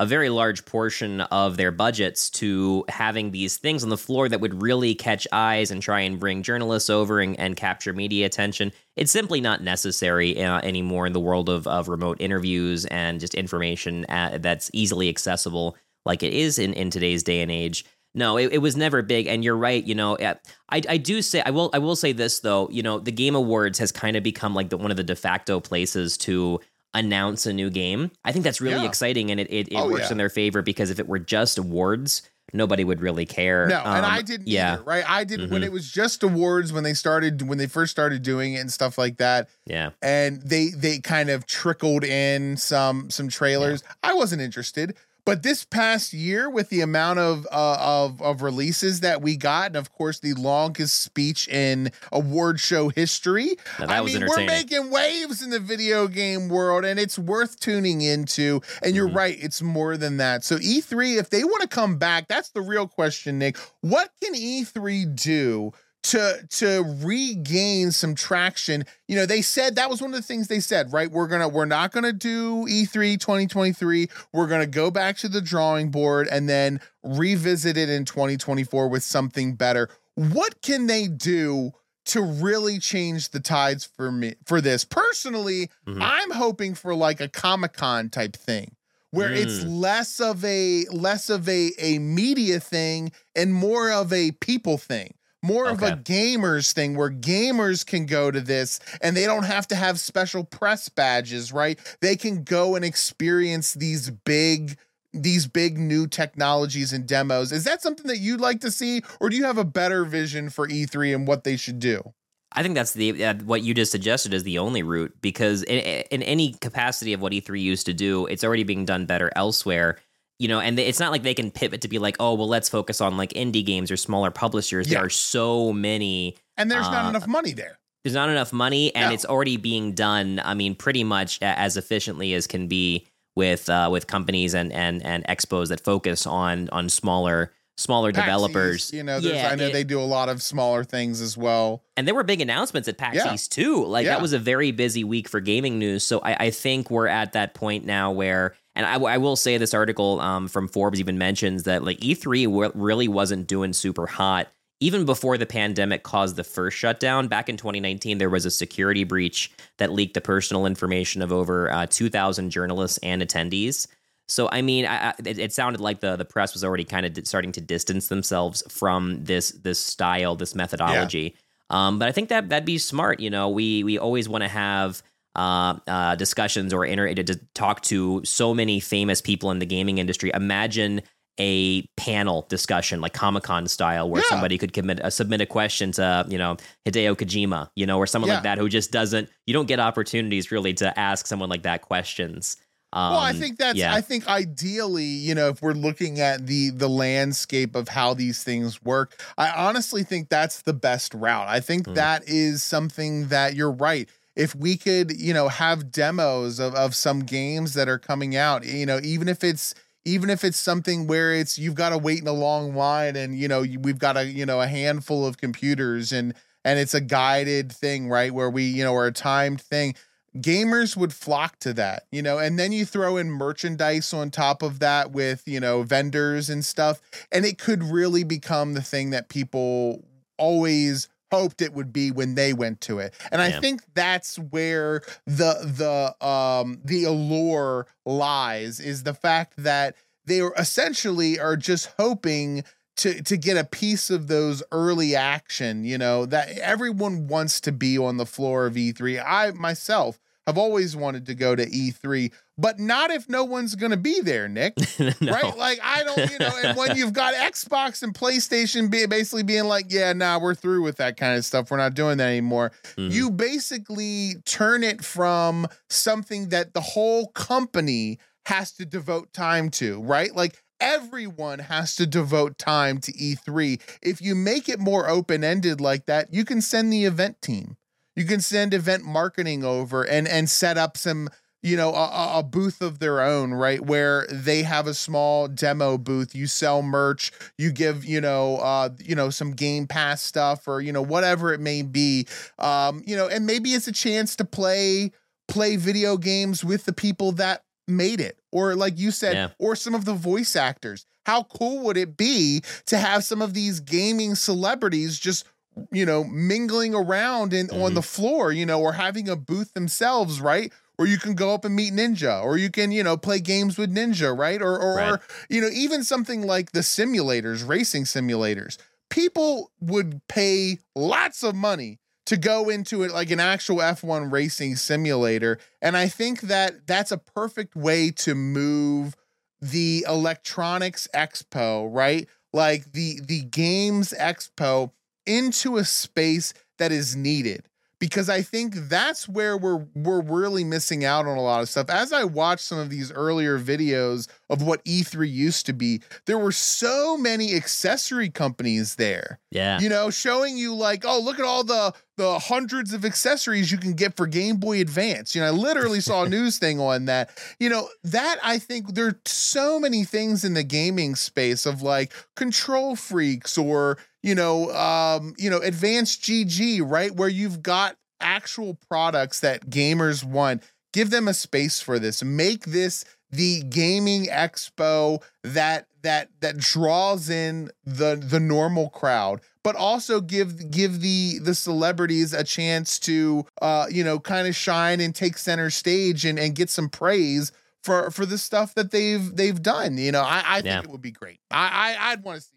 a 0.00 0.06
very 0.06 0.30
large 0.30 0.64
portion 0.64 1.20
of 1.20 1.58
their 1.58 1.70
budgets 1.70 2.30
to 2.30 2.84
having 2.88 3.32
these 3.32 3.58
things 3.58 3.84
on 3.84 3.90
the 3.90 3.98
floor 3.98 4.30
that 4.30 4.40
would 4.40 4.62
really 4.62 4.94
catch 4.94 5.26
eyes 5.30 5.70
and 5.70 5.82
try 5.82 6.00
and 6.00 6.18
bring 6.18 6.42
journalists 6.42 6.88
over 6.88 7.20
and, 7.20 7.38
and 7.38 7.54
capture 7.54 7.92
media 7.92 8.24
attention. 8.24 8.72
It's 8.96 9.12
simply 9.12 9.42
not 9.42 9.62
necessary 9.62 10.42
uh, 10.42 10.60
anymore 10.62 11.06
in 11.06 11.12
the 11.12 11.20
world 11.20 11.50
of, 11.50 11.66
of 11.66 11.88
remote 11.88 12.16
interviews 12.18 12.86
and 12.86 13.20
just 13.20 13.34
information 13.34 14.06
at, 14.06 14.34
uh, 14.34 14.38
that's 14.38 14.70
easily 14.72 15.10
accessible 15.10 15.76
like 16.04 16.22
it 16.22 16.32
is 16.32 16.58
in, 16.58 16.72
in 16.72 16.90
today's 16.90 17.22
day 17.22 17.42
and 17.42 17.50
age. 17.50 17.84
No, 18.14 18.36
it, 18.36 18.52
it 18.52 18.58
was 18.58 18.76
never 18.76 19.02
big, 19.02 19.28
and 19.28 19.44
you're 19.44 19.56
right. 19.56 19.84
You 19.84 19.94
know, 19.94 20.16
I 20.20 20.34
I 20.68 20.96
do 20.96 21.22
say 21.22 21.42
I 21.46 21.50
will 21.50 21.70
I 21.72 21.78
will 21.78 21.94
say 21.94 22.12
this 22.12 22.40
though. 22.40 22.68
You 22.70 22.82
know, 22.82 22.98
the 22.98 23.12
Game 23.12 23.36
Awards 23.36 23.78
has 23.78 23.92
kind 23.92 24.16
of 24.16 24.22
become 24.22 24.54
like 24.54 24.70
the 24.70 24.76
one 24.76 24.90
of 24.90 24.96
the 24.96 25.04
de 25.04 25.14
facto 25.14 25.60
places 25.60 26.16
to 26.18 26.58
announce 26.92 27.46
a 27.46 27.52
new 27.52 27.70
game. 27.70 28.10
I 28.24 28.32
think 28.32 28.44
that's 28.44 28.60
really 28.60 28.82
yeah. 28.82 28.88
exciting, 28.88 29.30
and 29.30 29.38
it 29.38 29.48
it, 29.50 29.68
it 29.68 29.76
oh, 29.76 29.88
works 29.88 30.06
yeah. 30.06 30.12
in 30.12 30.18
their 30.18 30.28
favor 30.28 30.60
because 30.60 30.90
if 30.90 30.98
it 30.98 31.06
were 31.06 31.20
just 31.20 31.56
awards, 31.56 32.22
nobody 32.52 32.84
would 32.84 33.00
really 33.00 33.26
care. 33.26 33.68
No, 33.68 33.78
um, 33.80 33.86
and 33.86 34.06
I 34.06 34.22
didn't 34.22 34.48
yeah. 34.48 34.74
Either, 34.74 34.82
right? 34.82 35.04
I 35.08 35.24
didn't 35.24 35.46
mm-hmm. 35.46 35.54
when 35.54 35.62
it 35.62 35.72
was 35.72 35.90
just 35.90 36.22
awards 36.22 36.72
when 36.72 36.82
they 36.82 36.94
started 36.94 37.42
when 37.42 37.58
they 37.58 37.66
first 37.66 37.90
started 37.90 38.22
doing 38.22 38.54
it 38.54 38.58
and 38.58 38.72
stuff 38.72 38.98
like 38.98 39.18
that. 39.18 39.48
Yeah. 39.66 39.90
And 40.02 40.42
they 40.42 40.68
they 40.68 40.98
kind 40.98 41.30
of 41.30 41.46
trickled 41.46 42.04
in 42.04 42.56
some 42.56 43.10
some 43.10 43.28
trailers. 43.28 43.82
Yeah. 43.84 44.10
I 44.10 44.14
wasn't 44.14 44.42
interested. 44.42 44.96
But 45.30 45.44
this 45.44 45.64
past 45.64 46.12
year, 46.12 46.50
with 46.50 46.70
the 46.70 46.80
amount 46.80 47.20
of 47.20 47.46
uh, 47.52 47.76
of 47.78 48.20
of 48.20 48.42
releases 48.42 48.98
that 49.00 49.22
we 49.22 49.36
got, 49.36 49.68
and 49.68 49.76
of 49.76 49.92
course 49.92 50.18
the 50.18 50.34
longest 50.34 51.02
speech 51.02 51.46
in 51.46 51.92
award 52.10 52.58
show 52.58 52.88
history, 52.88 53.56
I 53.78 54.02
mean, 54.02 54.26
we're 54.26 54.44
making 54.44 54.90
waves 54.90 55.40
in 55.40 55.50
the 55.50 55.60
video 55.60 56.08
game 56.08 56.48
world, 56.48 56.84
and 56.84 56.98
it's 56.98 57.16
worth 57.16 57.60
tuning 57.60 58.00
into. 58.00 58.60
And 58.82 58.96
you're 58.96 59.06
mm-hmm. 59.06 59.18
right, 59.18 59.38
it's 59.40 59.62
more 59.62 59.96
than 59.96 60.16
that. 60.16 60.42
So 60.42 60.58
E3, 60.58 61.20
if 61.20 61.30
they 61.30 61.44
want 61.44 61.62
to 61.62 61.68
come 61.68 61.96
back, 61.96 62.26
that's 62.26 62.48
the 62.48 62.60
real 62.60 62.88
question, 62.88 63.38
Nick. 63.38 63.56
What 63.82 64.10
can 64.20 64.34
E3 64.34 65.14
do? 65.14 65.72
To 66.02 66.46
to 66.50 66.84
regain 67.02 67.92
some 67.92 68.14
traction. 68.14 68.84
You 69.08 69.16
know, 69.16 69.26
they 69.26 69.42
said 69.42 69.76
that 69.76 69.90
was 69.90 70.00
one 70.00 70.10
of 70.10 70.16
the 70.16 70.22
things 70.22 70.48
they 70.48 70.60
said, 70.60 70.92
right? 70.92 71.10
We're 71.10 71.26
going 71.28 71.42
to 71.42 71.48
we're 71.48 71.66
not 71.66 71.92
going 71.92 72.04
to 72.04 72.12
do 72.12 72.66
E3 72.66 73.18
2023. 73.20 74.08
We're 74.32 74.46
going 74.46 74.62
to 74.62 74.66
go 74.66 74.90
back 74.90 75.16
to 75.18 75.28
the 75.28 75.40
drawing 75.40 75.90
board 75.90 76.26
and 76.30 76.48
then 76.48 76.80
revisit 77.02 77.76
it 77.76 77.88
in 77.90 78.04
2024 78.04 78.88
with 78.88 79.02
something 79.02 79.54
better. 79.54 79.88
what 80.16 80.60
can 80.60 80.86
they 80.86 81.06
do 81.06 81.70
to 82.04 82.20
really 82.20 82.78
change 82.78 83.30
the 83.30 83.40
tides 83.40 83.84
for 83.84 84.10
me 84.12 84.34
for 84.44 84.60
this? 84.60 84.84
Personally, 84.84 85.70
Mhm. 85.86 85.98
I'm 86.02 86.30
hoping 86.32 86.74
for 86.74 86.94
like 86.94 87.20
a 87.20 87.28
Comic-Con 87.28 88.10
type 88.10 88.36
thing 88.36 88.74
where 89.12 89.32
it's 89.32 89.60
Mm. 89.60 89.80
less 89.80 90.20
of 90.20 90.44
a 90.44 90.84
less 90.90 91.30
of 91.30 91.48
a 91.48 91.72
a 91.78 91.98
media 92.00 92.60
thing 92.60 93.12
and 93.34 93.54
more 93.54 93.90
of 93.90 94.12
a 94.12 94.32
people 94.32 94.76
thing 94.76 95.14
more 95.42 95.68
of 95.68 95.82
a 95.82 95.92
gamers 95.92 96.72
thing 96.72 96.96
where 96.96 97.10
gamers 97.10 97.84
can 97.84 98.06
go 98.06 98.30
to 98.30 98.40
this 98.40 98.80
and 99.00 99.16
they 99.16 99.24
don't 99.24 99.44
have 99.44 99.66
to 99.68 99.74
have 99.74 99.98
special 99.98 100.44
press 100.44 100.88
badges 100.88 101.52
right? 101.52 101.78
They 102.00 102.16
can 102.16 102.44
go 102.44 102.76
and 102.76 102.84
experience 102.84 103.74
these 103.74 104.10
big 104.10 104.76
these 105.12 105.46
big 105.46 105.76
new 105.76 106.06
technologies 106.06 106.92
and 106.92 107.06
demos. 107.06 107.50
Is 107.50 107.64
that 107.64 107.82
something 107.82 108.06
that 108.06 108.18
you'd 108.18 108.40
like 108.40 108.60
to 108.60 108.70
see 108.70 109.02
or 109.20 109.28
do 109.28 109.36
you 109.36 109.44
have 109.44 109.58
a 109.58 109.64
better 109.64 110.04
vision 110.04 110.50
for 110.50 110.68
e3 110.68 111.14
and 111.14 111.26
what 111.26 111.44
they 111.44 111.56
should 111.56 111.78
do? 111.78 112.12
I 112.52 112.62
think 112.62 112.74
that's 112.74 112.92
the 112.92 113.24
uh, 113.24 113.34
what 113.44 113.62
you 113.62 113.74
just 113.74 113.92
suggested 113.92 114.34
is 114.34 114.42
the 114.42 114.58
only 114.58 114.82
route 114.82 115.14
because 115.20 115.62
in, 115.62 115.78
in 116.10 116.22
any 116.22 116.54
capacity 116.54 117.12
of 117.12 117.20
what 117.20 117.32
E3 117.32 117.60
used 117.60 117.86
to 117.86 117.92
do, 117.92 118.26
it's 118.26 118.42
already 118.42 118.64
being 118.64 118.84
done 118.84 119.06
better 119.06 119.30
elsewhere. 119.36 119.98
You 120.40 120.48
know, 120.48 120.58
and 120.58 120.78
it's 120.78 120.98
not 120.98 121.12
like 121.12 121.22
they 121.22 121.34
can 121.34 121.50
pivot 121.52 121.82
to 121.82 121.88
be 121.88 121.98
like, 121.98 122.16
oh, 122.18 122.34
well, 122.34 122.48
let's 122.48 122.68
focus 122.68 123.00
on 123.02 123.16
like 123.18 123.34
indie 123.34 123.64
games 123.64 123.90
or 123.92 123.96
smaller 123.98 124.30
publishers. 124.32 124.88
Yeah. 124.88 124.94
There 124.98 125.06
are 125.06 125.10
so 125.10 125.72
many. 125.72 126.36
and 126.56 126.70
there's 126.70 126.88
not 126.90 127.04
Uh, 127.04 127.10
enough 127.10 127.26
money 127.28 127.52
there 127.52 127.78
There's 128.02 128.14
not 128.14 128.30
enough 128.30 128.50
money, 128.52 128.92
and 128.94 129.10
No. 129.10 129.14
it's 129.14 129.26
already 129.26 129.58
being 129.58 129.92
done. 129.92 130.40
I 130.42 130.54
mean, 130.54 130.74
pretty 130.74 131.04
much 131.04 131.38
as 131.42 131.76
efficiently 131.76 132.32
as 132.34 132.46
can 132.46 132.66
be 132.68 133.06
with 133.36 133.68
uh, 133.68 133.88
with 133.92 134.06
companies 134.06 134.54
and 134.54 134.72
and 134.72 135.04
and 135.04 135.24
expos 135.26 135.68
that 135.68 135.82
focus 135.84 136.26
on 136.26 136.68
on 136.70 136.88
smaller 136.88 137.52
smaller 137.76 138.12
PAX 138.12 138.24
developers. 138.26 138.76
East, 138.76 138.92
you 138.92 139.02
know 139.02 139.20
there's, 139.20 139.34
Yeah, 139.36 139.48
i 139.50 139.54
know 139.54 139.66
it- 139.68 139.72
they 139.72 139.84
do 139.84 139.98
a 140.00 140.04
lot 140.04 140.28
of 140.28 140.42
smaller 140.42 140.84
things 140.84 141.22
as 141.22 141.34
well 141.38 141.82
and 141.96 142.06
there 142.06 142.14
were 142.14 142.22
big 142.24 142.40
announcements 142.42 142.88
at 142.88 142.98
PAX 142.98 143.16
Yeah. 143.16 143.32
East 143.32 143.52
too. 143.52 143.84
Like 143.86 144.04
Yeah. 144.04 144.12
that 144.16 144.20
was 144.22 144.32
a 144.34 144.38
very 144.38 144.70
busy 144.70 145.02
week 145.04 145.28
for 145.28 145.40
gaming 145.40 145.78
news. 145.78 146.02
So 146.04 146.20
I, 146.20 146.46
I 146.46 146.50
think 146.50 146.90
we're 146.90 147.06
at 147.06 147.32
that 147.32 147.54
point 147.54 147.86
now 147.86 148.10
where, 148.10 148.54
and 148.74 148.86
I, 148.86 148.94
I 148.94 149.18
will 149.18 149.36
say 149.36 149.58
this 149.58 149.74
article 149.74 150.20
um, 150.20 150.48
from 150.48 150.68
Forbes 150.68 151.00
even 151.00 151.18
mentions 151.18 151.64
that 151.64 151.82
like 151.82 151.98
E3 152.00 152.44
w- 152.44 152.72
really 152.74 153.08
wasn't 153.08 153.46
doing 153.46 153.72
super 153.72 154.06
hot 154.06 154.48
even 154.80 155.04
before 155.04 155.36
the 155.36 155.46
pandemic 155.46 156.02
caused 156.02 156.36
the 156.36 156.44
first 156.44 156.76
shutdown. 156.76 157.28
Back 157.28 157.50
in 157.50 157.58
2019, 157.58 158.16
there 158.16 158.30
was 158.30 158.46
a 158.46 158.50
security 158.50 159.04
breach 159.04 159.50
that 159.76 159.92
leaked 159.92 160.14
the 160.14 160.22
personal 160.22 160.64
information 160.64 161.20
of 161.20 161.32
over 161.32 161.70
uh, 161.70 161.86
2,000 161.86 162.50
journalists 162.50 162.98
and 163.02 163.20
attendees. 163.20 163.86
So 164.26 164.48
I 164.50 164.62
mean, 164.62 164.86
I, 164.86 165.08
I, 165.08 165.14
it, 165.24 165.38
it 165.38 165.52
sounded 165.52 165.80
like 165.80 166.00
the 166.00 166.16
the 166.16 166.24
press 166.24 166.54
was 166.54 166.64
already 166.64 166.84
kind 166.84 167.04
of 167.04 167.12
di- 167.12 167.24
starting 167.24 167.52
to 167.52 167.60
distance 167.60 168.08
themselves 168.08 168.62
from 168.68 169.24
this 169.24 169.50
this 169.50 169.80
style, 169.80 170.36
this 170.36 170.54
methodology. 170.54 171.34
Um, 171.68 171.98
but 171.98 172.08
I 172.08 172.12
think 172.12 172.28
that 172.28 172.48
that'd 172.48 172.64
be 172.64 172.78
smart. 172.78 173.18
You 173.18 173.28
know, 173.28 173.48
we 173.48 173.82
we 173.82 173.98
always 173.98 174.28
want 174.28 174.42
to 174.42 174.48
have 174.48 175.02
uh, 175.36 175.76
uh, 175.86 176.14
discussions 176.16 176.72
or 176.74 176.84
inter- 176.84 177.14
to 177.14 177.40
talk 177.54 177.82
to 177.82 178.20
so 178.24 178.52
many 178.54 178.80
famous 178.80 179.20
people 179.20 179.50
in 179.50 179.58
the 179.60 179.66
gaming 179.66 179.98
industry. 179.98 180.30
Imagine 180.34 181.02
a 181.38 181.86
panel 181.96 182.44
discussion 182.50 183.00
like 183.00 183.14
Comic 183.14 183.44
Con 183.44 183.66
style, 183.66 184.10
where 184.10 184.20
Yeah. 184.22 184.28
somebody 184.28 184.58
could 184.58 184.72
commit 184.72 185.00
uh, 185.00 185.08
submit 185.08 185.40
a 185.40 185.46
question 185.46 185.92
to 185.92 186.26
you 186.28 186.36
know 186.36 186.56
Hideo 186.86 187.14
Kojima, 187.16 187.70
you 187.76 187.86
know, 187.86 187.96
or 187.98 188.06
someone 188.06 188.28
Yeah. 188.28 188.34
like 188.34 188.42
that 188.42 188.58
who 188.58 188.68
just 188.68 188.90
doesn't. 188.92 189.28
You 189.46 189.54
don't 189.54 189.66
get 189.66 189.80
opportunities 189.80 190.50
really 190.50 190.74
to 190.74 190.98
ask 190.98 191.26
someone 191.26 191.48
like 191.48 191.62
that 191.62 191.82
questions. 191.82 192.56
Um, 192.92 193.12
well, 193.12 193.20
I 193.20 193.32
think 193.32 193.56
that's. 193.56 193.78
yeah. 193.78 193.94
I 193.94 194.00
think 194.00 194.26
ideally, 194.28 195.04
you 195.04 195.34
know, 195.34 195.48
if 195.48 195.62
we're 195.62 195.72
looking 195.74 196.18
at 196.20 196.46
the 196.48 196.70
the 196.70 196.88
landscape 196.88 197.76
of 197.76 197.88
how 197.88 198.14
these 198.14 198.42
things 198.42 198.82
work, 198.82 199.18
I 199.38 199.50
honestly 199.50 200.02
think 200.02 200.28
that's 200.28 200.62
the 200.62 200.72
best 200.72 201.14
route. 201.14 201.46
I 201.48 201.60
think 201.60 201.86
Mm. 201.86 201.94
that 201.94 202.24
is 202.28 202.62
something 202.64 203.28
that 203.28 203.54
you're 203.54 203.70
right. 203.70 204.08
If 204.40 204.54
we 204.54 204.76
could, 204.76 205.12
you 205.12 205.34
know, 205.34 205.48
have 205.48 205.92
demos 205.92 206.58
of 206.58 206.74
of 206.74 206.94
some 206.94 207.20
games 207.20 207.74
that 207.74 207.88
are 207.88 207.98
coming 207.98 208.36
out, 208.36 208.64
you 208.64 208.86
know, 208.86 209.00
even 209.02 209.28
if 209.28 209.44
it's 209.44 209.74
even 210.04 210.30
if 210.30 210.44
it's 210.44 210.58
something 210.58 211.06
where 211.06 211.32
it's 211.34 211.58
you've 211.58 211.74
got 211.74 211.90
to 211.90 211.98
wait 211.98 212.20
in 212.20 212.26
a 212.26 212.32
long 212.32 212.74
line 212.74 213.16
and 213.16 213.38
you 213.38 213.48
know 213.48 213.64
we've 213.80 213.98
got 213.98 214.16
a 214.16 214.24
you 214.24 214.46
know 214.46 214.60
a 214.60 214.66
handful 214.66 215.26
of 215.26 215.36
computers 215.36 216.12
and 216.12 216.34
and 216.64 216.78
it's 216.78 216.94
a 216.94 217.00
guided 217.00 217.70
thing 217.70 218.08
right 218.08 218.32
where 218.32 218.48
we 218.50 218.64
you 218.64 218.82
know 218.82 218.92
or 218.92 219.06
a 219.06 219.12
timed 219.12 219.60
thing 219.60 219.94
gamers 220.36 220.96
would 220.96 221.12
flock 221.12 221.58
to 221.58 221.72
that, 221.72 222.04
you 222.12 222.22
know, 222.22 222.38
and 222.38 222.58
then 222.58 222.72
you 222.72 222.84
throw 222.84 223.16
in 223.16 223.30
merchandise 223.30 224.12
on 224.14 224.30
top 224.30 224.62
of 224.62 224.78
that 224.78 225.10
with, 225.10 225.42
you 225.46 225.58
know, 225.58 225.82
vendors 225.82 226.48
and 226.48 226.64
stuff, 226.64 227.00
and 227.32 227.44
it 227.44 227.58
could 227.58 227.82
really 227.82 228.22
become 228.22 228.74
the 228.74 228.82
thing 228.82 229.10
that 229.10 229.28
people 229.28 230.04
always 230.38 231.08
hoped 231.30 231.62
it 231.62 231.72
would 231.72 231.92
be 231.92 232.10
when 232.10 232.34
they 232.34 232.52
went 232.52 232.80
to 232.82 232.98
it. 232.98 233.14
And 233.30 233.40
I 233.40 233.60
think 233.60 233.82
that's 233.94 234.38
where 234.38 235.02
the 235.26 236.14
the 236.20 236.26
um 236.26 236.80
the 236.84 237.04
allure 237.04 237.86
lies 238.04 238.80
is 238.80 239.02
the 239.02 239.14
fact 239.14 239.54
that 239.58 239.96
they 240.24 240.40
are 240.40 240.54
essentially 240.56 241.38
are 241.38 241.56
just 241.56 241.92
hoping 241.98 242.64
to 242.96 243.22
to 243.22 243.36
get 243.36 243.56
a 243.56 243.64
piece 243.64 244.10
of 244.10 244.26
those 244.28 244.62
early 244.72 245.16
action, 245.16 245.84
you 245.84 245.98
know, 245.98 246.26
that 246.26 246.50
everyone 246.58 247.28
wants 247.28 247.60
to 247.62 247.72
be 247.72 247.96
on 247.96 248.16
the 248.16 248.26
floor 248.26 248.66
of 248.66 248.74
E3. 248.74 249.22
I 249.24 249.52
myself 249.52 250.20
have 250.46 250.58
always 250.58 250.96
wanted 250.96 251.26
to 251.26 251.34
go 251.34 251.54
to 251.54 251.64
E3, 251.64 252.32
but 252.58 252.78
not 252.78 253.10
if 253.10 253.28
no 253.28 253.44
one's 253.44 253.74
going 253.74 253.90
to 253.90 253.96
be 253.96 254.20
there, 254.20 254.48
Nick. 254.48 254.74
No. 255.20 255.32
Right? 255.32 255.56
Like 255.56 255.78
I 255.82 256.02
don't, 256.02 256.30
you 256.30 256.38
know, 256.38 256.52
and 256.64 256.76
when 256.76 256.96
you've 256.96 257.12
got 257.12 257.34
Xbox 257.34 258.02
and 258.02 258.14
PlayStation 258.14 258.90
be, 258.90 259.06
basically 259.06 259.42
being 259.42 259.64
like, 259.64 259.86
yeah, 259.88 260.12
nah, 260.12 260.38
we're 260.38 260.54
through 260.54 260.82
with 260.82 260.96
that 260.96 261.16
kind 261.16 261.36
of 261.36 261.44
stuff. 261.44 261.70
We're 261.70 261.76
not 261.76 261.94
doing 261.94 262.18
that 262.18 262.28
anymore. 262.28 262.72
Mhm. 262.96 263.10
You 263.12 263.30
basically 263.30 264.34
turn 264.46 264.82
it 264.82 265.04
from 265.04 265.66
something 265.88 266.48
that 266.50 266.74
the 266.74 266.80
whole 266.80 267.28
company 267.28 268.18
has 268.46 268.72
to 268.72 268.86
devote 268.86 269.32
time 269.32 269.70
to, 269.70 270.00
right? 270.02 270.34
Like 270.34 270.62
everyone 270.80 271.58
has 271.58 271.94
to 271.96 272.06
devote 272.06 272.56
time 272.58 272.98
to 272.98 273.12
E3. 273.12 273.80
If 274.02 274.22
you 274.22 274.34
make 274.34 274.68
it 274.68 274.80
more 274.80 275.08
open-ended 275.08 275.80
like 275.80 276.06
that, 276.06 276.32
you 276.32 276.44
can 276.44 276.60
send 276.62 276.92
the 276.92 277.04
event 277.04 277.40
team. 277.42 277.76
You 278.20 278.26
can 278.26 278.42
send 278.42 278.74
event 278.74 279.02
marketing 279.02 279.64
over 279.64 280.02
and 280.02 280.28
and 280.28 280.50
set 280.50 280.76
up 280.76 280.98
some 280.98 281.30
you 281.62 281.74
know 281.74 281.94
a- 281.94 282.40
a, 282.40 282.42
booth 282.42 282.82
of 282.82 282.98
their 282.98 283.22
own 283.22 283.52
right 283.54 283.80
where 283.80 284.26
they 284.30 284.62
have 284.62 284.86
a 284.86 284.92
small 284.92 285.48
demo 285.48 285.96
booth. 285.96 286.34
You 286.34 286.46
sell 286.46 286.82
merch. 286.82 287.32
You 287.56 287.72
give 287.72 288.04
you 288.04 288.20
know 288.20 288.56
uh 288.58 288.90
you 288.98 289.14
know 289.14 289.30
some 289.30 289.52
game 289.52 289.86
pass 289.86 290.20
stuff 290.22 290.68
or 290.68 290.82
you 290.82 290.92
know 290.92 291.00
whatever 291.00 291.54
it 291.54 291.60
may 291.60 291.80
be. 291.80 292.26
Um 292.58 293.02
you 293.06 293.16
know 293.16 293.26
and 293.26 293.46
maybe 293.46 293.70
it's 293.70 293.88
a 293.88 293.92
chance 293.92 294.36
to 294.36 294.44
play 294.44 295.12
play 295.48 295.76
video 295.76 296.18
games 296.18 296.62
with 296.62 296.84
the 296.84 296.92
people 296.92 297.32
that 297.32 297.62
made 297.88 298.20
it 298.20 298.38
or 298.52 298.74
like 298.76 298.98
you 298.98 299.10
said 299.10 299.32
Yeah. 299.34 299.48
or 299.58 299.74
some 299.76 299.94
of 299.94 300.04
the 300.04 300.14
voice 300.14 300.56
actors. 300.56 301.06
How 301.24 301.44
cool 301.44 301.84
would 301.84 301.96
it 301.96 302.18
be 302.18 302.62
to 302.86 302.98
have 302.98 303.24
some 303.24 303.40
of 303.40 303.54
these 303.54 303.80
gaming 303.80 304.34
celebrities 304.34 305.18
just 305.18 305.46
you 305.92 306.04
know 306.06 306.24
mingling 306.24 306.94
around 306.94 307.52
in 307.52 307.70
on 307.70 307.92
Mhm. 307.92 307.94
the 307.94 308.02
floor 308.02 308.52
you 308.52 308.66
know 308.66 308.80
or 308.80 308.92
having 308.94 309.28
a 309.28 309.36
booth 309.36 309.74
themselves 309.74 310.40
right? 310.40 310.72
Or 310.98 311.06
you 311.06 311.16
can 311.18 311.34
go 311.34 311.54
up 311.54 311.64
and 311.64 311.74
meet 311.74 311.94
ninja 311.94 312.42
or 312.42 312.58
you 312.58 312.70
can 312.70 312.92
you 312.92 313.02
know 313.02 313.16
play 313.16 313.40
games 313.40 313.78
with 313.78 313.90
ninja 313.94 314.36
right? 314.36 314.60
Or 314.60 314.78
or, 314.78 314.96
Right. 314.96 315.12
or 315.14 315.20
you 315.48 315.60
know 315.60 315.70
even 315.72 316.04
something 316.04 316.42
like 316.42 316.72
the 316.72 316.80
simulators 316.80 317.66
racing 317.66 318.04
simulators. 318.04 318.76
People 319.08 319.72
would 319.80 320.20
pay 320.28 320.78
lots 320.94 321.42
of 321.42 321.54
money 321.54 321.98
to 322.26 322.36
go 322.36 322.68
into 322.68 323.02
it 323.02 323.10
like 323.12 323.30
an 323.30 323.40
actual 323.40 323.80
F1 323.80 324.30
racing 324.30 324.76
simulator. 324.76 325.58
And 325.82 325.96
I 325.96 326.06
think 326.06 326.42
that 326.42 326.86
that's 326.86 327.10
a 327.10 327.18
perfect 327.18 327.74
way 327.74 328.10
to 328.12 328.34
move 328.34 329.16
the 329.60 330.04
electronics 330.08 331.08
expo 331.14 331.88
right? 331.90 332.28
Like 332.52 332.92
the 332.92 333.20
the 333.24 333.42
games 333.42 334.12
expo 334.18 334.92
into 335.26 335.76
a 335.76 335.84
space 335.84 336.52
that 336.78 336.92
is 336.92 337.16
needed 337.16 337.64
because 338.00 338.30
I 338.30 338.40
think 338.42 338.74
that's 338.74 339.28
where 339.28 339.56
we're 339.56 339.86
we're 339.94 340.22
really 340.22 340.64
missing 340.64 341.04
out 341.04 341.26
on 341.26 341.36
a 341.36 341.42
lot 341.42 341.60
of 341.60 341.68
stuff. 341.68 341.90
As 341.90 342.12
I 342.12 342.24
watched 342.24 342.64
some 342.64 342.78
of 342.78 342.90
these 342.90 343.12
earlier 343.12 343.60
videos 343.60 344.26
of 344.48 344.62
what 344.62 344.84
E3 344.84 345.30
used 345.30 345.66
to 345.66 345.72
be, 345.72 346.00
there 346.24 346.38
were 346.38 346.50
so 346.50 347.16
many 347.16 347.54
accessory 347.54 348.30
companies 348.30 348.96
there. 348.96 349.38
yeah. 349.50 349.78
You 349.78 349.90
know, 349.90 350.10
showing 350.10 350.56
you 350.56 350.74
like, 350.74 351.04
oh, 351.06 351.20
look 351.20 351.38
at 351.38 351.44
all 351.44 351.62
the 351.62 351.92
the 352.16 352.38
hundreds 352.38 352.92
of 352.92 353.04
accessories 353.04 353.70
you 353.70 353.78
can 353.78 353.92
get 353.92 354.16
for 354.16 354.26
Game 354.26 354.56
Boy 354.56 354.80
Advance. 354.80 355.34
You 355.34 355.42
know, 355.42 355.48
I 355.48 355.50
literally 355.50 356.00
saw 356.00 356.24
a 356.24 356.28
news 356.28 356.58
thing 356.58 356.80
on 356.80 357.04
that. 357.04 357.30
You 357.58 357.68
know, 357.68 357.88
that 358.04 358.38
I 358.42 358.58
think 358.58 358.94
there 358.94 359.06
are 359.06 359.20
so 359.26 359.78
many 359.78 360.04
things 360.04 360.44
in 360.44 360.54
the 360.54 360.64
gaming 360.64 361.14
space 361.14 361.66
of 361.66 361.82
like 361.82 362.12
control 362.34 362.96
freaks 362.96 363.58
or 363.58 363.98
you 364.22 364.34
know, 364.34 364.70
um, 364.74 365.34
you 365.38 365.50
know, 365.50 365.58
advanced 365.58 366.22
GG, 366.22 366.82
right? 366.88 367.14
Where 367.14 367.28
you've 367.28 367.62
got 367.62 367.96
actual 368.20 368.74
products 368.88 369.40
that 369.40 369.70
gamers 369.70 370.22
want. 370.24 370.62
Give 370.92 371.10
them 371.10 371.28
a 371.28 371.34
space 371.34 371.80
for 371.80 371.98
this. 371.98 372.22
Make 372.22 372.64
this 372.66 373.04
the 373.30 373.62
gaming 373.62 374.24
expo 374.26 375.22
that 375.44 375.86
that 376.02 376.28
that 376.40 376.56
draws 376.56 377.30
in 377.30 377.70
the 377.84 378.16
the 378.16 378.40
normal 378.40 378.88
crowd 378.88 379.40
but 379.62 379.76
also 379.76 380.20
give 380.20 380.70
give 380.70 381.00
the 381.00 381.38
the 381.40 381.54
celebrities 381.54 382.32
a 382.32 382.42
chance 382.42 382.98
to 382.98 383.44
uh 383.62 383.86
you 383.90 384.02
know 384.02 384.18
kind 384.18 384.48
of 384.48 384.56
shine 384.56 384.98
and 384.98 385.14
take 385.14 385.36
center 385.38 385.70
stage 385.70 386.24
and 386.24 386.38
and 386.40 386.56
get 386.56 386.70
some 386.70 386.88
praise 386.88 387.52
for 387.84 388.10
for 388.10 388.24
the 388.26 388.38
stuff 388.38 388.74
that 388.74 388.90
they've 388.90 389.36
they've 389.36 389.62
done 389.62 389.96
you 389.98 390.10
know 390.10 390.22
i 390.22 390.42
i 390.46 390.54
think 390.56 390.64
Yeah. 390.66 390.80
it 390.80 390.88
would 390.90 391.02
be 391.02 391.12
great 391.12 391.38
i, 391.50 391.94
I 392.00 392.10
i'd 392.12 392.24
want 392.24 392.40
to 392.40 392.42
see 392.46 392.56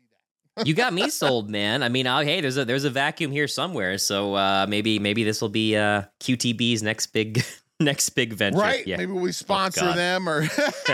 you 0.66 0.74
got 0.74 0.94
me 0.94 1.10
sold, 1.10 1.50
man. 1.50 1.82
I 1.84 1.90
mean, 1.90 2.08
uh, 2.08 2.22
hey, 2.22 2.42
there's 2.42 2.58
a 2.58 2.66
there's 2.66 2.84
a 2.86 2.90
vacuum 2.90 3.32
here 3.32 3.48
somewhere, 3.48 3.98
so 3.98 4.36
uh, 4.36 4.66
maybe 4.70 5.00
maybe 5.00 5.24
this 5.24 5.42
will 5.42 5.50
be 5.50 5.76
uh, 5.76 6.04
QTB's 6.20 6.84
next 6.84 7.08
big 7.08 7.44
next 7.80 8.10
big 8.12 8.34
venture. 8.34 8.60
right 8.60 8.86
Yeah. 8.86 8.98
maybe 8.98 9.12
we 9.14 9.32
sponsor 9.32 9.82
God. 9.82 9.98
them 9.98 10.30
or 10.30 10.42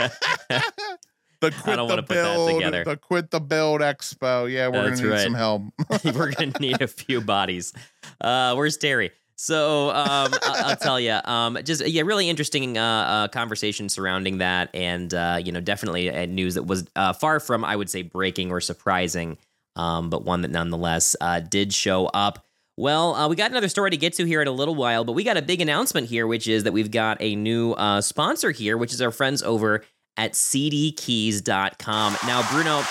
the 1.40 1.50
quit 1.62 1.76
don't 1.76 1.76
the 1.76 1.84
wanna 1.84 2.02
put 2.02 2.14
that 2.14 2.34
build 2.34 2.50
together. 2.50 2.84
the 2.84 2.96
quit 2.96 3.30
the 3.30 3.40
build 3.40 3.80
expo 3.80 4.50
yeah 4.50 4.68
we're 4.68 4.88
That's 4.88 5.00
gonna 5.00 5.10
need 5.12 5.16
right. 5.16 5.24
some 5.24 5.34
help 5.34 5.62
We're 6.04 6.32
gonna 6.32 6.52
need 6.60 6.82
a 6.82 6.88
few 6.88 7.20
bodies. 7.20 7.72
Uh, 8.20 8.54
where's 8.54 8.76
Terry? 8.76 9.10
So 9.36 9.88
um, 9.90 10.32
I'll 10.42 10.76
tell 10.76 11.00
you, 11.00 11.18
um, 11.24 11.56
just 11.64 11.86
yeah, 11.86 12.02
really 12.02 12.28
interesting 12.28 12.76
uh, 12.76 12.82
uh, 12.82 13.28
conversation 13.28 13.88
surrounding 13.88 14.36
that, 14.38 14.68
and 14.74 15.12
uh, 15.14 15.38
you 15.42 15.50
know, 15.50 15.60
definitely 15.62 16.10
news 16.26 16.56
that 16.56 16.64
was 16.64 16.86
uh, 16.94 17.14
far 17.14 17.40
from, 17.40 17.64
I 17.64 17.74
would 17.74 17.88
say, 17.88 18.02
breaking 18.02 18.50
or 18.50 18.60
surprising, 18.60 19.38
um, 19.76 20.10
but 20.10 20.24
one 20.24 20.42
that 20.42 20.50
nonetheless 20.50 21.14
uh, 21.20 21.40
did 21.40 21.72
show 21.72 22.06
up. 22.06 22.44
Well, 22.76 23.14
uh, 23.14 23.28
we 23.28 23.36
got 23.36 23.50
another 23.50 23.68
story 23.68 23.90
to 23.90 23.96
get 23.96 24.14
to 24.14 24.24
here 24.24 24.40
in 24.40 24.48
a 24.48 24.52
little 24.52 24.74
while, 24.74 25.04
but 25.04 25.12
we 25.12 25.22
got 25.24 25.36
a 25.36 25.42
big 25.42 25.60
announcement 25.60 26.08
here, 26.08 26.26
which 26.26 26.48
is 26.48 26.64
that 26.64 26.72
we've 26.72 26.90
got 26.90 27.18
a 27.20 27.36
new 27.36 27.72
uh, 27.72 28.00
sponsor 28.00 28.50
here, 28.52 28.76
which 28.78 28.92
is 28.94 29.02
our 29.02 29.10
friends 29.10 29.42
over 29.42 29.84
at 30.16 30.32
cdkeys.com. 30.32 32.16
Now, 32.26 32.50
Bruno, 32.50 32.82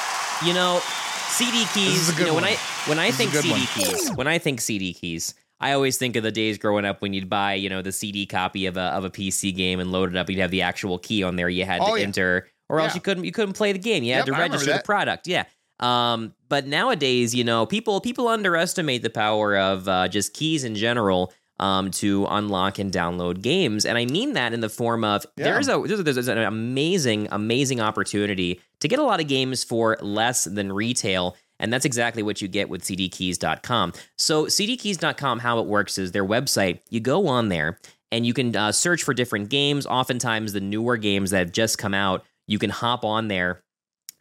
you 0.45 0.53
know, 0.53 0.79
CD 1.29 1.65
keys, 1.73 2.17
you 2.19 2.25
know, 2.25 2.35
when. 2.35 2.43
I 2.43 2.55
when 2.87 2.99
I 2.99 3.07
This 3.07 3.17
think 3.17 3.31
CD 3.33 3.51
one. 3.51 3.61
keys, 3.67 4.11
when 4.15 4.27
I 4.27 4.37
think 4.37 4.61
CD 4.61 4.93
keys, 4.93 5.33
I 5.59 5.73
always 5.73 5.97
think 5.97 6.15
of 6.15 6.23
the 6.23 6.31
days 6.31 6.57
growing 6.57 6.85
up 6.85 7.01
when 7.01 7.13
you'd 7.13 7.29
buy, 7.29 7.55
you 7.55 7.69
know, 7.69 7.81
the 7.81 7.91
CD 7.91 8.25
copy 8.25 8.65
of 8.65 8.77
a 8.77 8.81
of 8.81 9.03
a 9.05 9.09
PC 9.09 9.55
game 9.55 9.79
and 9.79 9.91
load 9.91 10.09
it 10.09 10.17
up. 10.17 10.29
You'd 10.29 10.39
have 10.39 10.51
the 10.51 10.61
actual 10.61 10.97
key 10.97 11.23
on 11.23 11.35
there. 11.35 11.49
You 11.49 11.65
had 11.65 11.81
Oh, 11.81 11.93
to 11.95 11.99
yeah. 11.99 12.05
enter, 12.05 12.47
or 12.69 12.79
else 12.79 12.95
you 12.95 13.01
couldn't 13.01 13.23
you 13.25 13.31
couldn't 13.31 13.53
play 13.53 13.71
the 13.73 13.79
game. 13.79 14.03
You 14.03 14.13
had 14.13 14.27
Yep, 14.27 14.35
to 14.35 14.41
register 14.41 14.73
the 14.73 14.81
product. 14.83 15.27
Yeah. 15.27 15.45
Um, 15.79 16.33
but 16.49 16.67
nowadays, 16.67 17.33
you 17.33 17.43
know, 17.43 17.65
people 17.65 18.01
people 18.01 18.27
underestimate 18.27 19.01
the 19.03 19.09
power 19.09 19.57
of 19.57 19.87
uh, 19.87 20.07
just 20.07 20.33
keys 20.33 20.63
in 20.63 20.75
general. 20.75 21.33
Um, 21.61 21.91
to 21.91 22.25
unlock 22.29 22.79
and 22.79 22.89
download 22.89 23.41
games, 23.41 23.83
and 23.85 23.97
I 23.97 24.05
mean 24.05 24.31
that 24.31 24.53
in 24.53 24.61
the 24.61 24.69
form 24.69 25.03
of 25.03 25.25
Yeah. 25.35 25.43
there's 25.43 25.67
a 25.67 25.77
there's, 25.85 26.01
there's 26.15 26.29
an 26.29 26.37
amazing 26.37 27.27
amazing 27.31 27.81
opportunity 27.81 28.61
to 28.79 28.87
get 28.87 28.97
a 28.97 29.03
lot 29.03 29.19
of 29.19 29.27
games 29.27 29.65
for 29.65 29.97
less 29.99 30.45
than 30.45 30.71
retail, 30.71 31.35
and 31.59 31.73
that's 31.73 31.83
exactly 31.83 32.23
what 32.23 32.41
you 32.41 32.47
get 32.47 32.69
with 32.69 32.83
CDKeys.com. 32.83 33.91
So 34.17 34.45
CDKeys.com, 34.45 35.39
how 35.39 35.59
it 35.59 35.65
works 35.65 35.97
is 35.97 36.13
their 36.13 36.25
website. 36.25 36.79
You 36.89 37.01
go 37.01 37.27
on 37.27 37.49
there 37.49 37.77
and 38.09 38.25
you 38.25 38.33
can 38.33 38.55
uh, 38.55 38.71
search 38.71 39.03
for 39.03 39.13
different 39.13 39.49
games. 39.49 39.85
Oftentimes, 39.85 40.53
the 40.53 40.61
newer 40.61 40.95
games 40.95 41.31
that 41.31 41.39
have 41.39 41.51
just 41.51 41.77
come 41.77 41.93
out, 41.93 42.23
you 42.47 42.57
can 42.57 42.69
hop 42.69 43.03
on 43.03 43.27
there 43.27 43.61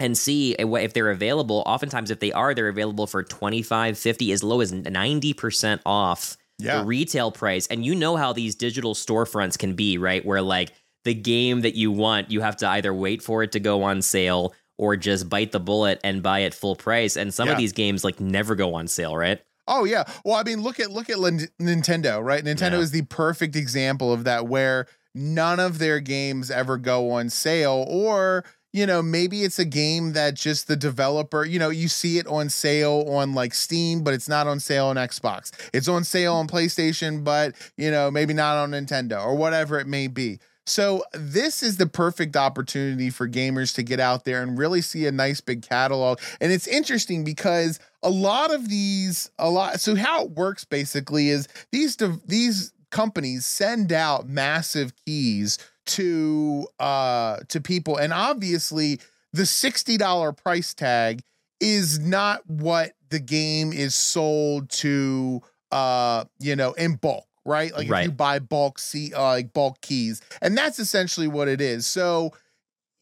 and 0.01 0.17
see 0.17 0.53
if 0.53 0.93
they're 0.93 1.11
available. 1.11 1.63
Oftentimes, 1.67 2.11
if 2.11 2.21
they 2.21 2.33
are, 2.33 2.55
they're 2.55 2.69
available 2.69 3.07
for 3.07 3.23
25 3.23 3.99
50 3.99 4.33
as 4.33 4.43
low 4.43 4.61
as 4.61 4.73
90% 4.73 5.81
off 5.85 6.37
Yeah. 6.59 6.79
the 6.81 6.85
retail 6.85 7.31
price. 7.31 7.67
And 7.69 7.85
you 7.85 7.95
know 7.95 8.17
how 8.17 8.33
these 8.33 8.55
digital 8.55 8.95
storefronts 8.95 9.59
can 9.59 9.75
be, 9.75 9.99
right? 9.99 10.25
Where 10.25 10.43
like 10.43 10.73
the 11.05 11.15
game 11.15 11.61
that 11.63 11.75
you 11.75 11.91
want, 11.91 12.31
you 12.31 12.41
have 12.43 12.57
to 12.59 12.69
either 12.69 12.93
wait 12.95 13.23
for 13.23 13.43
it 13.43 13.53
to 13.53 13.61
go 13.61 13.83
on 13.83 14.03
sale 14.03 14.55
or 14.77 14.97
just 14.97 15.29
bite 15.29 15.51
the 15.53 15.61
bullet 15.61 16.01
and 16.05 16.23
buy 16.23 16.41
it 16.41 16.55
full 16.55 16.77
price. 16.77 17.17
And 17.17 17.33
some 17.35 17.47
Yeah. 17.49 17.53
of 17.53 17.59
these 17.59 17.73
games 17.73 18.05
like 18.05 18.21
never 18.21 18.55
go 18.55 18.75
on 18.75 18.87
sale, 18.89 19.17
right? 19.17 19.41
Oh 19.67 19.85
yeah. 19.85 20.05
Well, 20.25 20.37
I 20.37 20.45
mean, 20.45 20.63
look 20.63 20.79
at 20.81 20.91
look 20.91 21.11
at 21.11 21.17
Nintendo, 21.17 22.23
right? 22.25 22.45
Nintendo 22.45 22.73
Yeah. 22.73 22.79
is 22.79 22.91
the 22.91 23.03
perfect 23.03 23.57
example 23.57 24.13
of 24.13 24.25
that, 24.25 24.47
where 24.47 24.87
none 25.15 25.59
of 25.61 25.79
their 25.79 26.01
games 26.01 26.51
ever 26.51 26.77
go 26.79 27.11
on 27.11 27.29
sale, 27.31 27.85
or 27.89 28.45
you 28.79 28.87
know, 28.87 29.03
maybe 29.03 29.43
it's 29.43 29.59
a 29.59 29.65
game 29.65 30.13
that 30.13 30.35
just 30.35 30.69
the 30.69 30.77
developer, 30.77 31.45
you 31.45 31.59
know, 31.59 31.69
you 31.69 31.89
see 31.89 32.19
it 32.19 32.29
on 32.29 32.49
sale 32.49 33.05
on 33.09 33.35
like 33.35 33.53
Steam, 33.53 34.05
but 34.05 34.15
it's 34.15 34.29
not 34.29 34.47
on 34.47 34.61
sale 34.61 34.87
on 34.87 34.95
Xbox. 34.95 35.51
It's 35.75 35.89
on 35.89 36.05
sale 36.05 36.37
on 36.37 36.47
PlayStation, 36.47 37.25
but 37.25 37.57
you 37.77 37.91
know, 37.91 38.09
maybe 38.09 38.35
not 38.35 38.57
on 38.57 38.71
Nintendo 38.71 39.21
or 39.25 39.35
whatever 39.35 39.81
it 39.81 39.89
may 39.89 40.07
be. 40.07 40.39
So 40.65 41.03
this 41.13 41.63
is 41.63 41.79
the 41.79 41.89
perfect 41.89 42.37
opportunity 42.37 43.11
for 43.11 43.27
gamers 43.27 43.75
to 43.75 43.83
get 43.83 43.99
out 43.99 44.25
there 44.25 44.43
and 44.43 44.57
really 44.57 44.83
see 44.83 45.07
a 45.07 45.13
nice 45.13 45.41
big 45.41 45.63
catalog. 45.63 46.21
And 46.41 46.53
it's 46.53 46.69
interesting 46.69 47.25
because 47.25 47.81
a 48.05 48.11
lot 48.11 48.55
of 48.55 48.69
these 48.69 49.29
a 49.41 49.51
lot 49.51 49.81
so 49.81 49.97
how 49.97 50.23
it 50.25 50.31
works 50.31 50.65
basically 50.65 51.31
is 51.31 51.49
these 51.73 51.97
these 52.27 52.73
companies 52.91 53.45
send 53.45 53.93
out 53.93 54.29
massive 54.29 54.93
keys 55.05 55.59
to 55.89 56.67
uh 56.79 57.39
to 57.49 57.61
people. 57.61 57.97
And 57.97 58.13
obviously 58.13 59.01
the 59.33 59.43
$60 59.43 60.37
price 60.37 60.75
tag 60.75 61.23
is 61.61 61.99
not 61.99 62.49
what 62.49 62.93
the 63.11 63.19
game 63.19 63.73
is 63.73 63.95
sold 63.95 64.71
to 64.71 65.43
uh 65.73 66.25
you 66.39 66.57
know 66.57 66.73
in 66.73 66.97
bulk 66.97 67.25
right? 67.45 67.73
Like 67.73 67.89
if 67.89 68.05
you 68.05 68.13
buy 68.13 68.39
bulk 68.41 68.79
see 68.79 69.15
uh, 69.15 69.23
like 69.23 69.55
bulk 69.55 69.81
keys. 69.81 70.21
And 70.43 70.57
that's 70.57 70.79
essentially 70.79 71.29
what 71.29 71.49
it 71.49 71.61
is. 71.61 71.87
So 71.87 72.33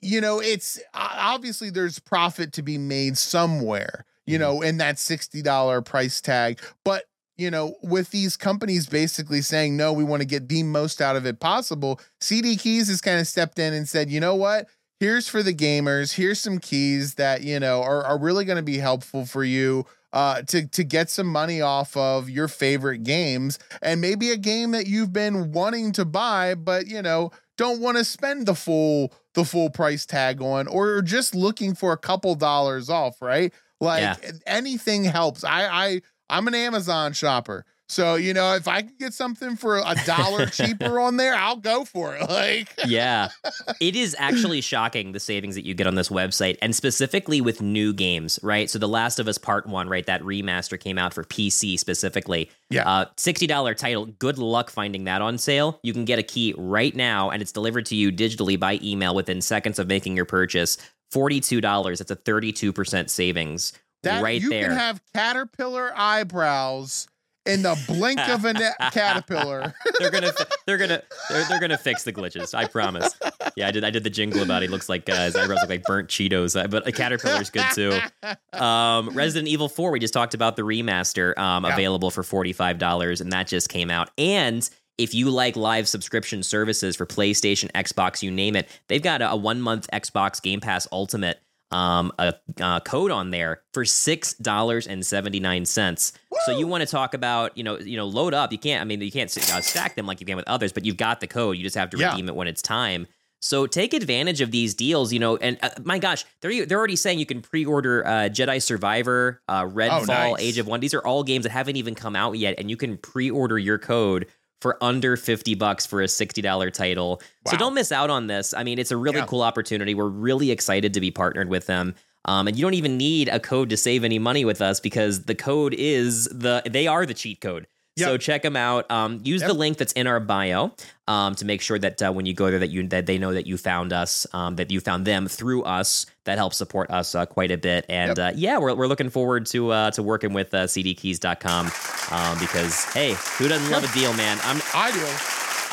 you 0.00 0.20
know 0.20 0.40
it's 0.40 0.80
obviously 0.94 1.70
there's 1.70 1.98
profit 1.98 2.52
to 2.54 2.62
be 2.62 2.78
made 2.78 3.16
somewhere 3.16 4.04
you 4.26 4.38
know 4.38 4.62
in 4.62 4.78
that 4.78 4.96
$60 4.96 5.84
price 5.84 6.20
tag. 6.20 6.60
But 6.84 7.04
you 7.38 7.50
know 7.50 7.74
with 7.82 8.10
these 8.10 8.36
companies 8.36 8.86
basically 8.86 9.40
saying 9.42 9.76
no 9.76 9.92
we 9.92 10.04
want 10.04 10.20
to 10.22 10.26
get 10.26 10.48
the 10.48 10.62
most 10.62 11.00
out 11.00 11.16
of 11.16 11.26
it 11.26 11.38
possible 11.40 12.00
cd 12.20 12.56
keys 12.56 12.88
has 12.88 13.00
kind 13.00 13.20
of 13.20 13.26
stepped 13.26 13.58
in 13.58 13.72
and 13.74 13.88
said 13.88 14.10
you 14.10 14.20
know 14.20 14.34
what? 14.34 14.68
Here's 14.98 15.28
for 15.28 15.42
the 15.42 15.52
gamers. 15.52 16.14
Here's 16.14 16.40
some 16.40 16.58
keys 16.58 17.16
that 17.16 17.42
you 17.42 17.60
know 17.60 17.82
are, 17.82 18.02
are 18.02 18.18
really 18.18 18.46
going 18.46 18.56
to 18.56 18.62
be 18.62 18.78
helpful 18.78 19.26
for 19.26 19.44
you 19.44 19.84
uh, 20.14 20.40
to 20.42 20.66
to 20.68 20.84
get 20.84 21.10
some 21.10 21.26
money 21.26 21.60
off 21.60 21.94
of 21.98 22.30
your 22.30 22.48
favorite 22.48 23.02
games 23.02 23.58
and 23.82 24.00
maybe 24.00 24.30
a 24.30 24.38
game 24.38 24.70
that 24.70 24.86
you've 24.86 25.12
been 25.12 25.52
wanting 25.52 25.92
to 25.92 26.06
buy 26.06 26.54
but 26.54 26.86
you 26.86 27.02
know 27.02 27.30
don't 27.58 27.80
want 27.82 27.98
to 27.98 28.04
spend 28.04 28.46
the 28.46 28.54
full 28.54 29.12
the 29.34 29.44
full 29.44 29.68
price 29.68 30.06
tag 30.06 30.40
on 30.40 30.66
or 30.66 31.02
just 31.02 31.34
looking 31.34 31.74
for 31.74 31.92
a 31.92 31.98
couple 31.98 32.34
dollars 32.34 32.88
off 32.88 33.20
right? 33.20 33.52
Like 33.82 34.00
Yeah. 34.00 34.30
anything 34.46 35.04
helps. 35.04 35.44
I 35.44 35.66
i 35.66 36.00
i'm 36.30 36.48
an 36.48 36.54
amazon 36.54 37.12
shopper 37.12 37.64
so 37.88 38.14
you 38.14 38.34
know 38.34 38.54
if 38.54 38.66
i 38.68 38.82
can 38.82 38.94
get 38.98 39.14
something 39.14 39.56
for 39.56 39.78
a 39.78 39.94
dollar 40.04 40.46
cheaper 40.46 40.98
on 40.98 41.16
there 41.16 41.34
i'll 41.34 41.56
go 41.56 41.84
for 41.84 42.16
it 42.16 42.28
like 42.30 42.68
yeah. 42.86 43.28
It 43.80 43.94
is 43.96 44.16
actually 44.18 44.60
shocking 44.60 45.12
the 45.12 45.20
savings 45.20 45.54
that 45.54 45.66
you 45.66 45.74
get 45.74 45.86
on 45.86 45.96
this 45.96 46.08
website 46.08 46.56
and 46.62 46.74
specifically 46.74 47.40
with 47.40 47.60
new 47.60 47.92
games, 47.92 48.38
right? 48.42 48.70
So 48.70 48.78
The 48.78 48.88
Last 48.88 49.18
of 49.18 49.28
Us 49.28 49.38
Part 49.38 49.66
1, 49.66 49.88
right? 49.88 50.06
That 50.06 50.22
remaster 50.22 50.78
came 50.80 50.98
out 50.98 51.12
for 51.12 51.24
PC 51.24 51.78
specifically. 51.78 52.50
Yeah. 52.70 52.88
Uh, 52.88 53.04
$60 53.16 53.76
title. 53.76 54.06
Good 54.06 54.38
luck 54.38 54.70
finding 54.70 55.04
that 55.04 55.20
on 55.20 55.36
sale. 55.38 55.78
You 55.82 55.92
can 55.92 56.04
get 56.04 56.18
a 56.18 56.22
key 56.22 56.54
right 56.56 56.94
now 56.94 57.30
and 57.30 57.42
it's 57.42 57.52
delivered 57.52 57.86
to 57.86 57.96
you 57.96 58.10
digitally 58.10 58.58
by 58.58 58.78
email 58.82 59.14
within 59.14 59.40
seconds 59.40 59.78
of 59.78 59.88
making 59.88 60.16
your 60.16 60.26
purchase. 60.26 60.78
$42. 61.12 61.98
That's 61.98 62.10
a 62.10 62.16
32% 62.16 63.10
savings 63.10 63.72
that 64.02 64.22
right 64.22 64.40
you 64.40 64.50
there. 64.50 64.68
can 64.68 64.76
have 64.76 65.00
caterpillar 65.14 65.92
eyebrows 65.96 67.08
in 67.44 67.62
the 67.62 67.80
blink 67.86 68.18
of 68.28 68.44
a 68.44 68.52
ne- 68.52 68.70
caterpillar 68.92 69.72
they're 70.00 70.10
gonna 70.10 70.32
they're 70.66 70.78
gonna 70.78 71.00
they're, 71.30 71.44
they're 71.44 71.60
gonna 71.60 71.78
fix 71.78 72.02
the 72.02 72.12
glitches. 72.12 72.54
I 72.54 72.66
promise. 72.66 73.14
Yeah, 73.56 73.68
I 73.68 73.70
did 73.70 73.84
I 73.84 73.90
did 73.90 74.02
the 74.02 74.10
jingle 74.10 74.42
about 74.42 74.62
it. 74.62 74.66
He 74.66 74.70
looks 74.72 74.88
like 74.88 75.08
uh, 75.08 75.26
his 75.26 75.36
eyebrows 75.36 75.58
look 75.60 75.70
like 75.70 75.84
burnt 75.84 76.08
Cheetos, 76.08 76.60
uh, 76.60 76.66
but 76.66 76.86
a 76.88 76.92
caterpillar's 76.92 77.50
good 77.50 77.66
too. 77.72 77.98
Um, 78.52 79.10
Resident 79.10 79.48
Evil 79.48 79.68
Four. 79.68 79.90
We 79.90 80.00
just 80.00 80.14
talked 80.14 80.32
about 80.34 80.56
the 80.56 80.62
remaster, 80.62 81.36
um, 81.38 81.64
Yeah. 81.64 81.72
available 81.74 82.10
for 82.10 82.22
forty 82.22 82.52
five 82.52 82.78
dollars, 82.78 83.20
and 83.20 83.30
that 83.32 83.46
just 83.46 83.68
came 83.68 83.90
out. 83.90 84.10
And 84.18 84.68
if 84.98 85.14
you 85.14 85.28
like 85.30 85.56
live 85.56 85.86
subscription 85.86 86.42
services 86.42 86.96
for 86.96 87.04
PlayStation, 87.06 87.70
Xbox, 87.72 88.22
you 88.22 88.30
name 88.30 88.56
it, 88.56 88.66
they've 88.88 89.02
got 89.02 89.20
a, 89.20 89.30
a 89.32 89.36
one 89.36 89.60
month 89.60 89.88
Xbox 89.92 90.40
Game 90.42 90.60
Pass 90.60 90.88
Ultimate 90.90 91.38
um 91.72 92.12
a, 92.18 92.32
uh 92.60 92.80
code 92.80 93.10
on 93.10 93.30
there 93.30 93.62
for 93.74 93.84
six 93.84 94.34
dollars 94.34 94.86
and 94.86 95.04
79 95.04 95.64
cents. 95.64 96.12
So 96.44 96.56
you 96.56 96.66
want 96.66 96.82
to 96.82 96.86
talk 96.86 97.12
about 97.14 97.56
you 97.58 97.64
know 97.64 97.78
you 97.78 97.96
know 97.96 98.06
load 98.06 98.34
up. 98.34 98.52
You 98.52 98.58
can't 98.58 98.80
i 98.80 98.84
mean 98.84 99.00
you 99.00 99.10
can't 99.10 99.34
uh, 99.36 99.60
stack 99.60 99.96
them 99.96 100.06
like 100.06 100.20
you 100.20 100.26
can 100.26 100.36
with 100.36 100.46
others 100.48 100.72
but 100.72 100.84
you've 100.84 100.96
got 100.96 101.20
the 101.20 101.26
code. 101.26 101.56
You 101.56 101.62
just 101.64 101.76
have 101.76 101.90
to 101.90 101.96
Yeah. 101.98 102.10
redeem 102.10 102.28
it 102.28 102.36
when 102.36 102.46
it's 102.46 102.62
time. 102.62 103.06
So 103.40 103.66
take 103.66 103.92
advantage 103.94 104.40
of 104.40 104.50
these 104.50 104.74
deals 104.74 105.12
you 105.12 105.18
know 105.18 105.36
and 105.38 105.58
uh, 105.62 105.70
my 105.84 105.98
gosh 105.98 106.24
they're 106.40 106.66
they're 106.66 106.78
already 106.78 106.96
saying 106.96 107.18
you 107.18 107.26
can 107.26 107.42
pre-order 107.42 108.06
uh 108.06 108.10
jedi 108.28 108.62
survivor 108.62 109.42
uh 109.48 109.64
redfall 109.64 110.02
Oh, 110.02 110.04
nice. 110.34 110.40
age 110.40 110.58
of 110.58 110.66
one. 110.68 110.80
These 110.80 110.94
are 110.94 111.04
all 111.04 111.24
games 111.24 111.42
that 111.44 111.50
haven't 111.50 111.76
even 111.76 111.94
come 111.94 112.14
out 112.14 112.38
yet 112.38 112.54
and 112.58 112.70
you 112.70 112.76
can 112.76 112.96
pre-order 112.96 113.58
your 113.58 113.78
code 113.78 114.26
for 114.60 114.82
under 114.82 115.16
50 115.16 115.54
bucks 115.54 115.86
for 115.86 116.00
a 116.02 116.06
$60 116.06 116.72
title. 116.72 117.20
So 117.46 117.56
don't 117.56 117.74
miss 117.74 117.92
out 117.92 118.10
on 118.10 118.26
this. 118.26 118.54
I 118.54 118.64
mean, 118.64 118.78
it's 118.78 118.90
a 118.90 118.96
really 118.96 119.18
Yeah. 119.18 119.26
cool 119.26 119.42
opportunity. 119.42 119.94
We're 119.94 120.08
really 120.08 120.50
excited 120.50 120.94
to 120.94 121.00
be 121.00 121.10
partnered 121.10 121.48
with 121.48 121.66
them. 121.66 121.94
Um, 122.24 122.48
and 122.48 122.56
you 122.56 122.62
don't 122.62 122.74
even 122.74 122.96
need 122.96 123.28
a 123.28 123.38
code 123.38 123.70
to 123.70 123.76
save 123.76 124.02
any 124.02 124.18
money 124.18 124.44
with 124.44 124.60
us 124.60 124.80
because 124.80 125.24
the 125.24 125.34
code 125.34 125.74
is 125.74 126.24
the 126.24 126.62
they 126.68 126.86
are 126.88 127.06
the 127.06 127.14
cheat 127.14 127.40
code. 127.40 127.66
So 127.98 128.18
check 128.18 128.42
them 128.42 128.56
out. 128.56 128.90
Um, 128.90 129.20
use 129.24 129.40
Yep. 129.40 129.48
the 129.48 129.54
link 129.54 129.78
that's 129.78 129.92
in 129.94 130.06
our 130.06 130.20
bio 130.20 130.72
um, 131.08 131.34
to 131.36 131.46
make 131.46 131.62
sure 131.62 131.78
that 131.78 132.02
uh, 132.02 132.12
when 132.12 132.26
you 132.26 132.34
go 132.34 132.50
there 132.50 132.58
that 132.58 132.68
you 132.68 132.86
that 132.88 133.06
they 133.06 133.16
know 133.16 133.32
that 133.32 133.46
you 133.46 133.56
found 133.56 133.92
us, 133.94 134.26
um, 134.34 134.56
that 134.56 134.70
you 134.70 134.80
found 134.80 135.06
them 135.06 135.28
through 135.28 135.62
us. 135.62 136.04
That 136.24 136.36
helps 136.38 136.56
support 136.58 136.90
us 136.90 137.14
uh, 137.14 137.24
quite 137.24 137.50
a 137.52 137.56
bit. 137.56 137.86
And 137.88 138.18
uh, 138.18 138.32
yeah, 138.34 138.58
we're, 138.58 138.74
we're 138.74 138.88
looking 138.88 139.08
forward 139.10 139.46
to 139.46 139.70
uh, 139.70 139.90
to 139.92 140.02
working 140.02 140.32
with 140.34 140.52
uh, 140.52 140.64
CDKeys.com 140.66 141.70
um, 142.10 142.38
because 142.38 142.84
hey, 142.92 143.14
who 143.38 143.48
doesn't 143.48 143.70
love 143.70 143.84
a 143.88 143.92
deal, 143.98 144.12
man? 144.14 144.38
I'm 144.42 144.60
I 144.74 144.90
do. 144.92 144.98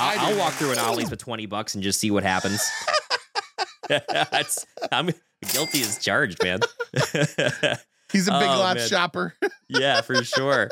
I 0.02 0.16
I'll, 0.20 0.28
do. 0.30 0.34
I'll 0.34 0.40
walk 0.40 0.54
through 0.54 0.72
an 0.72 0.80
Ollie's 0.80 1.10
for 1.10 1.16
twenty 1.18 1.46
bucks 1.48 1.74
and 1.76 1.84
just 1.84 2.00
see 2.00 2.10
what 2.12 2.24
happens. 2.24 2.62
That's 3.90 4.66
I'm 4.92 5.10
guilty 5.52 5.82
as 5.82 5.98
charged, 6.00 6.42
man. 6.44 6.60
He's 8.12 8.28
a 8.28 8.32
big 8.32 8.44
Oh, 8.48 8.60
lot 8.60 8.78
man. 8.78 8.88
shopper. 8.88 9.34
yeah, 9.68 10.02
for 10.02 10.24
sure. 10.24 10.70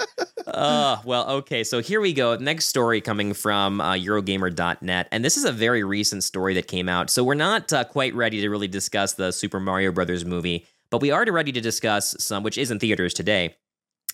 Uh, 0.53 0.97
well, 1.05 1.29
okay. 1.29 1.63
So 1.63 1.81
here 1.81 2.01
we 2.01 2.13
go. 2.13 2.35
Next 2.35 2.67
story 2.67 3.01
coming 3.01 3.33
from 3.33 3.81
uh, 3.81 3.93
Eurogamer.net. 3.93 5.07
And 5.11 5.23
this 5.25 5.37
is 5.37 5.45
a 5.45 5.51
very 5.51 5.83
recent 5.83 6.23
story 6.23 6.53
that 6.55 6.67
came 6.67 6.89
out. 6.89 7.09
So 7.09 7.23
we're 7.23 7.33
not 7.35 7.71
uh, 7.73 7.83
quite 7.83 8.13
ready 8.13 8.41
to 8.41 8.49
really 8.49 8.67
discuss 8.67 9.13
the 9.13 9.31
Super 9.31 9.59
Mario 9.59 9.91
Brothers 9.91 10.25
movie, 10.25 10.65
but 10.89 11.01
we 11.01 11.11
are 11.11 11.25
ready 11.31 11.51
to 11.51 11.61
discuss 11.61 12.15
some, 12.19 12.43
which 12.43 12.57
is 12.57 12.71
in 12.71 12.79
theaters 12.79 13.13
today 13.13 13.55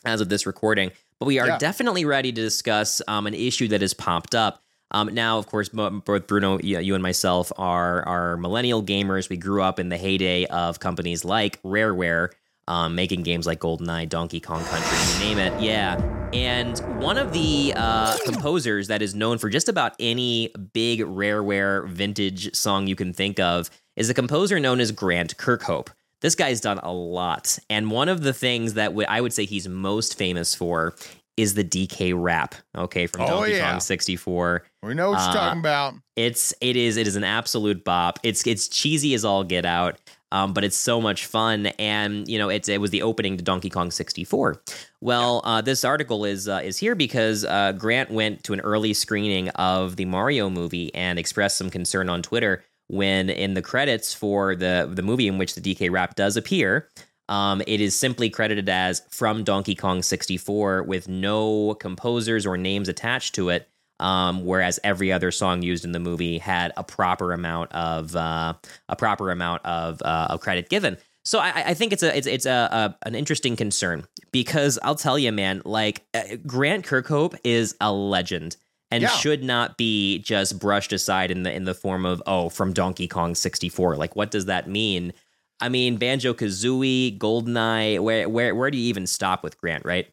as 0.05 0.21
of 0.21 0.29
this 0.29 0.45
recording. 0.45 0.91
But 1.19 1.25
we 1.25 1.39
are 1.39 1.47
Yeah. 1.47 1.57
definitely 1.57 2.05
ready 2.05 2.31
to 2.31 2.41
discuss 2.41 3.01
um, 3.07 3.25
an 3.27 3.33
issue 3.33 3.67
that 3.69 3.81
has 3.81 3.93
popped 3.93 4.35
up. 4.35 4.61
Um, 4.91 5.13
now, 5.13 5.37
of 5.37 5.47
course, 5.47 5.67
both 5.69 6.27
Bruno, 6.27 6.59
you 6.59 6.79
you 6.79 6.93
and 6.93 7.03
myself 7.03 7.51
are 7.57 8.07
are 8.07 8.37
millennial 8.37 8.81
gamers. 8.81 9.27
We 9.29 9.35
grew 9.35 9.61
up 9.61 9.79
in 9.79 9.89
the 9.89 9.97
heyday 9.97 10.45
of 10.45 10.79
companies 10.79 11.25
like 11.25 11.61
Rareware, 11.63 12.29
um, 12.67 12.95
making 12.95 13.23
games 13.23 13.45
like 13.47 13.59
GoldenEye, 13.59 14.09
Donkey 14.09 14.39
Kong 14.39 14.63
Country, 14.65 14.97
you 15.13 15.35
name 15.35 15.39
it. 15.39 15.61
Yeah. 15.61 15.95
And 16.33 16.77
one 17.01 17.17
of 17.17 17.31
the 17.31 17.73
uh, 17.75 18.17
composers 18.25 18.87
that 18.89 19.01
is 19.01 19.15
known 19.15 19.37
for 19.37 19.49
just 19.49 19.69
about 19.69 19.93
any 19.99 20.49
big 20.73 20.99
Rareware 21.01 21.87
vintage 21.87 22.53
song 22.55 22.87
you 22.87 22.95
can 22.95 23.13
think 23.13 23.39
of 23.39 23.69
is 23.95 24.09
a 24.09 24.13
composer 24.13 24.59
known 24.59 24.79
as 24.81 24.91
Grant 24.91 25.37
Kirkhope. 25.37 25.87
This 26.21 26.35
guy's 26.35 26.59
done 26.59 26.79
a 26.79 26.91
lot. 26.91 27.57
And 27.69 27.91
one 27.91 28.09
of 28.09 28.21
the 28.23 28.33
things 28.33 28.73
that 28.73 28.87
w- 28.89 29.07
I 29.07 29.21
would 29.21 29.31
say 29.33 29.45
he's 29.45 29.67
most 29.67 30.17
famous 30.17 30.53
for 30.55 30.95
is 31.37 31.53
the 31.53 31.63
DK 31.63 32.13
rap, 32.15 32.55
okay, 32.75 33.05
from 33.05 33.21
Oh, 33.21 33.27
Donkey 33.27 33.51
yeah. 33.53 33.71
Kong 33.71 33.79
64. 33.79 34.63
We 34.81 34.95
know 34.95 35.11
what 35.11 35.19
you're 35.19 35.29
Uh, 35.29 35.33
talking 35.33 35.59
about. 35.59 35.93
It's 36.15 36.53
it 36.61 36.75
is 36.75 36.97
it 36.97 37.05
is 37.07 37.15
an 37.15 37.23
absolute 37.23 37.83
bop. 37.83 38.19
It's 38.23 38.45
it's 38.47 38.67
cheesy 38.67 39.13
as 39.13 39.23
all 39.23 39.43
get 39.43 39.63
out, 39.63 39.99
um, 40.31 40.53
but 40.53 40.63
it's 40.63 40.77
so 40.77 40.99
much 40.99 41.25
fun. 41.25 41.67
And 41.79 42.27
you 42.27 42.37
know, 42.37 42.49
it's 42.49 42.69
it 42.69 42.81
was 42.81 42.91
the 42.91 43.01
opening 43.01 43.37
to 43.37 43.43
Donkey 43.43 43.69
Kong 43.69 43.91
64. 43.91 44.61
Well, 45.01 45.41
uh, 45.43 45.61
this 45.61 45.83
article 45.83 46.25
is 46.25 46.47
uh, 46.47 46.61
is 46.63 46.77
here 46.77 46.95
because 46.95 47.45
uh, 47.45 47.73
Grant 47.73 48.11
went 48.11 48.43
to 48.45 48.53
an 48.53 48.59
early 48.61 48.93
screening 48.93 49.49
of 49.49 49.95
the 49.95 50.05
Mario 50.05 50.49
movie 50.49 50.93
and 50.93 51.17
expressed 51.19 51.57
some 51.57 51.69
concern 51.69 52.09
on 52.09 52.21
Twitter 52.21 52.63
when 52.87 53.29
in 53.29 53.53
the 53.53 53.61
credits 53.61 54.13
for 54.13 54.55
the 54.55 54.89
the 54.91 55.01
movie 55.01 55.27
in 55.27 55.37
which 55.37 55.55
the 55.55 55.61
DK 55.61 55.91
rap 55.91 56.15
does 56.15 56.37
appear. 56.37 56.89
Um, 57.29 57.61
it 57.67 57.81
is 57.81 57.97
simply 57.99 58.29
credited 58.29 58.69
as 58.69 59.01
from 59.09 59.43
Donkey 59.43 59.75
Kong 59.75 60.01
64 60.01 60.83
with 60.83 61.09
no 61.09 61.73
composers 61.73 62.45
or 62.45 62.55
names 62.55 62.87
attached 62.87 63.35
to 63.35 63.49
it. 63.49 63.67
Um, 63.99 64.45
whereas 64.45 64.79
every 64.83 65.11
other 65.11 65.31
song 65.31 65.63
used 65.63 65.83
in 65.83 65.91
the 65.91 65.99
movie 65.99 66.37
had 66.37 66.71
a 66.77 66.83
proper 66.83 67.33
amount 67.33 67.71
of 67.73 68.15
uh, 68.15 68.53
a 68.89 68.95
proper 68.95 69.31
amount 69.31 69.65
of, 69.65 70.01
uh, 70.03 70.27
of 70.29 70.39
credit 70.41 70.69
given. 70.69 70.97
So 71.25 71.39
I, 71.39 71.51
I 71.67 71.73
think 71.73 71.91
it's 71.93 72.03
a 72.03 72.15
it's 72.15 72.27
it's 72.27 72.45
a, 72.45 72.95
a 73.03 73.07
an 73.07 73.15
interesting 73.15 73.55
concern 73.55 74.05
because 74.31 74.79
I'll 74.83 74.95
tell 74.95 75.17
you, 75.19 75.31
man, 75.31 75.61
like 75.65 76.05
uh, 76.13 76.21
Grant 76.45 76.85
Kirkhope 76.85 77.35
is 77.43 77.75
a 77.81 77.91
legend 77.91 78.55
and 78.91 79.01
Yeah. 79.01 79.09
should 79.09 79.43
not 79.43 79.77
be 79.77 80.19
just 80.19 80.57
brushed 80.59 80.93
aside 80.93 81.31
in 81.31 81.43
the 81.43 81.51
in 81.51 81.65
the 81.65 81.73
form 81.73 82.05
of 82.05 82.21
oh 82.27 82.47
from 82.49 82.71
Donkey 82.71 83.07
Kong 83.07 83.35
64. 83.35 83.97
Like 83.97 84.15
what 84.15 84.31
does 84.31 84.45
that 84.45 84.69
mean? 84.69 85.11
I 85.59 85.69
mean 85.69 85.97
Banjo 85.97 86.33
Kazooie, 86.35 87.17
Goldeneye. 87.17 87.99
Where 87.99 88.29
where 88.29 88.53
where 88.55 88.69
do 88.71 88.77
you 88.77 88.85
even 88.87 89.07
stop 89.07 89.43
with 89.43 89.57
Grant? 89.57 89.83
Right? 89.85 90.07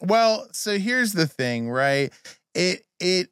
Well, 0.00 0.48
so 0.52 0.78
here's 0.78 1.12
the 1.12 1.26
thing, 1.28 1.70
right? 1.70 2.12
It 2.54 2.85
it 3.00 3.30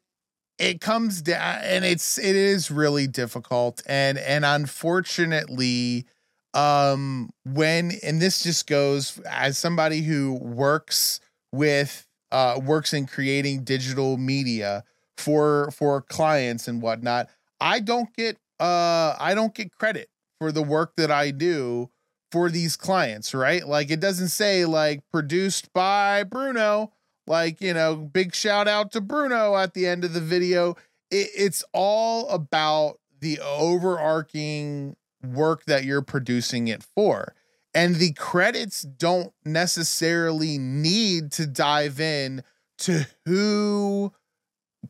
it 0.57 0.81
comes 0.81 1.21
down 1.21 1.59
and 1.63 1.85
it's 1.85 2.17
it 2.17 2.35
is 2.35 2.71
really 2.71 3.07
difficult 3.07 3.81
and 3.87 4.17
and 4.17 4.45
unfortunately 4.45 6.05
um 6.53 7.29
when 7.45 7.91
and 8.03 8.21
this 8.21 8.43
just 8.43 8.67
goes 8.67 9.19
as 9.29 9.57
somebody 9.57 10.01
who 10.01 10.33
works 10.35 11.19
with 11.51 12.07
uh 12.31 12.59
works 12.63 12.93
in 12.93 13.05
creating 13.05 13.63
digital 13.63 14.17
media 14.17 14.83
for 15.17 15.69
for 15.71 16.01
clients 16.01 16.67
and 16.67 16.81
whatnot 16.81 17.27
i 17.59 17.79
don't 17.79 18.13
get 18.15 18.37
uh 18.59 19.15
i 19.19 19.33
don't 19.35 19.53
get 19.53 19.71
credit 19.73 20.09
for 20.39 20.51
the 20.51 20.63
work 20.63 20.93
that 20.95 21.11
i 21.11 21.31
do 21.31 21.89
for 22.31 22.49
these 22.49 22.75
clients 22.75 23.33
right? 23.33 23.65
Like 23.67 23.91
it 23.91 23.99
doesn't 23.99 24.29
say 24.29 24.65
like 24.65 25.01
produced 25.11 25.71
by 25.73 26.23
bruno 26.23 26.91
like 27.27 27.61
you 27.61 27.73
know 27.73 27.95
big 27.95 28.33
shout 28.35 28.67
out 28.67 28.91
to 28.91 29.01
bruno 29.01 29.55
at 29.55 29.73
the 29.73 29.87
end 29.87 30.03
of 30.03 30.13
the 30.13 30.21
video 30.21 30.71
it, 31.11 31.29
it's 31.35 31.63
all 31.73 32.29
about 32.29 32.99
the 33.19 33.39
overarching 33.39 34.95
work 35.25 35.65
that 35.65 35.83
you're 35.85 36.01
producing 36.01 36.67
it 36.67 36.83
for 36.95 37.33
and 37.73 37.95
the 37.95 38.13
credits 38.13 38.83
don't 38.83 39.33
necessarily 39.43 40.57
need 40.57 41.31
to 41.31 41.45
dive 41.47 41.99
in 41.99 42.43
to 42.77 43.05
who 43.25 44.13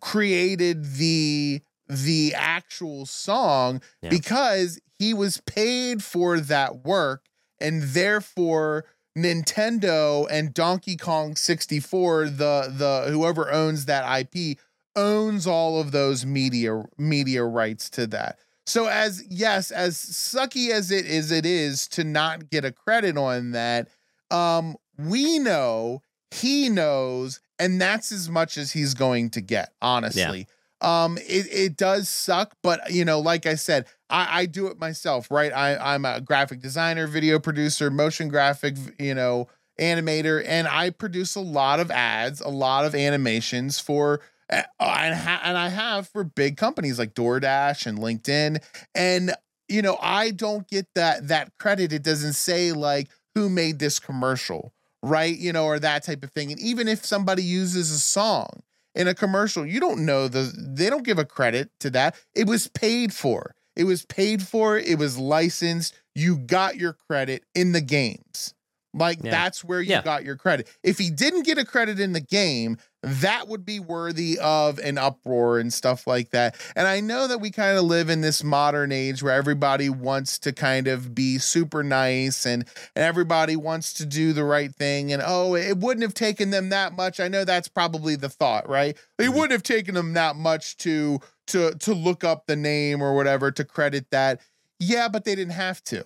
created 0.02 0.96
the 0.96 1.62
the 1.88 2.34
actual 2.36 3.06
song 3.06 3.82
Yeah. 4.02 4.10
because 4.10 4.80
he 4.98 5.14
was 5.14 5.40
paid 5.42 6.04
for 6.04 6.40
that 6.40 6.84
work 6.84 7.26
and 7.60 7.82
therefore 7.84 8.86
Nintendo 9.18 10.28
and 10.30 10.53
Donkey 10.53 10.97
Kong 10.97 11.36
64 11.36 12.26
the 12.26 12.74
the 12.76 13.11
whoever 13.11 13.51
owns 13.51 13.86
that 13.86 14.20
IP 14.20 14.57
owns 14.95 15.47
all 15.47 15.80
of 15.80 15.91
those 15.91 16.26
media 16.26 16.84
media 16.97 17.43
rights 17.43 17.89
to 17.91 18.07
that. 18.07 18.39
So 18.66 18.88
as 18.88 19.24
yes, 19.30 19.72
as 19.72 19.95
sucky 19.97 20.72
as 20.72 20.91
it 20.91 21.05
is 21.05 21.32
it 21.32 21.45
is 21.45 21.88
to 21.89 22.03
not 22.03 22.49
get 22.49 22.66
a 22.66 22.72
credit 22.72 23.18
on 23.18 23.51
that, 23.51 23.88
um 24.32 24.76
we 24.97 25.39
know 25.39 26.01
he 26.32 26.70
knows 26.70 27.39
and 27.57 27.80
that's 27.80 28.11
as 28.11 28.30
much 28.30 28.57
as 28.57 28.72
he's 28.72 28.93
going 28.93 29.30
to 29.32 29.41
get, 29.41 29.74
honestly. 29.82 30.47
Um 30.82 31.18
it 31.18 31.48
it 31.52 31.78
does 31.78 32.10
suck, 32.10 32.56
but 32.62 32.92
you 32.92 33.06
know, 33.06 33.20
like 33.20 33.46
I 33.46 33.56
said, 33.56 33.86
I, 34.10 34.42
I 34.42 34.46
do 34.46 34.68
it 34.68 34.80
myself, 34.80 35.32
right? 35.32 35.52
I, 35.54 35.78
I'm 35.94 36.06
a 36.06 36.22
graphic 36.22 36.62
designer, 36.62 37.08
video 37.08 37.40
producer, 37.40 37.90
motion 37.90 38.28
graphic, 38.28 38.76
you 39.00 39.16
know, 39.16 39.48
animator, 39.80 40.44
and 40.46 40.68
I 40.68 40.90
produce 40.90 41.36
a 41.36 41.40
lot 41.42 41.80
of 41.80 41.92
ads, 41.92 42.42
a 42.42 42.50
lot 42.50 42.86
of 42.86 42.94
animations 42.94 43.80
for, 43.80 44.22
uh, 44.52 44.64
and, 44.80 45.16
ha- 45.16 45.42
and 45.44 45.58
I 45.58 45.70
have 45.70 46.08
for 46.10 46.24
big 46.24 46.58
companies 46.58 47.00
like 47.00 47.16
DoorDash 47.16 47.86
and 47.88 47.98
LinkedIn, 47.98 48.62
and 48.94 49.34
you 49.68 49.82
know, 49.82 49.98
I 50.02 50.32
don't 50.32 50.68
get 50.68 50.88
that 50.96 51.28
that 51.30 51.58
credit. 51.58 51.94
It 51.94 52.04
doesn't 52.04 52.34
say 52.34 52.72
like 52.74 53.08
who 53.34 53.50
made 53.50 53.80
this 53.80 54.00
commercial, 54.00 54.74
right? 55.02 55.36
You 55.38 55.54
know, 55.54 55.66
or 55.66 55.80
that 55.80 56.04
type 56.04 56.24
of 56.24 56.32
thing. 56.32 56.52
And 56.52 56.60
even 56.62 56.88
if 56.88 57.06
somebody 57.06 57.44
uses 57.44 57.92
a 57.92 58.00
song 58.00 58.62
in 58.96 59.08
a 59.08 59.14
commercial, 59.14 59.66
you 59.66 59.80
don't 59.80 60.06
know 60.06 60.28
the 60.28 60.52
they 60.58 60.89
don't 60.89 61.06
give 61.06 61.20
a 61.20 61.26
credit 61.26 61.70
to 61.82 61.89
that. 61.91 62.16
It 62.34 62.48
was 62.48 62.68
paid 62.68 63.14
for. 63.14 63.54
It 63.76 63.84
was 63.84 64.06
paid 64.06 64.41
for, 64.41 64.78
it 64.78 64.98
was 64.98 65.18
licensed. 65.18 65.93
You 66.16 66.38
got 66.38 66.78
your 66.78 66.93
credit 66.93 67.43
in 67.54 67.74
the 67.74 67.82
games. 67.82 68.54
Like 68.93 69.20
Yeah. 69.22 69.32
that's 69.32 69.64
where 69.66 69.82
you 69.82 69.89
Yeah. 69.91 70.02
got 70.02 70.24
your 70.24 70.38
credit. 70.38 70.70
If 70.82 70.98
he 70.98 71.10
didn't 71.10 71.43
get 71.43 71.58
a 71.58 71.66
credit 71.66 72.00
in 72.00 72.14
the 72.14 72.22
game, 72.22 72.78
that 73.06 73.47
would 73.47 73.66
be 73.66 73.80
worthy 73.80 74.39
of 74.39 74.80
an 74.80 74.97
uproar 74.97 75.60
and 75.60 75.72
stuff 75.72 76.08
like 76.08 76.32
that. 76.32 76.56
And 76.76 76.88
I 76.88 76.99
know 77.01 77.28
that 77.28 77.39
we 77.39 77.51
kind 77.51 77.78
of 77.78 77.84
live 77.84 78.10
in 78.10 78.22
this 78.22 78.43
modern 78.43 78.91
age 78.91 79.22
where 79.22 79.34
everybody 79.34 79.89
wants 79.89 80.39
to 80.39 80.51
kind 80.51 80.88
of 80.88 81.14
be 81.14 81.38
super 81.38 81.84
nice 81.84 82.45
and, 82.45 82.66
and 82.95 83.06
everybody 83.06 83.56
wants 83.56 83.93
to 83.93 84.06
do 84.08 84.34
the 84.34 84.43
right 84.43 84.74
thing. 84.74 85.14
And 85.14 85.22
oh, 85.24 85.56
it 85.56 85.78
wouldn't 85.78 86.01
have 86.01 86.16
taken 86.16 86.49
them 86.49 86.70
that 86.70 86.93
much. 86.93 87.20
I 87.20 87.28
know 87.28 87.45
that's 87.45 87.68
probably 87.68 88.16
the 88.16 88.30
thought, 88.30 88.68
right? 88.68 88.97
It 89.20 89.24
Mhm. 89.30 89.34
wouldn't 89.34 89.51
have 89.51 89.64
taken 89.64 89.93
them 89.93 90.14
that 90.14 90.36
much 90.36 90.78
to 90.78 91.20
to 91.47 91.76
to 91.76 91.93
look 91.93 92.24
up 92.24 92.47
the 92.47 92.56
name 92.56 93.03
or 93.03 93.14
whatever 93.16 93.51
to 93.51 93.64
credit 93.64 94.10
that. 94.10 94.41
Yeah, 94.80 95.08
but 95.10 95.26
they 95.26 95.36
didn't 95.36 95.53
have 95.53 95.84
to. 95.86 96.03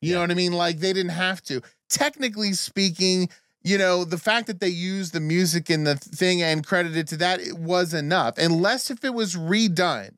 You 0.00 0.14
know 0.14 0.20
what 0.20 0.30
I 0.30 0.34
mean? 0.34 0.52
Like 0.52 0.78
they 0.78 0.92
didn't 0.92 1.10
have 1.10 1.42
to. 1.44 1.60
Technically 1.88 2.52
speaking, 2.52 3.28
you 3.62 3.76
know, 3.78 4.04
the 4.04 4.18
fact 4.18 4.46
that 4.46 4.60
they 4.60 4.68
used 4.68 5.12
the 5.12 5.20
music 5.20 5.70
in 5.70 5.84
the 5.84 5.96
thing 5.96 6.42
and 6.42 6.66
credited 6.66 7.08
to 7.08 7.16
that 7.18 7.40
it 7.40 7.58
was 7.58 7.92
enough. 7.92 8.38
Unless 8.38 8.90
if 8.90 9.04
it 9.04 9.14
was 9.14 9.36
redone, 9.36 10.12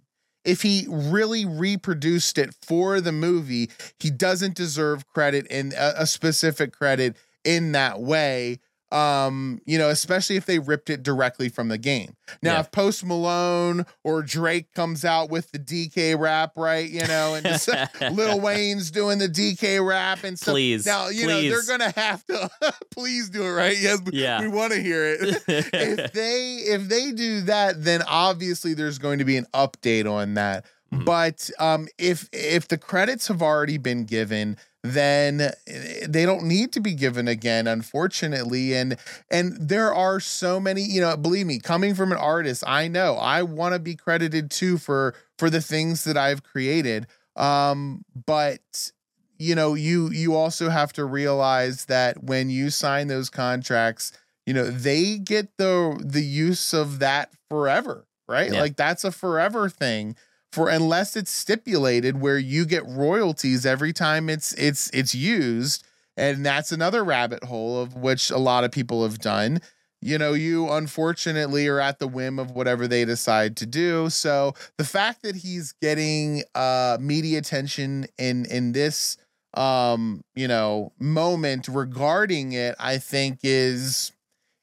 if 0.44 0.62
he 0.62 0.86
really 0.88 1.44
reproduced 1.44 2.38
it 2.38 2.54
for 2.62 3.00
the 3.00 3.12
movie, 3.12 3.70
he 3.98 4.10
doesn't 4.10 4.54
deserve 4.54 5.08
credit 5.08 5.46
in 5.48 5.72
a, 5.76 5.94
a 5.98 6.06
specific 6.06 6.72
credit 6.72 7.16
in 7.44 7.72
that 7.72 8.00
way 8.00 8.58
um, 8.92 9.60
you 9.64 9.78
know, 9.78 9.88
especially 9.88 10.36
if 10.36 10.44
they 10.46 10.58
ripped 10.58 10.90
it 10.90 11.02
directly 11.02 11.48
from 11.48 11.68
the 11.68 11.78
game. 11.78 12.14
Now, 12.42 12.52
Yeah. 12.54 12.60
if 12.60 12.70
Post 12.70 13.04
Malone 13.04 13.86
or 14.04 14.22
Drake 14.22 14.72
comes 14.74 15.04
out 15.04 15.30
with 15.30 15.50
the 15.52 15.58
DK 15.58 16.14
rap, 16.18 16.52
right, 16.56 16.88
you 16.88 17.06
know, 17.06 17.34
and 17.34 17.44
just 17.46 17.68
Lil 18.12 18.40
Wayne's 18.40 18.90
doing 18.90 19.18
the 19.18 19.28
DK 19.28 19.84
rap 19.86 20.24
and 20.24 20.38
stuff. 20.38 20.52
Please, 20.54 20.84
Now, 20.86 21.08
you 21.08 21.26
know, 21.26 21.40
they're 21.40 21.64
gonna 21.66 21.92
have 21.96 22.24
to 22.26 22.50
please 22.90 23.30
do 23.30 23.42
it, 23.44 23.50
right? 23.50 23.76
Yes, 23.78 24.00
Yeah. 24.12 24.40
we 24.40 24.48
want 24.48 24.72
to 24.72 24.80
hear 24.80 25.04
it. 25.04 25.42
if 25.48 26.12
they 26.12 26.56
if 26.56 26.88
they 26.88 27.12
do 27.12 27.40
that, 27.42 27.82
then 27.82 28.02
obviously 28.06 28.74
there's 28.74 28.98
going 28.98 29.18
to 29.18 29.24
be 29.24 29.36
an 29.36 29.46
update 29.54 30.10
on 30.10 30.34
that. 30.34 30.64
Mhm. 30.92 31.04
But 31.06 31.50
um, 31.58 31.88
if 31.98 32.28
if 32.32 32.68
the 32.68 32.76
credits 32.76 33.28
have 33.28 33.40
already 33.40 33.78
been 33.78 34.04
given, 34.04 34.58
then 34.82 35.40
eh, 35.66 36.06
they 36.08 36.26
don't 36.26 36.44
need 36.44 36.72
to 36.72 36.80
be 36.80 36.94
given 36.94 37.28
again, 37.28 37.66
unfortunately. 37.66 38.74
And 38.74 38.96
and 39.30 39.56
there 39.56 39.94
are 39.94 40.20
so 40.20 40.58
many, 40.58 40.82
you 40.82 41.00
know, 41.00 41.16
believe 41.16 41.46
me, 41.46 41.58
coming 41.58 41.94
from 41.94 42.12
an 42.12 42.18
artist, 42.18 42.64
I 42.66 42.88
know 42.88 43.14
I 43.16 43.42
want 43.42 43.74
to 43.74 43.78
be 43.78 43.94
credited 43.94 44.50
too 44.50 44.78
for 44.78 45.14
for 45.38 45.50
the 45.50 45.60
things 45.60 46.04
that 46.04 46.16
I've 46.16 46.42
created. 46.42 47.06
Um, 47.36 48.04
but 48.26 48.90
you 49.38 49.54
know, 49.54 49.74
you 49.74 50.10
you 50.10 50.34
also 50.34 50.68
have 50.68 50.92
to 50.94 51.04
realize 51.04 51.86
that 51.86 52.22
when 52.22 52.50
you 52.50 52.70
sign 52.70 53.08
those 53.08 53.30
contracts, 53.30 54.12
you 54.46 54.54
know, 54.54 54.64
they 54.68 55.18
get 55.18 55.56
the 55.58 56.00
the 56.04 56.22
use 56.22 56.72
of 56.72 56.98
that 56.98 57.32
forever, 57.48 58.06
right? 58.28 58.52
Yeah. 58.52 58.60
Like 58.60 58.76
that's 58.76 59.04
a 59.04 59.12
forever 59.12 59.68
thing 59.68 60.16
for 60.52 60.68
unless 60.68 61.16
it's 61.16 61.30
stipulated 61.30 62.20
where 62.20 62.38
you 62.38 62.64
get 62.66 62.86
royalties 62.86 63.64
every 63.66 63.92
time 63.92 64.28
it's 64.28 64.52
it's 64.54 64.90
it's 64.90 65.14
used 65.14 65.84
and 66.16 66.44
that's 66.44 66.70
another 66.72 67.02
rabbit 67.02 67.42
hole 67.44 67.80
of 67.80 67.96
which 67.96 68.30
a 68.30 68.38
lot 68.38 68.64
of 68.64 68.70
people 68.70 69.02
have 69.02 69.18
done. 69.18 69.60
You 70.00 70.18
know 70.18 70.32
you 70.34 70.70
unfortunately 70.70 71.68
are 71.68 71.80
at 71.80 71.98
the 71.98 72.08
whim 72.08 72.38
of 72.38 72.50
whatever 72.50 72.86
they 72.88 73.04
decide 73.04 73.56
to 73.58 73.66
do. 73.66 74.10
So 74.10 74.54
the 74.76 74.84
fact 74.84 75.22
that 75.22 75.36
he's 75.36 75.72
getting 75.80 76.42
uh 76.54 76.98
media 77.00 77.38
attention 77.38 78.06
in 78.18 78.44
in 78.46 78.72
this 78.72 79.16
um 79.54 80.22
you 80.34 80.48
know 80.48 80.92
moment 80.98 81.68
regarding 81.68 82.52
it 82.52 82.74
i 82.80 82.96
think 82.96 83.40
is 83.42 84.10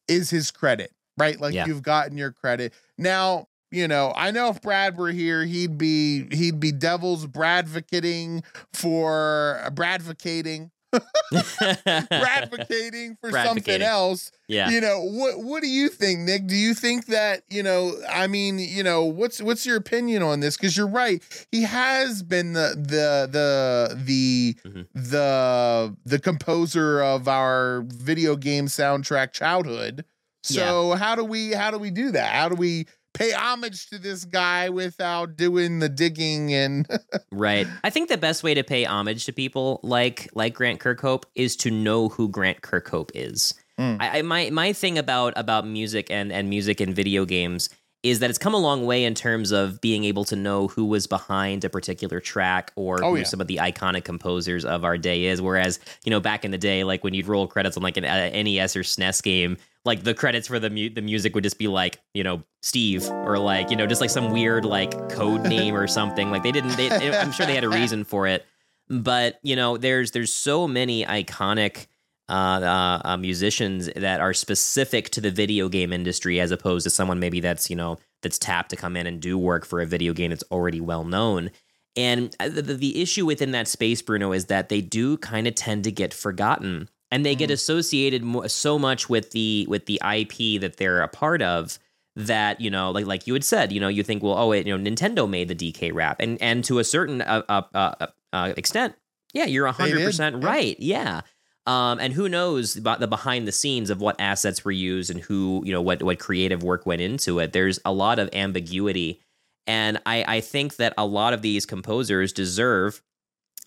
is 0.08 0.32
his 0.32 0.50
credit 0.52 0.92
right? 1.20 1.40
Like 1.40 1.54
Yeah. 1.54 1.66
you've 1.68 1.84
gotten 1.84 2.18
your 2.18 2.32
credit. 2.32 2.74
Now 2.98 3.50
you 3.72 3.88
know 3.88 4.12
i 4.16 4.32
know 4.32 4.50
if 4.50 4.62
brad 4.62 4.98
were 4.98 5.12
here 5.12 5.46
he'd 5.46 5.78
be 5.78 6.28
he'd 6.36 6.60
be 6.60 6.72
devil's 6.72 7.26
bradvocating 7.28 8.44
for 8.74 9.60
bradvocating 9.74 10.72
bradvocating 11.32 13.16
for 13.22 13.32
something 13.32 13.82
else. 13.82 14.32
Yeah. 14.48 14.70
you 14.70 14.82
know 14.82 15.00
what 15.04 15.40
what 15.40 15.62
do 15.62 15.70
you 15.70 15.90
think 15.90 16.22
nick? 16.22 16.48
Do 16.48 16.56
you 16.56 16.74
think 16.74 17.06
that 17.08 17.44
you 17.50 17.62
know 17.62 17.94
i 18.10 18.26
mean 18.26 18.58
you 18.58 18.82
know 18.82 19.04
what's 19.06 19.40
what's 19.42 19.66
your 19.68 19.78
opinion 19.78 20.24
on 20.24 20.40
this? 20.40 20.58
Because 20.58 20.76
you're 20.76 20.88
right 20.88 21.22
he 21.52 21.62
has 21.64 22.24
been 22.24 22.54
the 22.54 22.70
the 22.76 23.30
the 23.32 23.96
the 24.04 24.56
Mhm. 24.66 24.88
the 24.96 25.96
the 26.06 26.20
composer 26.20 27.02
of 27.04 27.28
our 27.28 27.84
video 27.86 28.36
game 28.36 28.66
soundtrack 28.66 29.32
childhood. 29.32 30.06
So 30.42 30.94
how 30.94 31.16
do 31.16 31.24
we 31.24 31.52
how 31.52 31.70
do 31.70 31.78
we 31.78 31.92
do 31.92 32.12
that? 32.12 32.34
How 32.34 32.50
do 32.50 32.56
we 32.56 32.88
pay 33.20 33.32
homage 33.34 33.88
to 33.90 34.00
this 34.00 34.26
guy 34.26 34.70
without 34.70 35.36
doing 35.36 35.80
the 35.80 35.90
digging 35.90 36.54
and 36.54 36.88
Right. 37.32 37.68
I 37.84 37.90
think 37.90 38.10
the 38.10 38.18
best 38.18 38.42
way 38.44 38.54
to 38.56 38.64
pay 38.64 38.86
homage 38.86 39.26
to 39.26 39.34
people 39.34 39.80
like 39.84 40.30
like 40.34 40.54
Grant 40.54 40.80
Kirkhope 40.80 41.26
is 41.36 41.56
to 41.58 41.70
know 41.72 42.10
who 42.10 42.30
Grant 42.30 42.62
Kirkhope 42.62 43.12
is. 43.14 43.54
Mm. 43.78 43.98
I, 44.00 44.20
I 44.20 44.22
my 44.24 44.50
my 44.50 44.74
thing 44.74 44.98
about 44.98 45.34
about 45.36 45.68
music 45.68 46.10
and 46.10 46.32
and 46.32 46.50
music 46.50 46.80
and 46.82 46.96
video 46.96 47.26
games 47.26 47.70
is 48.02 48.20
that 48.20 48.30
it's 48.30 48.40
come 48.40 48.54
a 48.54 48.58
long 48.58 48.86
way 48.86 49.04
in 49.04 49.14
terms 49.14 49.52
of 49.52 49.82
being 49.82 50.06
able 50.06 50.24
to 50.24 50.34
know 50.38 50.70
who 50.70 50.86
was 50.86 51.06
behind 51.06 51.66
a 51.66 51.70
particular 51.70 52.22
track 52.22 52.72
or 52.78 53.04
Oh, 53.04 53.12
who 53.12 53.18
yeah. 53.18 53.24
some 53.26 53.42
of 53.42 53.48
the 53.48 53.58
iconic 53.58 54.06
composers 54.06 54.64
of 54.64 54.86
our 54.86 54.98
day 54.98 55.26
is. 55.26 55.42
Whereas 55.42 55.80
you 56.06 56.10
know 56.10 56.22
back 56.22 56.46
in 56.46 56.52
the 56.52 56.58
day, 56.58 56.86
like 56.86 57.04
when 57.04 57.14
you'd 57.14 57.28
roll 57.28 57.46
credits 57.48 57.76
on 57.76 57.84
like 57.84 57.98
an 57.98 58.06
uh, 58.06 58.30
NES 58.42 58.78
or 58.78 58.84
SNES 58.84 59.22
game, 59.22 59.58
like 59.86 60.04
the 60.04 60.14
credits 60.14 60.48
for 60.48 60.60
the 60.60 60.70
mu- 60.70 60.90
the 60.90 61.02
music 61.02 61.36
would 61.36 61.44
just 61.44 61.58
be 61.58 61.68
like 61.68 62.00
you 62.14 62.24
know 62.24 62.44
Steve 62.62 63.08
or 63.10 63.38
like 63.38 63.70
you 63.70 63.76
know 63.76 63.88
just 63.88 64.02
like 64.02 64.10
some 64.10 64.32
weird 64.32 64.66
like 64.66 64.92
code 65.10 65.42
name 65.44 65.76
or 65.76 65.88
something. 65.88 66.32
Like 66.32 66.44
they 66.44 66.52
didn't. 66.52 66.76
They, 66.78 66.90
I'm 66.90 67.32
sure 67.32 67.46
they 67.46 67.56
had 67.56 67.64
a 67.64 67.70
reason 67.70 68.04
for 68.04 68.28
it, 68.28 68.46
but 68.90 69.40
you 69.44 69.56
know 69.56 69.78
there's 69.78 70.12
there's 70.12 70.34
so 70.34 70.68
many 70.68 71.06
iconic 71.06 71.88
uh, 72.30 72.62
uh, 72.62 73.02
uh, 73.06 73.18
musicians 73.18 73.90
that 73.96 74.22
are 74.22 74.34
specific 74.36 75.10
to 75.10 75.20
the 75.20 75.32
video 75.32 75.68
game 75.68 75.92
industry 75.92 76.40
as 76.40 76.52
opposed 76.52 76.84
to 76.84 76.90
someone 76.92 77.20
maybe 77.20 77.40
that's 77.40 77.72
you 77.72 77.76
know 77.76 77.98
that's 78.22 78.38
tapped 78.38 78.70
to 78.70 78.76
come 78.76 78.96
in 78.96 79.08
and 79.08 79.20
do 79.20 79.36
work 79.36 79.66
for 79.66 79.82
a 79.82 79.86
video 79.86 80.14
game 80.14 80.30
that's 80.30 80.44
already 80.52 80.80
well 80.80 81.04
known 81.04 81.50
and 81.96 82.36
uh, 82.40 82.48
the, 82.48 82.62
the, 82.62 82.76
the 82.76 83.02
issue 83.02 83.26
within 83.26 83.50
that 83.50 83.68
space 83.68 84.04
bruno 84.04 84.32
is 84.32 84.46
that 84.46 84.70
they 84.70 84.80
do 84.80 85.18
kind 85.18 85.48
of 85.48 85.56
tend 85.56 85.84
to 85.84 85.92
get 85.92 86.14
forgotten 86.14 86.88
and 87.12 87.26
they 87.26 87.36
get 87.36 87.52
associated 87.52 88.24
mo- 88.24 88.48
so 88.48 88.78
much 88.78 89.10
with 89.10 89.32
the 89.32 89.66
with 89.70 89.86
the 89.86 90.02
ip 90.16 90.62
that 90.62 90.78
they're 90.78 91.02
a 91.02 91.08
part 91.08 91.42
of 91.42 91.80
that 92.16 92.60
you 92.60 92.70
know 92.70 92.92
like 92.92 93.06
like 93.06 93.28
you 93.28 93.34
had 93.34 93.44
said 93.44 93.72
you 93.72 93.80
know 93.80 93.88
you 93.88 94.04
think 94.04 94.22
well 94.22 94.38
oh 94.38 94.50
wait 94.50 94.68
you 94.68 94.78
know 94.78 94.90
nintendo 94.90 95.30
made 95.30 95.48
the 95.48 95.56
dk 95.56 95.94
rap. 95.94 96.18
And 96.20 96.42
and 96.42 96.64
to 96.66 96.80
a 96.80 96.84
certain 96.84 97.22
uh, 97.22 97.44
uh, 97.48 97.62
uh, 97.74 98.08
uh, 98.34 98.54
extent 98.58 98.96
yeah 99.34 99.46
you're 99.46 99.72
They 99.72 99.92
100% 99.92 100.42
yeah. 100.42 100.48
right 100.48 100.76
yeah. 100.80 101.22
Um, 101.68 102.00
and 102.00 102.14
who 102.14 102.28
knows 102.28 102.76
about 102.78 103.00
the 103.00 103.08
behind 103.08 103.48
the 103.48 103.52
scenes 103.52 103.92
of 103.92 104.02
what 104.02 104.20
assets 104.20 104.66
were 104.66 104.72
used 104.72 105.12
and 105.12 105.20
who 105.20 105.62
you 105.66 105.72
know 105.72 105.82
what 105.82 106.02
what 106.02 106.18
creative 106.20 106.64
work 106.64 106.86
went 106.86 107.02
into 107.02 107.40
it. 107.40 107.54
There's 107.54 107.80
a 107.86 107.94
lot 107.94 108.20
of 108.20 108.30
ambiguity. 108.34 109.22
And 109.68 110.02
i 110.06 110.26
i 110.28 110.42
think 110.42 110.78
that 110.78 110.94
a 110.98 111.06
lot 111.06 111.34
of 111.34 111.42
these 111.42 111.66
composers 111.66 112.34
deserve 112.34 113.02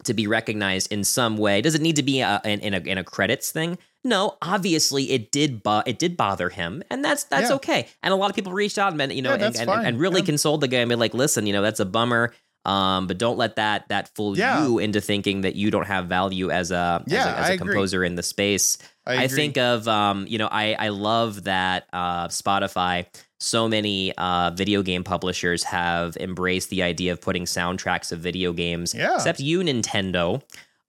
to 0.05 0.15
be 0.15 0.27
recognized 0.27 0.91
in 0.93 1.05
some 1.05 1.37
way 1.37 1.61
does 1.61 1.75
it 1.75 1.81
need 1.83 1.97
to 1.97 2.03
be 2.03 2.21
a, 2.21 2.41
in, 2.45 2.61
in 2.61 2.75
a 2.75 2.79
in 2.79 2.99
a 2.99 3.05
credits 3.05 3.51
thing 3.53 3.79
no 4.05 4.37
obviously 4.43 5.11
it 5.13 5.31
did 5.33 5.63
bo- 5.63 5.83
it 5.87 5.99
did 5.99 6.17
bother 6.17 6.49
him 6.49 6.83
and 6.91 7.05
that's 7.05 7.25
that's 7.25 7.51
Yeah. 7.51 7.57
okay 7.57 7.89
and 8.03 8.13
a 8.13 8.17
lot 8.17 8.31
of 8.31 8.37
people 8.37 8.53
reached 8.53 8.79
out 8.79 8.99
and 8.99 9.13
you 9.13 9.23
know 9.23 9.35
Yeah, 9.35 9.47
and, 9.47 9.57
and, 9.57 9.71
and 9.87 10.01
really 10.01 10.21
Yeah. 10.21 10.27
consoled 10.27 10.61
the 10.61 10.69
guy 10.69 10.79
and 10.79 10.89
be 10.89 10.97
like 10.97 11.15
listen 11.15 11.47
you 11.47 11.53
know 11.53 11.63
that's 11.63 11.81
a 11.81 11.85
bummer 11.87 12.33
um, 12.65 13.09
but 13.09 13.19
don't 13.19 13.39
let 13.39 13.57
that 13.57 13.89
that 13.89 14.15
fool 14.15 14.39
you 14.39 14.79
into 14.79 15.01
thinking 15.01 15.41
that 15.41 15.57
you 15.57 15.71
don't 15.73 15.87
have 15.87 16.07
value 16.07 16.51
as 16.51 16.71
a 16.71 17.03
as 17.09 17.13
a, 17.13 17.39
as 17.39 17.51
a 17.51 17.59
composer 17.59 18.05
in 18.05 18.15
the 18.15 18.23
space. 18.23 18.79
I, 19.07 19.25
agree. 19.25 19.37
think 19.37 19.59
of 19.59 19.89
um, 19.89 20.27
you 20.29 20.39
know 20.39 20.49
I 20.51 20.75
I 20.75 20.89
love 20.89 21.45
that 21.45 21.89
uh, 21.93 22.29
Spotify. 22.29 23.07
So 23.41 23.69
many 23.69 24.13
uh, 24.17 24.53
video 24.55 24.83
game 24.83 25.03
publishers 25.03 25.65
have 25.65 26.17
embraced 26.19 26.71
the 26.71 26.85
idea 26.85 27.13
of 27.13 27.21
putting 27.21 27.45
soundtracks 27.45 28.13
of 28.13 28.21
video 28.21 28.53
games. 28.53 28.95
Yeah. 28.95 29.17
Except 29.17 29.41
you, 29.41 29.61
Nintendo. 29.61 30.43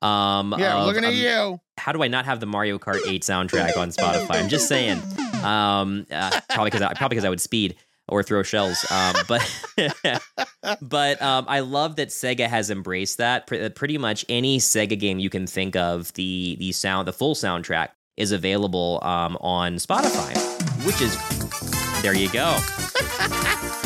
Um, 0.03 0.53
yeah 0.59 0.77
of, 0.77 0.85
looking 0.85 1.03
at 1.05 1.13
um, 1.13 1.15
you 1.15 1.59
how 1.77 1.91
do 1.91 2.03
I 2.03 2.07
not 2.07 2.25
have 2.25 2.39
the 2.39 2.45
Mario 2.45 2.77
Kart 2.77 2.99
8 3.07 3.21
soundtrack 3.23 3.77
on 3.77 3.89
Spotify? 3.91 4.35
I'm 4.35 4.49
just 4.49 4.67
saying. 4.67 5.01
Um, 5.43 6.05
uh, 6.11 6.39
probably 6.49 6.69
because 6.69 6.81
I, 6.81 6.93
probably 6.93 7.15
because 7.15 7.25
I 7.25 7.29
would 7.29 7.41
speed 7.41 7.75
or 8.07 8.21
throw 8.21 8.43
shells. 8.43 8.85
Um, 8.91 9.15
but 9.27 9.65
but 10.81 11.21
um, 11.21 11.45
I 11.47 11.61
love 11.61 11.95
that 11.95 12.09
Sega 12.09 12.47
has 12.47 12.69
embraced 12.69 13.17
that. 13.17 13.47
Pre- 13.47 13.69
pretty 13.69 13.97
much 13.97 14.25
any 14.29 14.59
Sega 14.59 14.99
game 14.99 15.19
you 15.19 15.29
can 15.29 15.47
think 15.47 15.75
of, 15.75 16.13
the 16.13 16.55
the 16.59 16.71
sound, 16.71 17.07
the 17.07 17.13
full 17.13 17.35
soundtrack 17.35 17.89
is 18.17 18.31
available 18.31 18.99
um, 19.03 19.37
on 19.41 19.75
Spotify, 19.75 20.35
which 20.85 21.01
is 21.01 21.17
there 22.01 22.15
you 22.15 22.29
go. 22.29 22.57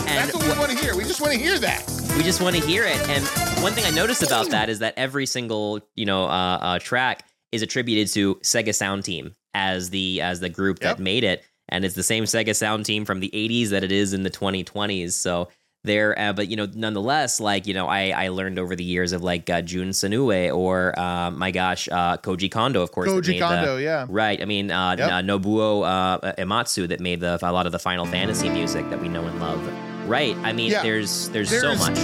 And 0.07 0.15
that's 0.17 0.33
what 0.33 0.43
we 0.43 0.57
want 0.57 0.71
to 0.71 0.77
hear 0.77 0.95
we 0.95 1.03
just 1.03 1.19
want 1.19 1.33
to 1.33 1.37
hear 1.39 1.59
that 1.59 1.85
we 2.17 2.23
just 2.23 2.41
want 2.41 2.55
to 2.55 2.61
hear 2.65 2.85
it. 2.85 2.97
And 3.09 3.23
one 3.61 3.73
thing 3.73 3.83
I 3.85 3.91
noticed 3.91 4.23
about 4.23 4.49
that 4.51 4.69
is 4.69 4.79
that 4.79 4.93
every 4.97 5.25
single 5.25 5.81
you 5.95 6.05
know 6.05 6.23
uh, 6.23 6.57
uh, 6.61 6.79
track 6.79 7.25
is 7.51 7.61
attributed 7.61 8.07
to 8.13 8.35
Sega 8.35 8.73
Sound 8.73 9.03
Team 9.03 9.35
as 9.53 9.89
the 9.89 10.21
as 10.21 10.39
the 10.39 10.47
group 10.49 10.79
Yep. 10.81 10.97
that 10.97 11.03
made 11.03 11.23
it, 11.25 11.43
and 11.69 11.83
it's 11.83 11.93
the 11.95 12.03
same 12.03 12.23
Sega 12.23 12.55
Sound 12.55 12.85
Team 12.85 13.03
from 13.03 13.19
the 13.19 13.29
'80s 13.33 13.69
that 13.69 13.83
it 13.83 13.91
is 13.91 14.13
in 14.13 14.23
the 14.23 14.31
2020s. 14.31 15.11
So 15.11 15.49
there, 15.87 16.17
uh, 16.19 16.33
but 16.33 16.49
you 16.49 16.55
know, 16.55 16.67
nonetheless, 16.75 17.39
like 17.39 17.65
you 17.65 17.73
know, 17.73 17.87
I 17.87 18.09
I 18.09 18.27
learned 18.29 18.59
over 18.59 18.75
the 18.75 18.83
years 18.83 19.11
of 19.13 19.23
like 19.23 19.49
uh, 19.49 19.61
Jun 19.63 19.89
Senoue 19.89 20.53
or 20.55 20.97
uh, 20.99 21.31
my 21.31 21.49
gosh, 21.51 21.89
uh, 21.91 22.17
Koji 22.17 22.51
Kondo, 22.51 22.81
of 22.83 22.91
course, 22.91 23.09
koji 23.09 23.27
made 23.29 23.41
the- 23.41 23.45
kondo 23.47 23.77
yeah 23.77 24.05
Right. 24.07 24.39
I 24.41 24.45
mean, 24.45 24.69
uh, 24.69 24.95
Yep. 24.99 25.09
uh, 25.09 25.21
Nobuo 25.21 25.83
uh, 25.83 26.33
Uematsu 26.37 26.87
that 26.89 26.99
made 26.99 27.19
the 27.21 27.39
a 27.41 27.51
lot 27.51 27.65
of 27.65 27.71
the 27.71 27.79
Final 27.79 28.05
Fantasy 28.05 28.49
music 28.49 28.87
that 28.91 29.01
we 29.01 29.07
know 29.09 29.23
and 29.25 29.39
love. 29.39 29.59
Right. 30.07 30.35
I 30.43 30.53
mean, 30.53 30.71
Yeah. 30.71 30.83
there's, 30.83 31.29
there's 31.29 31.49
so 31.49 31.75
much. 31.75 31.97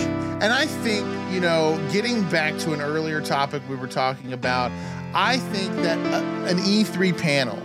And 0.44 0.52
I 0.52 0.66
think, 0.66 1.06
you 1.32 1.40
know, 1.40 1.80
getting 1.94 2.24
back 2.30 2.58
to 2.60 2.74
an 2.74 2.82
earlier 2.82 3.22
topic 3.22 3.62
we 3.70 3.76
were 3.78 3.88
talking 3.88 4.34
about, 4.34 4.72
I 5.14 5.38
think 5.38 5.72
that 5.84 5.98
a, 6.14 6.18
an 6.52 6.58
E3 6.60 7.18
panel 7.18 7.58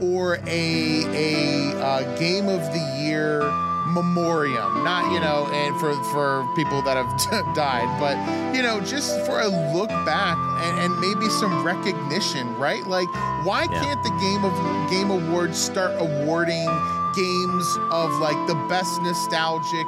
or 0.00 0.36
a 0.46 1.04
a 1.14 1.82
uh, 1.82 2.18
game 2.18 2.48
of 2.48 2.60
the 2.72 2.96
year 3.00 3.40
memoriam 3.88 4.84
not 4.84 5.10
you 5.12 5.20
know 5.20 5.46
and 5.52 5.78
for 5.80 5.94
for 6.12 6.46
people 6.54 6.80
that 6.82 6.96
have 6.96 7.54
died 7.54 7.88
but 7.98 8.16
you 8.54 8.62
know 8.62 8.80
just 8.80 9.10
for 9.26 9.40
a 9.40 9.48
look 9.74 9.88
back 10.04 10.36
and, 10.62 10.78
and 10.80 11.00
maybe 11.00 11.28
some 11.28 11.64
recognition 11.64 12.56
right? 12.58 12.86
Like 12.86 13.08
why 13.44 13.62
Yeah. 13.70 13.80
can't 13.82 14.02
the 14.02 14.10
game 14.20 14.44
of 14.44 14.90
game 14.90 15.10
awards 15.10 15.58
start 15.58 15.92
awarding 15.98 16.66
games 17.14 17.66
of 17.90 18.10
like 18.20 18.38
the 18.46 18.54
best 18.68 19.00
nostalgic 19.02 19.86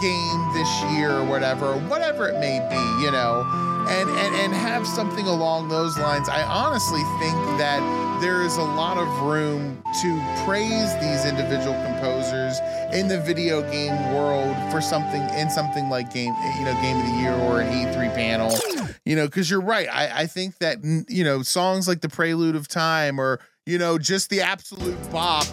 game 0.00 0.52
this 0.52 0.68
year 0.92 1.10
or 1.10 1.24
whatever 1.24 1.74
whatever 1.88 2.28
it 2.28 2.38
may 2.40 2.58
be 2.70 3.04
you 3.04 3.10
know? 3.10 3.42
And 3.86 4.08
and 4.08 4.34
and 4.36 4.54
have 4.54 4.86
something 4.86 5.26
along 5.26 5.68
those 5.68 5.98
lines. 5.98 6.26
I 6.30 6.42
honestly 6.44 7.02
think 7.20 7.36
that 7.58 7.80
there 8.22 8.40
is 8.42 8.56
a 8.56 8.62
lot 8.62 8.96
of 8.96 9.06
room 9.20 9.82
to 10.00 10.08
praise 10.46 10.90
these 11.04 11.26
individual 11.26 11.74
composers 11.84 12.56
in 12.94 13.08
the 13.08 13.20
video 13.20 13.60
game 13.70 13.92
world 14.14 14.54
for 14.70 14.80
something 14.80 15.20
in 15.38 15.50
something 15.50 15.88
like 15.88 16.12
game 16.12 16.32
you 16.58 16.64
know 16.64 16.72
game 16.80 16.96
of 16.98 17.06
the 17.06 17.12
year 17.20 17.32
or 17.34 17.60
an 17.60 17.66
e3 17.72 18.14
panel 18.14 18.56
you 19.04 19.16
know 19.16 19.26
because 19.26 19.50
you're 19.50 19.60
right 19.60 19.88
I, 19.92 20.20
I 20.22 20.26
think 20.26 20.58
that 20.58 20.78
you 21.08 21.24
know 21.24 21.42
songs 21.42 21.88
like 21.88 22.00
the 22.00 22.08
prelude 22.08 22.54
of 22.56 22.68
time 22.68 23.18
or 23.20 23.40
you 23.66 23.78
know 23.78 23.98
just 23.98 24.30
the 24.30 24.42
absolute 24.42 24.96
bop 25.10 25.44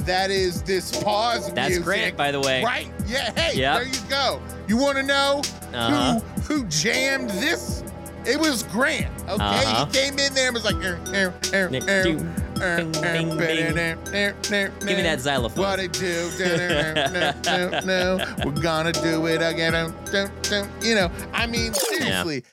that 0.00 0.30
is 0.30 0.62
this 0.62 1.02
pause 1.02 1.52
That's 1.52 1.68
music. 1.68 1.84
Grant, 1.84 2.16
by 2.16 2.30
the 2.32 2.40
way. 2.40 2.62
right 2.64 2.90
yeah 3.06 3.30
hey 3.38 3.58
Yep. 3.58 3.74
there 3.76 3.86
you 3.88 4.00
go 4.08 4.40
you 4.66 4.76
want 4.78 4.96
to 4.96 5.02
know 5.02 5.42
Uh-huh. 5.74 6.18
who 6.40 6.60
who 6.60 6.64
jammed 6.68 7.28
this 7.30 7.82
it 8.28 8.40
was 8.40 8.64
Grant, 8.64 9.06
okay? 9.28 9.34
Uh-huh. 9.36 9.86
He 9.86 9.92
came 9.92 10.18
in 10.18 10.34
there 10.34 10.46
and 10.48 10.54
was 10.54 10.64
like, 10.64 10.74
er, 10.76 10.98
er, 11.14 11.32
er, 11.54 11.70
er, 11.88 12.45
bing, 12.58 13.36
bing, 13.36 13.36
bing. 13.36 13.98
Give 14.10 14.96
me 14.96 15.02
that 15.02 15.20
xylophone. 15.20 15.64
What 15.64 15.78
it 15.80 15.92
do? 15.92 16.30
No, 16.38 16.94
no, 16.94 17.80
no, 17.80 17.80
no. 18.18 18.34
We're 18.44 18.62
gonna 18.62 18.92
do 18.92 19.26
it 19.26 19.42
again. 19.42 19.72
You 20.82 20.94
know, 20.94 21.10
I 21.32 21.46
mean, 21.46 21.74
seriously. 21.74 22.44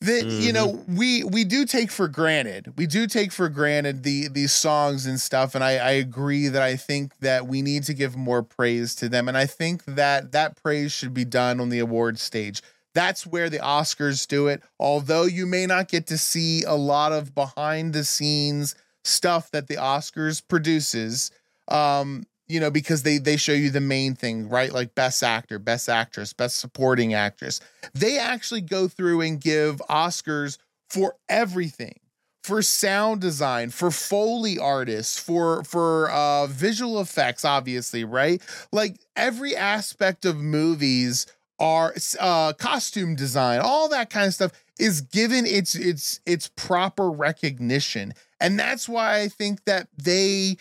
That 0.00 0.26
you 0.26 0.52
know, 0.52 0.74
Mm-hmm. 0.74 0.96
we 0.96 1.24
we 1.24 1.42
do 1.44 1.64
take 1.64 1.90
for 1.90 2.06
granted. 2.06 2.72
We 2.76 2.86
do 2.86 3.08
take 3.08 3.32
for 3.32 3.48
granted 3.48 4.04
the 4.04 4.28
these 4.28 4.52
songs 4.52 5.06
and 5.06 5.18
stuff, 5.18 5.56
and 5.56 5.64
I, 5.64 5.70
I 5.78 5.90
agree 5.90 6.46
that 6.46 6.62
I 6.62 6.76
think 6.76 7.18
that 7.18 7.48
we 7.48 7.62
need 7.62 7.82
to 7.84 7.94
give 7.94 8.16
more 8.16 8.44
praise 8.44 8.94
to 8.96 9.08
them, 9.08 9.26
and 9.26 9.36
I 9.36 9.46
think 9.46 9.84
that 9.86 10.30
that 10.30 10.54
praise 10.62 10.92
should 10.92 11.12
be 11.14 11.24
done 11.24 11.58
on 11.60 11.68
the 11.68 11.80
award 11.80 12.20
stage. 12.20 12.62
That's 12.94 13.26
where 13.26 13.50
the 13.50 13.58
Oscars 13.58 14.24
do 14.28 14.46
it. 14.46 14.62
Although 14.78 15.24
you 15.24 15.46
may 15.46 15.66
not 15.66 15.88
get 15.88 16.06
to 16.08 16.18
see 16.18 16.62
a 16.62 16.74
lot 16.74 17.10
of 17.12 17.34
behind 17.34 17.92
the 17.92 18.04
scenes 18.04 18.76
stuff 19.04 19.50
that 19.52 19.68
the 19.68 19.76
Oscars 19.76 20.42
produces, 20.46 21.30
um, 21.68 22.26
you 22.46 22.60
know, 22.60 22.70
because 22.70 23.02
they 23.02 23.18
they 23.18 23.36
show 23.36 23.52
you 23.52 23.70
the 23.70 23.80
main 23.80 24.14
thing, 24.14 24.48
right? 24.48 24.72
Like 24.72 24.94
best 24.94 25.22
actor, 25.22 25.58
best 25.58 25.88
actress, 25.88 26.32
best 26.32 26.58
supporting 26.58 27.14
actress. 27.14 27.60
They 27.94 28.18
actually 28.18 28.62
go 28.62 28.88
through 28.88 29.20
and 29.20 29.40
give 29.40 29.76
Oscars 29.90 30.58
for 30.88 31.16
everything. 31.28 32.00
For 32.44 32.62
sound 32.62 33.20
design, 33.20 33.68
for 33.68 33.90
foley 33.90 34.58
artists, 34.58 35.18
for 35.18 35.62
for 35.64 36.10
uh 36.10 36.46
visual 36.46 36.98
effects 37.00 37.44
obviously, 37.44 38.04
right? 38.04 38.40
Like 38.72 38.96
every 39.16 39.54
aspect 39.54 40.24
of 40.24 40.38
movies 40.38 41.26
are 41.58 41.94
uh 42.18 42.54
costume 42.54 43.16
design, 43.16 43.60
all 43.60 43.90
that 43.90 44.08
kind 44.08 44.28
of 44.28 44.34
stuff 44.34 44.52
is 44.78 45.00
given 45.00 45.46
its 45.46 45.74
its 45.74 46.20
its 46.26 46.48
proper 46.56 47.10
recognition. 47.10 48.14
And 48.40 48.58
that's 48.58 48.88
why 48.88 49.20
I 49.20 49.28
think 49.28 49.64
that 49.64 49.88
they 49.96 50.56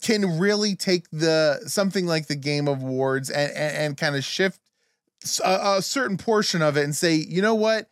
can 0.00 0.38
really 0.38 0.74
take 0.74 1.08
the 1.10 1.60
something 1.66 2.06
like 2.06 2.26
the 2.26 2.36
Game 2.36 2.68
Awards 2.68 3.30
and 3.30 3.50
and, 3.52 3.76
and 3.76 3.96
kind 3.96 4.16
of 4.16 4.24
shift 4.24 4.60
a 5.44 5.82
certain 5.82 6.16
portion 6.16 6.62
of 6.62 6.76
it 6.78 6.84
and 6.84 6.96
say, 6.96 7.14
you 7.14 7.42
know 7.42 7.54
what? 7.54 7.90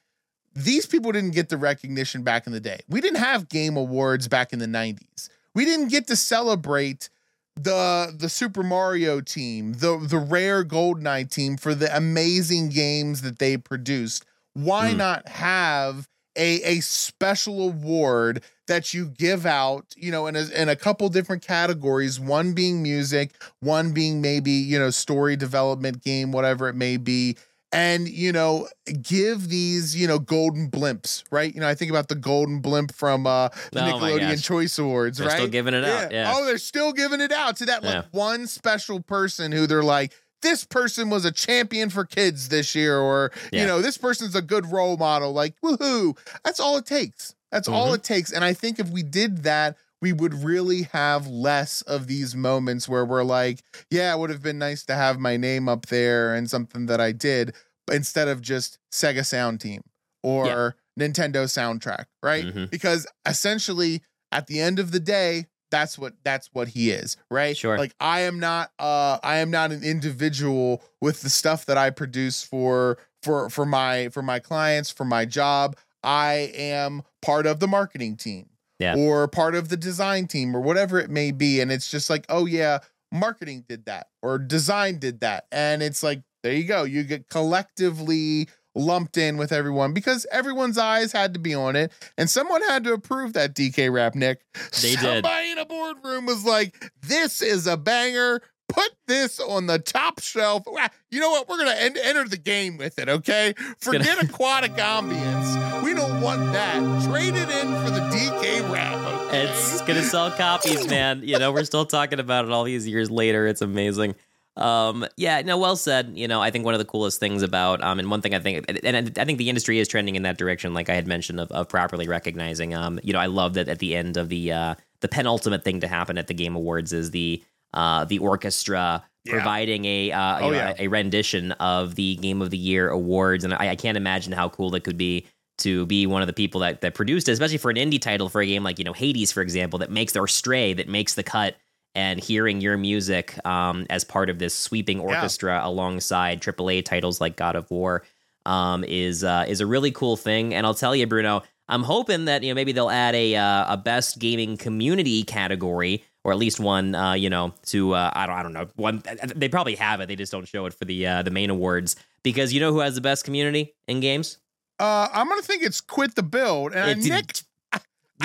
These 0.55 0.87
people 0.87 1.13
didn't 1.13 1.33
get 1.33 1.51
the 1.51 1.59
recognition 1.59 2.23
back 2.23 2.47
in 2.47 2.53
the 2.53 2.61
day. 2.61 2.81
We 2.89 3.01
didn't 3.01 3.19
have 3.19 3.49
Game 3.49 3.77
Awards 3.77 4.29
back 4.29 4.53
in 4.53 4.59
the 4.59 4.67
90s. 4.67 5.29
We 5.55 5.67
didn't 5.67 5.89
get 5.89 6.07
to 6.07 6.17
celebrate 6.17 7.11
the 7.55 8.15
the 8.17 8.29
Super 8.29 8.63
Mario 8.63 9.21
team, 9.21 9.75
the 9.75 9.99
the 9.99 10.19
rare 10.19 10.65
GoldenEye 10.65 11.31
team 11.31 11.57
for 11.57 11.75
the 11.75 11.95
amazing 11.95 12.69
games 12.71 13.23
that 13.23 13.39
they 13.39 13.57
produced. 13.57 14.25
Why 14.65 14.93
Hmm. 14.93 14.99
not 14.99 15.29
have 15.29 16.09
a 16.37 16.63
a 16.63 16.81
special 16.81 17.69
award 17.69 18.43
that 18.67 18.93
you 18.93 19.07
give 19.07 19.47
out, 19.47 19.87
you 19.97 20.11
know, 20.11 20.27
in 20.27 20.37
a, 20.37 20.43
in 20.55 20.69
a 20.69 20.77
couple 20.77 21.09
different 21.09 21.43
categories, 21.43 22.21
one 22.21 22.53
being 22.53 22.83
music, 22.83 23.33
one 23.61 23.93
being 23.93 24.21
maybe, 24.21 24.51
you 24.53 24.79
know, 24.79 24.91
story 24.91 25.37
development 25.37 26.03
game, 26.03 26.33
whatever 26.33 26.69
it 26.69 26.75
may 26.75 26.97
be. 26.99 27.37
And, 27.71 28.09
you 28.09 28.33
know, 28.33 28.67
give 29.03 29.49
these, 29.49 29.95
you 29.95 30.07
know, 30.07 30.19
golden 30.19 30.71
blimps, 30.71 31.23
right? 31.31 31.55
You 31.55 31.61
know, 31.61 31.69
I 31.69 31.75
think 31.75 31.91
about 31.91 32.09
the 32.09 32.15
golden 32.15 32.61
blimp 32.61 32.95
from 32.95 33.27
uh 33.27 33.49
the 33.73 33.81
Oh 33.81 33.85
Nickelodeon. 33.85 34.43
Choice 34.43 34.79
Awards, 34.79 35.19
They're 35.19 35.29
right? 35.29 35.35
still 35.35 35.49
giving 35.49 35.75
it 35.75 35.85
out, 35.85 36.11
yeah. 36.13 36.33
Oh, 36.35 36.47
they're 36.47 36.59
still 36.59 36.93
giving 36.93 37.21
it 37.21 37.33
out 37.33 37.57
to 37.57 37.67
that 37.67 37.83
like 37.85 37.95
Yeah. 37.95 38.03
one 38.11 38.47
special 38.47 39.01
person 39.03 39.53
who 39.53 39.67
they're 39.67 39.83
like, 39.83 40.13
this 40.43 40.65
person 40.65 41.11
was 41.11 41.25
a 41.25 41.33
champion 41.33 41.91
for 41.91 42.05
kids 42.05 42.49
this 42.49 42.75
year, 42.75 42.99
or 42.99 43.33
you 43.53 43.67
know, 43.67 43.81
this 43.83 43.99
person's 43.99 44.35
a 44.35 44.43
good 44.43 44.67
role 44.67 44.97
model. 44.97 45.33
Like, 45.33 45.55
woohoo! 45.65 46.17
That's 46.45 46.61
all 46.61 46.77
it 46.77 46.87
takes. 46.87 47.35
That's 47.51 47.67
all 47.69 47.89
Mhm. 47.91 47.95
it 47.97 48.03
takes. 48.05 48.31
And 48.33 48.45
I 48.45 48.53
think 48.53 48.79
if 48.79 48.89
we 48.91 49.03
did 49.03 49.43
that, 49.45 49.77
we 50.01 50.13
would 50.13 50.35
really 50.45 50.83
have 50.93 51.27
less 51.27 51.83
of 51.83 52.07
these 52.07 52.37
moments 52.37 52.89
where 52.89 53.05
we're 53.05 53.25
like, 53.25 53.63
yeah, 53.91 54.15
it 54.15 54.19
would 54.19 54.31
have 54.31 54.43
been 54.43 54.59
nice 54.59 54.85
to 54.85 54.95
have 54.95 55.19
my 55.19 55.37
name 55.37 55.69
up 55.69 55.87
there 55.87 56.35
and 56.35 56.49
something 56.49 56.87
that 56.87 57.01
I 57.01 57.11
did, 57.13 57.55
but 57.87 57.97
instead 57.97 58.29
of 58.29 58.41
just 58.41 58.79
Sega 58.93 59.27
Sound 59.27 59.61
Team 59.61 59.83
or 60.23 60.77
Nintendo 61.01 61.45
soundtrack, 61.47 62.05
right? 62.23 62.45
Mhm. 62.45 62.71
Because 62.71 63.07
essentially, 63.27 64.03
at 64.31 64.47
the 64.47 64.61
end 64.61 64.79
of 64.79 64.91
the 64.93 65.01
day, 65.01 65.47
that's 65.71 65.99
what 65.99 66.15
that's 66.25 66.49
what 66.53 66.69
he 66.69 66.91
is, 66.91 67.17
right? 67.31 67.57
Sure. 67.57 67.77
Like 67.79 67.95
I 68.01 68.21
am 68.23 68.39
not 68.41 68.71
uh 68.79 69.19
I 69.23 69.39
am 69.39 69.51
not 69.51 69.73
an 69.73 69.83
individual 69.85 70.83
with 71.01 71.23
the 71.23 71.31
stuff 71.31 71.67
that 71.67 71.77
I 71.79 71.91
produce 71.91 72.43
for 72.43 72.99
for 73.23 73.51
for 73.51 73.67
my 73.67 74.09
for 74.11 74.23
my 74.23 74.39
clients, 74.39 74.91
for 74.91 75.05
my 75.05 75.25
job. 75.25 75.77
I 76.03 76.53
am 76.55 77.03
part 77.23 77.47
of 77.47 77.61
the 77.61 77.67
marketing 77.69 78.17
team 78.17 78.49
Yeah. 78.79 78.95
or 78.97 79.27
part 79.29 79.55
of 79.55 79.69
the 79.69 79.77
design 79.77 80.27
team 80.27 80.57
or 80.57 80.61
whatever 80.61 80.99
it 80.99 81.11
may 81.11 81.33
be 81.33 81.61
and 81.61 81.71
it's 81.73 81.91
just 81.91 82.09
like, 82.09 82.25
"Oh 82.29 82.47
yeah, 82.47 82.79
marketing 83.13 83.65
did 83.69 83.85
that 83.87 84.07
or 84.23 84.39
design 84.39 84.99
did 84.99 85.21
that." 85.21 85.47
And 85.51 85.83
it's 85.83 86.03
like, 86.03 86.23
there 86.45 86.53
you 86.53 86.65
go. 86.65 86.85
You 86.85 87.03
get 87.03 87.29
collectively 87.29 88.49
lumped 88.79 89.17
in 89.17 89.37
with 89.37 89.53
everyone 89.53 89.93
because 89.93 90.27
everyone's 90.33 90.79
eyes 90.79 91.13
had 91.13 91.35
to 91.35 91.41
be 91.41 91.55
on 91.55 91.77
it 91.77 91.93
and 92.17 92.31
someone 92.31 92.63
had 92.63 92.85
to 92.85 92.93
approve 92.93 93.33
that 93.35 93.55
DK 93.55 93.93
rap 93.93 94.15
Nick. 94.15 94.41
They 94.81 94.91
did. 94.93 95.01
Somebody 95.01 95.51
in 95.51 95.59
a 95.59 95.67
boardroom 95.67 96.27
was 96.27 96.45
like, 96.45 96.91
"This 97.03 97.43
is 97.43 97.67
a 97.67 97.77
banger. 97.77 98.41
Put 98.69 98.91
this 99.07 99.41
on 99.41 99.67
the 99.67 99.79
top 99.79 100.21
shelf." 100.21 100.63
Ah, 100.69 100.91
you 101.11 101.21
know 101.21 101.31
what? 101.31 101.49
We're 101.49 101.59
gonna 101.59 101.71
en- 101.73 101.97
enter 101.97 102.29
the 102.29 102.37
game 102.37 102.77
with 102.77 102.99
it. 102.99 103.09
Okay, 103.09 103.55
forget 103.81 104.23
aquatic 104.23 104.73
ambience. 104.77 105.83
We 105.83 105.95
don't 105.95 106.21
want 106.21 106.53
that. 106.53 107.05
Trade 107.05 107.35
it 107.35 107.49
in 107.49 107.73
for 107.85 107.91
the 107.91 108.01
DK 108.11 108.71
rap. 108.71 108.97
Okay? 109.29 109.45
It's 109.49 109.81
gonna 109.83 110.03
sell 110.03 110.31
copies, 110.31 110.87
man. 110.89 111.23
You 111.25 111.39
know, 111.39 111.51
we're 111.53 111.65
still 111.65 111.87
talking 111.87 112.21
about 112.21 112.45
it 112.45 112.51
all 112.51 112.65
these 112.65 112.87
years 112.87 113.11
later. 113.11 113.47
It's 113.47 113.63
amazing. 113.63 114.15
Um, 114.59 115.07
yeah, 115.17 115.41
no, 115.43 115.57
well 115.59 115.77
said. 115.77 116.13
You 116.15 116.29
know, 116.29 116.41
I 116.43 116.51
think 116.51 116.65
one 116.65 116.75
of 116.75 116.79
the 116.79 116.85
coolest 116.85 117.21
things 117.21 117.43
about, 117.43 117.83
um, 117.83 117.99
and 117.99 118.11
one 118.11 118.21
thing 118.21 118.35
I 118.35 118.39
think, 118.41 118.65
and 118.85 119.19
I 119.19 119.25
think 119.25 119.39
the 119.39 119.49
industry 119.49 119.79
is 119.79 119.89
trending 119.89 120.17
in 120.17 120.23
that 120.23 120.37
direction, 120.39 120.75
like 120.75 120.89
I 120.91 120.95
had 120.95 121.07
mentioned, 121.07 121.41
of, 121.41 121.51
of 121.53 121.69
properly 121.69 122.09
recognizing. 122.09 122.75
Um, 122.75 122.99
you 123.03 123.13
know, 123.13 123.21
I 123.21 123.27
love 123.27 123.55
that 123.55 123.69
at 123.69 123.79
the 123.79 123.95
end 123.97 124.17
of 124.17 124.29
the 124.29 124.53
uh, 124.53 124.75
the 125.01 125.09
penultimate 125.09 125.65
thing 125.65 125.81
to 125.81 125.89
happen 125.89 126.19
at 126.19 126.27
the 126.27 126.35
Game 126.35 126.57
Awards 126.57 126.93
is 126.93 127.11
the 127.13 127.43
uh, 127.75 128.05
the 128.05 128.19
orchestra 128.19 129.05
Yeah. 129.25 129.33
providing 129.35 129.85
a 129.85 130.11
uh, 130.13 130.39
Oh, 130.41 130.47
you 130.47 130.53
know, 130.53 130.59
yeah. 130.59 130.75
a, 130.79 130.85
a 130.85 130.89
rendition 130.89 131.53
of 131.53 131.95
the 131.95 132.17
Game 132.17 132.41
of 132.43 132.51
the 132.51 132.59
Year 132.59 132.89
awards, 132.89 133.45
and 133.45 133.55
I, 133.55 133.71
I 133.71 133.77
can't 133.77 133.97
imagine 133.97 134.33
how 134.33 134.49
cool 134.49 134.75
it 134.75 134.85
could 134.85 134.97
be 134.99 135.27
to 135.59 135.87
be 135.87 136.07
one 136.07 136.23
of 136.23 136.29
the 136.29 136.33
people 136.33 136.61
that 136.63 136.81
that 136.81 136.95
produced 136.95 137.29
it, 137.29 137.33
especially 137.33 137.59
for 137.59 137.71
an 137.71 137.77
indie 137.77 138.01
title 138.01 138.29
for 138.29 138.41
a 138.41 138.47
game 138.47 138.63
like 138.65 138.79
you 138.79 138.85
know 138.85 138.93
Hades, 138.93 139.31
for 139.33 139.43
example, 139.43 139.79
that 139.81 139.91
makes 139.91 140.17
or 140.17 140.27
Stray 140.29 140.73
that 140.75 140.89
makes 140.89 141.15
the 141.15 141.23
cut. 141.23 141.57
And 141.99 142.21
hearing 142.23 142.61
your 142.61 142.77
music 142.77 143.35
um, 143.45 143.85
as 143.91 144.05
part 144.05 144.31
of 144.31 144.39
this 144.39 144.55
sweeping 144.55 145.01
orchestra 145.01 145.61
alongside 145.65 146.41
AAA 146.41 146.85
titles 146.85 147.21
like 147.21 147.35
God 147.35 147.57
of 147.57 147.69
War 147.73 148.05
um, 148.47 148.85
is 148.85 149.25
uh, 149.25 149.45
is 149.49 149.61
a 149.61 149.67
really 149.67 149.91
cool 149.91 150.17
thing. 150.17 150.55
And 150.55 150.65
I'll 150.65 150.75
tell 150.75 150.95
you, 150.95 151.09
Bruno, 151.09 151.43
I'm 151.69 151.83
hoping 151.83 152.27
that 152.27 152.45
you 152.45 152.51
know 152.51 152.55
maybe 152.55 152.71
they'll 152.71 152.89
add 152.89 153.17
a 153.17 153.35
uh, 153.35 153.75
a 153.75 153.77
best 153.77 154.21
gaming 154.21 154.57
community 154.57 155.25
category 155.25 156.05
or 156.23 156.31
at 156.33 156.39
least 156.39 156.61
one, 156.61 156.95
uh, 156.95 157.15
you 157.15 157.31
know, 157.31 157.53
to 157.67 157.95
uh, 157.95 158.11
I 158.15 158.27
don't 158.27 158.37
I 158.37 158.43
don't 158.45 158.53
know 158.53 158.69
one. 158.77 159.03
They 159.35 159.49
probably 159.49 159.75
have 159.75 160.01
it. 160.01 160.07
They 160.07 160.17
just 160.17 160.31
don't 160.31 160.47
show 160.47 160.67
it 160.67 160.75
for 160.75 160.85
the 160.85 161.05
uh, 161.05 161.23
the 161.23 161.31
main 161.33 161.51
awards 161.51 161.97
because 162.23 162.53
you 162.53 162.61
know 162.61 162.73
who 162.73 162.79
has 162.79 162.95
the 162.95 163.01
best 163.01 163.25
community 163.25 163.75
in 163.89 163.99
games. 163.99 164.39
Uh, 164.79 165.09
I'm 165.13 165.29
gonna 165.29 165.43
think 165.43 165.65
it's 165.65 165.81
quit 165.81 166.15
the 166.15 166.23
build. 166.23 166.75
And 166.75 166.91
It's- 167.01 167.07
Nick, 167.09 167.41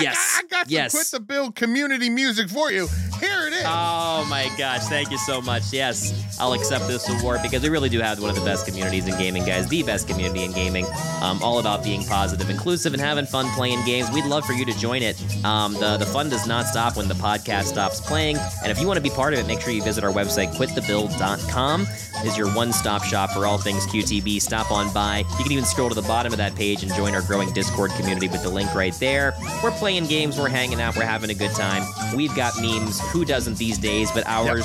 Yes. 0.00 0.36
I 0.38 0.42
got, 0.42 0.46
I 0.46 0.62
got 0.62 0.70
yes. 0.70 0.92
Quit 0.92 1.06
the 1.08 1.20
Build 1.20 1.54
community 1.54 2.10
music 2.10 2.48
for 2.48 2.72
you. 2.72 2.88
Here 3.20 3.46
it 3.46 3.52
is. 3.52 3.62
Oh 3.64 4.26
my 4.28 4.50
gosh, 4.58 4.82
thank 4.86 5.10
you 5.10 5.18
so 5.18 5.40
much. 5.40 5.72
Yes, 5.72 6.12
I'll 6.40 6.52
accept 6.52 6.88
this 6.88 7.08
award 7.08 7.40
because 7.42 7.62
we 7.62 7.68
really 7.68 7.88
do 7.88 8.00
have 8.00 8.20
one 8.20 8.28
of 8.28 8.36
the 8.36 8.44
best 8.44 8.66
communities 8.66 9.06
in 9.06 9.16
gaming, 9.16 9.44
guys. 9.44 9.68
The 9.68 9.82
best 9.82 10.08
community 10.08 10.44
in 10.44 10.52
gaming. 10.52 10.84
Um, 11.22 11.42
all 11.42 11.58
about 11.60 11.84
being 11.84 12.02
positive, 12.04 12.50
inclusive, 12.50 12.92
and 12.92 13.00
having 13.00 13.24
fun 13.24 13.46
playing 13.54 13.84
games. 13.84 14.10
We'd 14.10 14.26
love 14.26 14.44
for 14.44 14.52
you 14.52 14.64
to 14.64 14.76
join 14.78 15.02
it. 15.02 15.16
Um, 15.44 15.74
the, 15.74 15.96
the 15.96 16.06
fun 16.06 16.28
does 16.28 16.46
not 16.46 16.66
stop 16.66 16.96
when 16.96 17.08
the 17.08 17.14
podcast 17.14 17.64
stops 17.64 18.00
playing. 18.00 18.36
And 18.62 18.70
if 18.72 18.80
you 18.80 18.86
want 18.86 18.96
to 18.96 19.02
be 19.02 19.10
part 19.10 19.32
of 19.32 19.38
it, 19.38 19.46
make 19.46 19.60
sure 19.60 19.72
you 19.72 19.82
visit 19.82 20.02
our 20.02 20.12
website, 20.12 20.52
quitthebuild.com. 20.54 21.86
Is 22.26 22.38
your 22.38 22.52
one 22.54 22.72
stop 22.72 23.04
shop 23.04 23.30
for 23.32 23.46
all 23.46 23.58
things 23.58 23.86
QTB. 23.86 24.40
Stop 24.40 24.70
on 24.70 24.92
by. 24.92 25.18
You 25.38 25.42
can 25.42 25.52
even 25.52 25.64
scroll 25.64 25.88
to 25.88 25.94
the 25.94 26.02
bottom 26.02 26.32
of 26.32 26.38
that 26.38 26.54
page 26.54 26.82
and 26.82 26.92
join 26.94 27.14
our 27.14 27.22
growing 27.22 27.52
Discord 27.52 27.90
community 27.92 28.28
with 28.28 28.42
the 28.42 28.48
link 28.48 28.74
right 28.74 28.94
there. 28.94 29.34
We're 29.62 29.70
playing 29.72 30.06
games, 30.06 30.38
we're 30.38 30.48
hanging 30.48 30.80
out, 30.80 30.96
we're 30.96 31.04
having 31.04 31.30
a 31.30 31.34
good 31.34 31.52
time. 31.52 31.82
We've 32.16 32.34
got 32.34 32.54
memes. 32.60 33.00
Who 33.10 33.24
doesn't 33.24 33.58
these 33.58 33.78
days? 33.78 34.10
But 34.10 34.26
ours 34.26 34.64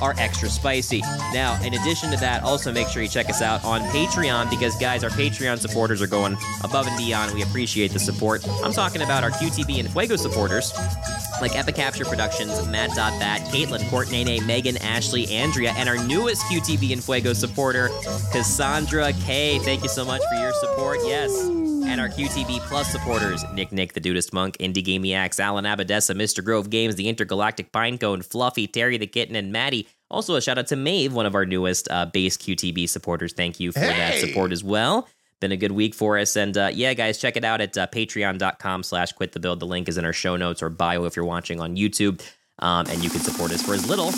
are 0.00 0.14
extra 0.18 0.48
spicy. 0.48 1.00
Now, 1.32 1.60
in 1.62 1.74
addition 1.74 2.10
to 2.10 2.16
that, 2.18 2.42
also 2.42 2.72
make 2.72 2.88
sure 2.88 3.02
you 3.02 3.08
check 3.08 3.28
us 3.28 3.42
out 3.42 3.64
on 3.64 3.82
Patreon 3.90 4.50
because, 4.50 4.76
guys, 4.76 5.04
our 5.04 5.10
Patreon 5.10 5.58
supporters 5.58 6.00
are 6.00 6.06
going 6.06 6.36
above 6.64 6.86
and 6.86 6.96
beyond. 6.96 7.34
We 7.34 7.42
appreciate 7.42 7.92
the 7.92 7.98
support. 7.98 8.46
I'm 8.64 8.72
talking 8.72 9.02
about 9.02 9.24
our 9.24 9.30
QTB 9.30 9.80
and 9.80 9.90
Fuego 9.90 10.16
supporters 10.16 10.72
like 11.40 11.52
Epicapture 11.52 12.06
Productions, 12.08 12.66
Matt 12.68 12.90
Dot 12.90 13.18
Bat, 13.18 13.42
Caitlin, 13.52 13.88
Courtney, 13.88 14.40
Megan, 14.40 14.76
Ashley, 14.78 15.28
Andrea, 15.28 15.72
and 15.76 15.88
our 15.88 16.02
newest 16.06 16.42
QTB 16.42 16.92
and 16.92 17.02
Fuego 17.02 17.32
supporter, 17.32 17.88
Cassandra 18.32 19.12
K. 19.24 19.58
Thank 19.60 19.82
you 19.82 19.88
so 19.88 20.04
much 20.04 20.22
for 20.28 20.34
your 20.36 20.52
support. 20.54 20.98
Yes. 21.04 21.32
And 21.40 22.00
our 22.00 22.08
QTB 22.08 22.60
Plus 22.60 22.90
supporters, 22.92 23.44
Nick 23.52 23.72
Nick, 23.72 23.94
the 23.94 24.00
Dudist 24.00 24.32
Monk, 24.32 24.56
Indie 24.58 24.84
Gamiacs, 24.84 25.40
Alan 25.40 25.64
Abadessa, 25.64 26.14
Mr. 26.14 26.44
Grove 26.44 26.70
Games, 26.70 26.94
the 26.94 27.08
Intergalactic 27.08 27.72
Pinecone, 27.72 28.24
Fluffy, 28.24 28.66
Terry 28.66 28.96
the 28.96 29.06
Kitten, 29.06 29.34
and 29.34 29.50
Maddie. 29.50 29.88
Also, 30.10 30.34
a 30.34 30.42
shout 30.42 30.58
out 30.58 30.66
to 30.68 30.76
Maeve, 30.76 31.12
one 31.12 31.26
of 31.26 31.34
our 31.34 31.46
newest 31.46 31.90
uh, 31.90 32.06
base 32.06 32.36
QTB 32.36 32.88
supporters. 32.88 33.32
Thank 33.32 33.58
you 33.58 33.72
for 33.72 33.80
that 33.80 34.18
support 34.20 34.52
as 34.52 34.62
well. 34.62 35.08
Been 35.40 35.52
a 35.52 35.56
good 35.56 35.72
week 35.72 35.94
for 35.94 36.18
us. 36.18 36.36
And 36.36 36.56
uh, 36.56 36.70
yeah, 36.72 36.92
guys, 36.94 37.18
check 37.18 37.36
it 37.36 37.44
out 37.44 37.60
at 37.60 37.76
uh, 37.76 37.86
patreon.com 37.86 38.82
slash 38.82 39.12
quit 39.12 39.32
the 39.32 39.40
build. 39.40 39.60
The 39.60 39.66
link 39.66 39.88
is 39.88 39.96
in 39.96 40.04
our 40.04 40.12
show 40.12 40.36
notes 40.36 40.62
or 40.62 40.68
bio 40.68 41.04
if 41.04 41.16
you're 41.16 41.24
watching 41.24 41.60
on 41.60 41.76
YouTube. 41.76 42.20
Um, 42.58 42.86
and 42.90 43.02
you 43.02 43.08
can 43.08 43.20
support 43.20 43.50
us 43.52 43.62
for 43.62 43.72
as 43.72 43.88
little 43.88 44.08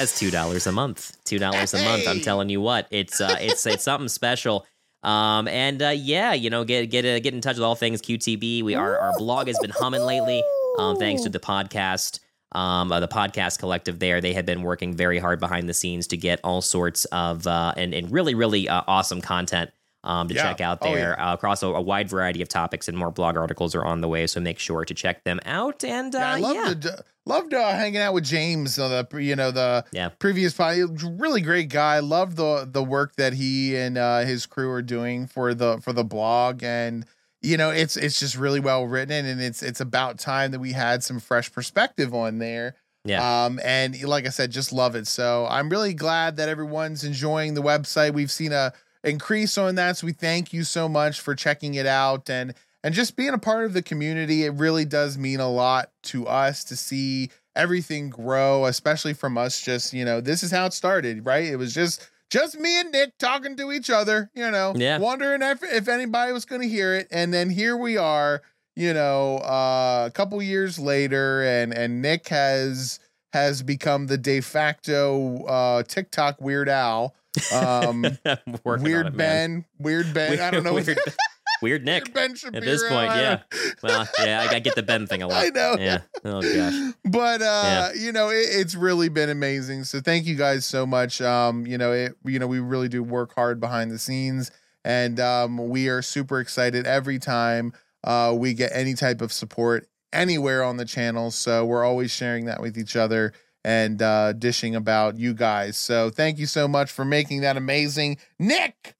as 0.00 0.14
two 0.14 0.30
dollars 0.30 0.66
a 0.66 0.72
month. 0.72 1.16
Two 1.24 1.38
dollars 1.38 1.72
a 1.74 1.82
month. 1.82 2.06
I'm 2.06 2.20
telling 2.20 2.48
you 2.48 2.60
what, 2.60 2.86
it's 2.90 3.20
uh, 3.20 3.36
it's 3.40 3.66
it's 3.66 3.84
something 3.90 4.08
special. 4.08 4.66
Um, 5.02 5.48
and 5.48 5.82
uh, 5.82 5.88
yeah, 5.90 6.32
you 6.32 6.50
know, 6.50 6.64
get 6.64 6.86
get 6.90 7.04
uh, 7.04 7.20
get 7.20 7.34
in 7.34 7.40
touch 7.40 7.56
with 7.56 7.64
all 7.64 7.74
things 7.74 8.02
QTB. 8.02 8.62
We 8.62 8.74
our 8.74 8.98
our 8.98 9.16
blog 9.18 9.46
has 9.48 9.58
been 9.60 9.70
humming 9.70 10.02
lately. 10.02 10.42
Um, 10.78 10.96
thanks 10.96 11.22
to 11.22 11.28
the 11.28 11.40
podcast. 11.40 12.20
Um, 12.54 12.92
uh, 12.92 13.00
the 13.00 13.08
podcast 13.08 13.58
collective 13.58 13.98
there, 13.98 14.20
they 14.20 14.32
have 14.34 14.46
been 14.46 14.62
working 14.62 14.94
very 14.94 15.18
hard 15.18 15.40
behind 15.40 15.68
the 15.68 15.74
scenes 15.74 16.06
to 16.08 16.16
get 16.16 16.40
all 16.44 16.62
sorts 16.62 17.04
of 17.06 17.46
uh, 17.46 17.72
and, 17.76 17.92
and 17.92 18.10
really, 18.12 18.34
really 18.34 18.68
uh, 18.68 18.82
awesome 18.86 19.20
content 19.20 19.70
um, 20.04 20.28
to 20.28 20.34
Yeah. 20.34 20.42
check 20.42 20.60
out 20.60 20.78
Oh, 20.82 20.92
there 20.92 21.20
uh, 21.20 21.34
across 21.34 21.62
a, 21.62 21.66
a 21.68 21.80
wide 21.80 22.08
variety 22.08 22.42
of 22.42 22.48
topics, 22.48 22.88
and 22.88 22.96
more 22.96 23.10
blog 23.10 23.36
articles 23.36 23.74
are 23.74 23.84
on 23.84 24.00
the 24.02 24.08
way. 24.08 24.26
So 24.26 24.40
make 24.40 24.58
sure 24.58 24.84
to 24.84 24.94
check 24.94 25.24
them 25.24 25.40
out. 25.46 25.82
And 25.82 26.14
uh, 26.14 26.18
Yeah, 26.18 26.30
I 26.34 26.38
love 26.38 26.54
yeah, 26.56 26.74
the 26.74 27.04
loved 27.26 27.54
uh, 27.54 27.70
hanging 27.70 28.00
out 28.00 28.12
with 28.14 28.24
James. 28.24 28.78
Uh, 28.78 29.02
the 29.10 29.22
you 29.22 29.34
know 29.34 29.50
the 29.50 29.84
Yeah. 29.92 30.10
previous 30.18 30.52
pod, 30.54 30.76
really 31.02 31.40
great 31.40 31.70
guy. 31.70 31.98
Loved 32.00 32.36
the 32.36 32.68
the 32.70 32.84
work 32.84 33.16
that 33.16 33.32
he 33.32 33.74
and 33.76 33.96
uh, 33.98 34.20
his 34.20 34.44
crew 34.46 34.70
are 34.70 34.82
doing 34.82 35.26
for 35.26 35.54
the 35.54 35.78
for 35.80 35.92
the 35.94 36.04
blog, 36.04 36.62
and 36.62 37.06
you 37.44 37.56
know 37.56 37.70
it's 37.70 37.96
it's 37.96 38.18
just 38.18 38.36
really 38.36 38.60
well 38.60 38.86
written, 38.86 39.26
and 39.26 39.40
it's 39.40 39.62
it's 39.62 39.80
about 39.80 40.18
time 40.18 40.50
that 40.52 40.60
we 40.60 40.72
had 40.72 41.04
some 41.04 41.20
fresh 41.20 41.52
perspective 41.52 42.14
on 42.14 42.38
there. 42.38 42.76
yeah. 43.04 43.44
Um, 43.44 43.60
and 43.64 44.02
like 44.04 44.26
I 44.26 44.30
said, 44.30 44.50
just 44.50 44.72
love 44.72 44.96
it. 44.96 45.06
So 45.06 45.46
I'm 45.48 45.68
really 45.68 45.94
glad 45.94 46.36
that 46.38 46.48
everyone's 46.48 47.04
enjoying 47.04 47.54
the 47.54 47.62
website. 47.62 48.14
We've 48.14 48.30
seen 48.30 48.52
a 48.52 48.72
increase 49.04 49.58
on 49.58 49.74
that. 49.74 49.98
So 49.98 50.06
we 50.06 50.12
thank 50.12 50.52
you 50.52 50.64
so 50.64 50.88
much 50.88 51.20
for 51.20 51.34
checking 51.34 51.74
it 51.74 51.86
out 51.86 52.30
and 52.30 52.54
and 52.82 52.94
just 52.94 53.16
being 53.16 53.34
a 53.34 53.38
part 53.38 53.64
of 53.64 53.72
the 53.72 53.82
community. 53.82 54.44
It 54.44 54.54
really 54.54 54.84
does 54.84 55.16
mean 55.18 55.40
a 55.40 55.50
lot 55.50 55.90
to 56.04 56.26
us 56.26 56.64
to 56.64 56.76
see 56.76 57.30
everything 57.56 58.10
grow, 58.10 58.66
especially 58.66 59.14
from 59.14 59.38
us. 59.38 59.60
Just, 59.60 59.92
you 59.92 60.04
know, 60.04 60.20
this 60.20 60.42
is 60.42 60.50
how 60.50 60.66
it 60.66 60.72
started, 60.72 61.24
right? 61.24 61.44
It 61.44 61.56
was 61.56 61.74
just 61.74 62.08
just 62.30 62.58
me 62.58 62.80
and 62.80 62.90
Nick 62.92 63.16
talking 63.18 63.56
to 63.56 63.70
each 63.72 63.90
other, 63.90 64.30
you 64.34 64.50
know, 64.50 64.72
Yeah. 64.76 64.98
wondering 64.98 65.42
if, 65.42 65.62
if 65.62 65.88
anybody 65.88 66.32
was 66.32 66.44
going 66.44 66.62
to 66.62 66.68
hear 66.68 66.94
it. 66.94 67.06
And 67.10 67.32
then 67.32 67.50
here 67.50 67.76
we 67.76 67.96
are, 67.96 68.42
you 68.76 68.92
know, 68.92 69.38
uh, 69.38 70.04
a 70.06 70.10
couple 70.12 70.40
years 70.42 70.78
later, 70.78 71.42
and 71.44 71.72
and 71.72 72.02
Nick 72.02 72.28
has 72.28 72.98
has 73.32 73.62
become 73.62 74.06
the 74.06 74.18
de 74.18 74.40
facto 74.40 75.44
uh, 75.44 75.82
TikTok 75.84 76.40
weird 76.40 76.68
owl. 76.68 77.14
Um, 77.52 78.04
I'm 78.24 78.38
working 78.62 78.68
on 78.68 78.82
weird 78.82 79.06
it. 79.08 79.16
Ben, 79.16 79.64
weird 79.78 80.14
Ben. 80.14 80.38
I 80.40 80.50
don't 80.52 80.62
know. 80.62 80.74
weird, 80.74 80.86
weird 81.64 81.84
Nick. 81.84 82.12
Ben 82.14 82.34
Shapiro. 82.34 82.58
At 82.58 82.64
this 82.64 82.82
point, 82.88 83.10
yeah. 83.16 83.40
Well, 83.82 84.06
yeah, 84.24 84.46
I, 84.48 84.54
I 84.54 84.58
get 84.60 84.74
the 84.76 84.82
Ben 84.82 85.06
thing 85.06 85.22
a 85.22 85.26
lot. 85.26 85.44
I 85.44 85.48
know. 85.48 85.76
Yeah. 85.78 86.02
Oh 86.24 86.40
gosh. 86.40 86.94
but 87.04 87.42
uh 87.42 87.88
you 87.98 88.12
know 88.12 88.28
it, 88.30 88.46
it's 88.50 88.74
really 88.74 89.08
been 89.08 89.28
amazing 89.30 89.84
so 89.84 90.00
thank 90.00 90.24
you 90.26 90.36
guys 90.36 90.64
so 90.64 90.86
much 90.86 91.20
um 91.20 91.66
you 91.66 91.76
know 91.76 91.92
it 91.92 92.14
you 92.24 92.38
know 92.38 92.46
we 92.46 92.60
really 92.60 92.88
do 92.88 93.02
work 93.02 93.34
hard 93.34 93.60
behind 93.60 93.90
the 93.90 93.98
scenes 93.98 94.50
and 94.84 95.20
um 95.20 95.68
we 95.68 95.88
are 95.88 96.00
super 96.02 96.40
excited 96.40 96.86
every 96.86 97.18
time 97.18 97.72
uh 98.04 98.32
we 98.36 98.54
get 98.54 98.70
any 98.72 98.94
type 98.94 99.20
of 99.20 99.32
support 99.32 99.86
anywhere 100.12 100.62
on 100.62 100.76
the 100.78 100.84
channel 100.86 101.30
so 101.30 101.64
we're 101.66 101.84
always 101.84 102.10
sharing 102.10 102.46
that 102.46 102.60
with 102.62 102.78
each 102.78 102.96
other 102.96 103.32
and 103.64 104.00
uh 104.00 104.32
dishing 104.32 104.74
about 104.74 105.18
you 105.18 105.34
guys 105.34 105.76
so 105.76 106.08
thank 106.10 106.38
you 106.38 106.46
so 106.46 106.66
much 106.66 106.90
for 106.90 107.04
making 107.04 107.40
that 107.42 107.56
amazing 107.56 108.16
nick 108.38 108.94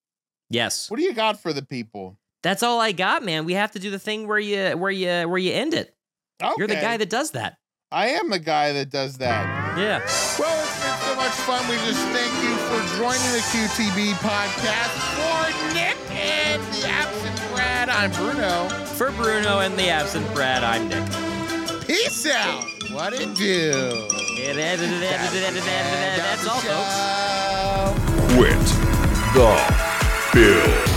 Yes. 0.50 0.90
what 0.90 0.98
do 0.98 1.04
you 1.04 1.14
got 1.14 1.40
for 1.40 1.52
the 1.54 1.62
people 1.64 2.18
That's 2.44 2.62
all 2.62 2.78
I 2.78 2.92
got, 2.92 3.24
man. 3.24 3.46
We 3.46 3.54
have 3.54 3.70
to 3.70 3.78
do 3.78 3.90
the 3.90 3.98
thing 3.98 4.28
where 4.28 4.38
you 4.38 4.76
where 4.76 4.90
you 4.90 5.26
where 5.26 5.38
you 5.38 5.52
end 5.52 5.72
it. 5.72 5.96
You're 6.58 6.66
the 6.66 6.74
guy 6.74 6.98
that 6.98 7.08
does 7.08 7.30
that. 7.30 7.56
i 7.90 8.08
am 8.08 8.28
the 8.28 8.38
guy 8.38 8.72
that 8.74 8.90
does 8.90 9.16
that 9.18 9.78
Yeah. 9.78 10.00
Well, 10.38 10.62
it's 10.62 10.84
been 10.84 10.98
so 11.08 11.16
much 11.16 11.32
fun. 11.48 11.66
We 11.70 11.76
just 11.88 12.04
thank 12.12 12.34
you 12.44 12.54
for 12.68 12.80
joining 12.98 13.32
the 13.32 13.40
QTB 13.48 14.12
podcast. 14.20 14.92
For 15.16 15.72
Nick 15.72 15.96
and 16.10 16.62
the 16.74 16.86
absent 16.86 17.54
Brad, 17.54 17.88
I'm 17.88 18.10
Bruno. 18.12 18.68
For 18.68 19.10
Bruno 19.12 19.60
and 19.60 19.78
the 19.78 19.88
absent 19.88 20.30
Brad, 20.34 20.62
I'm 20.62 20.88
Nick. 20.88 21.86
Peace 21.86 22.26
out. 22.26 22.62
What 22.90 23.14
it 23.14 23.34
do? 23.34 23.72
That's 26.18 26.46
all, 26.46 26.60
folks. 26.60 26.94
folks. 27.88 28.34
Quit 28.34 28.60
the 29.34 29.84
Build. 30.34 30.93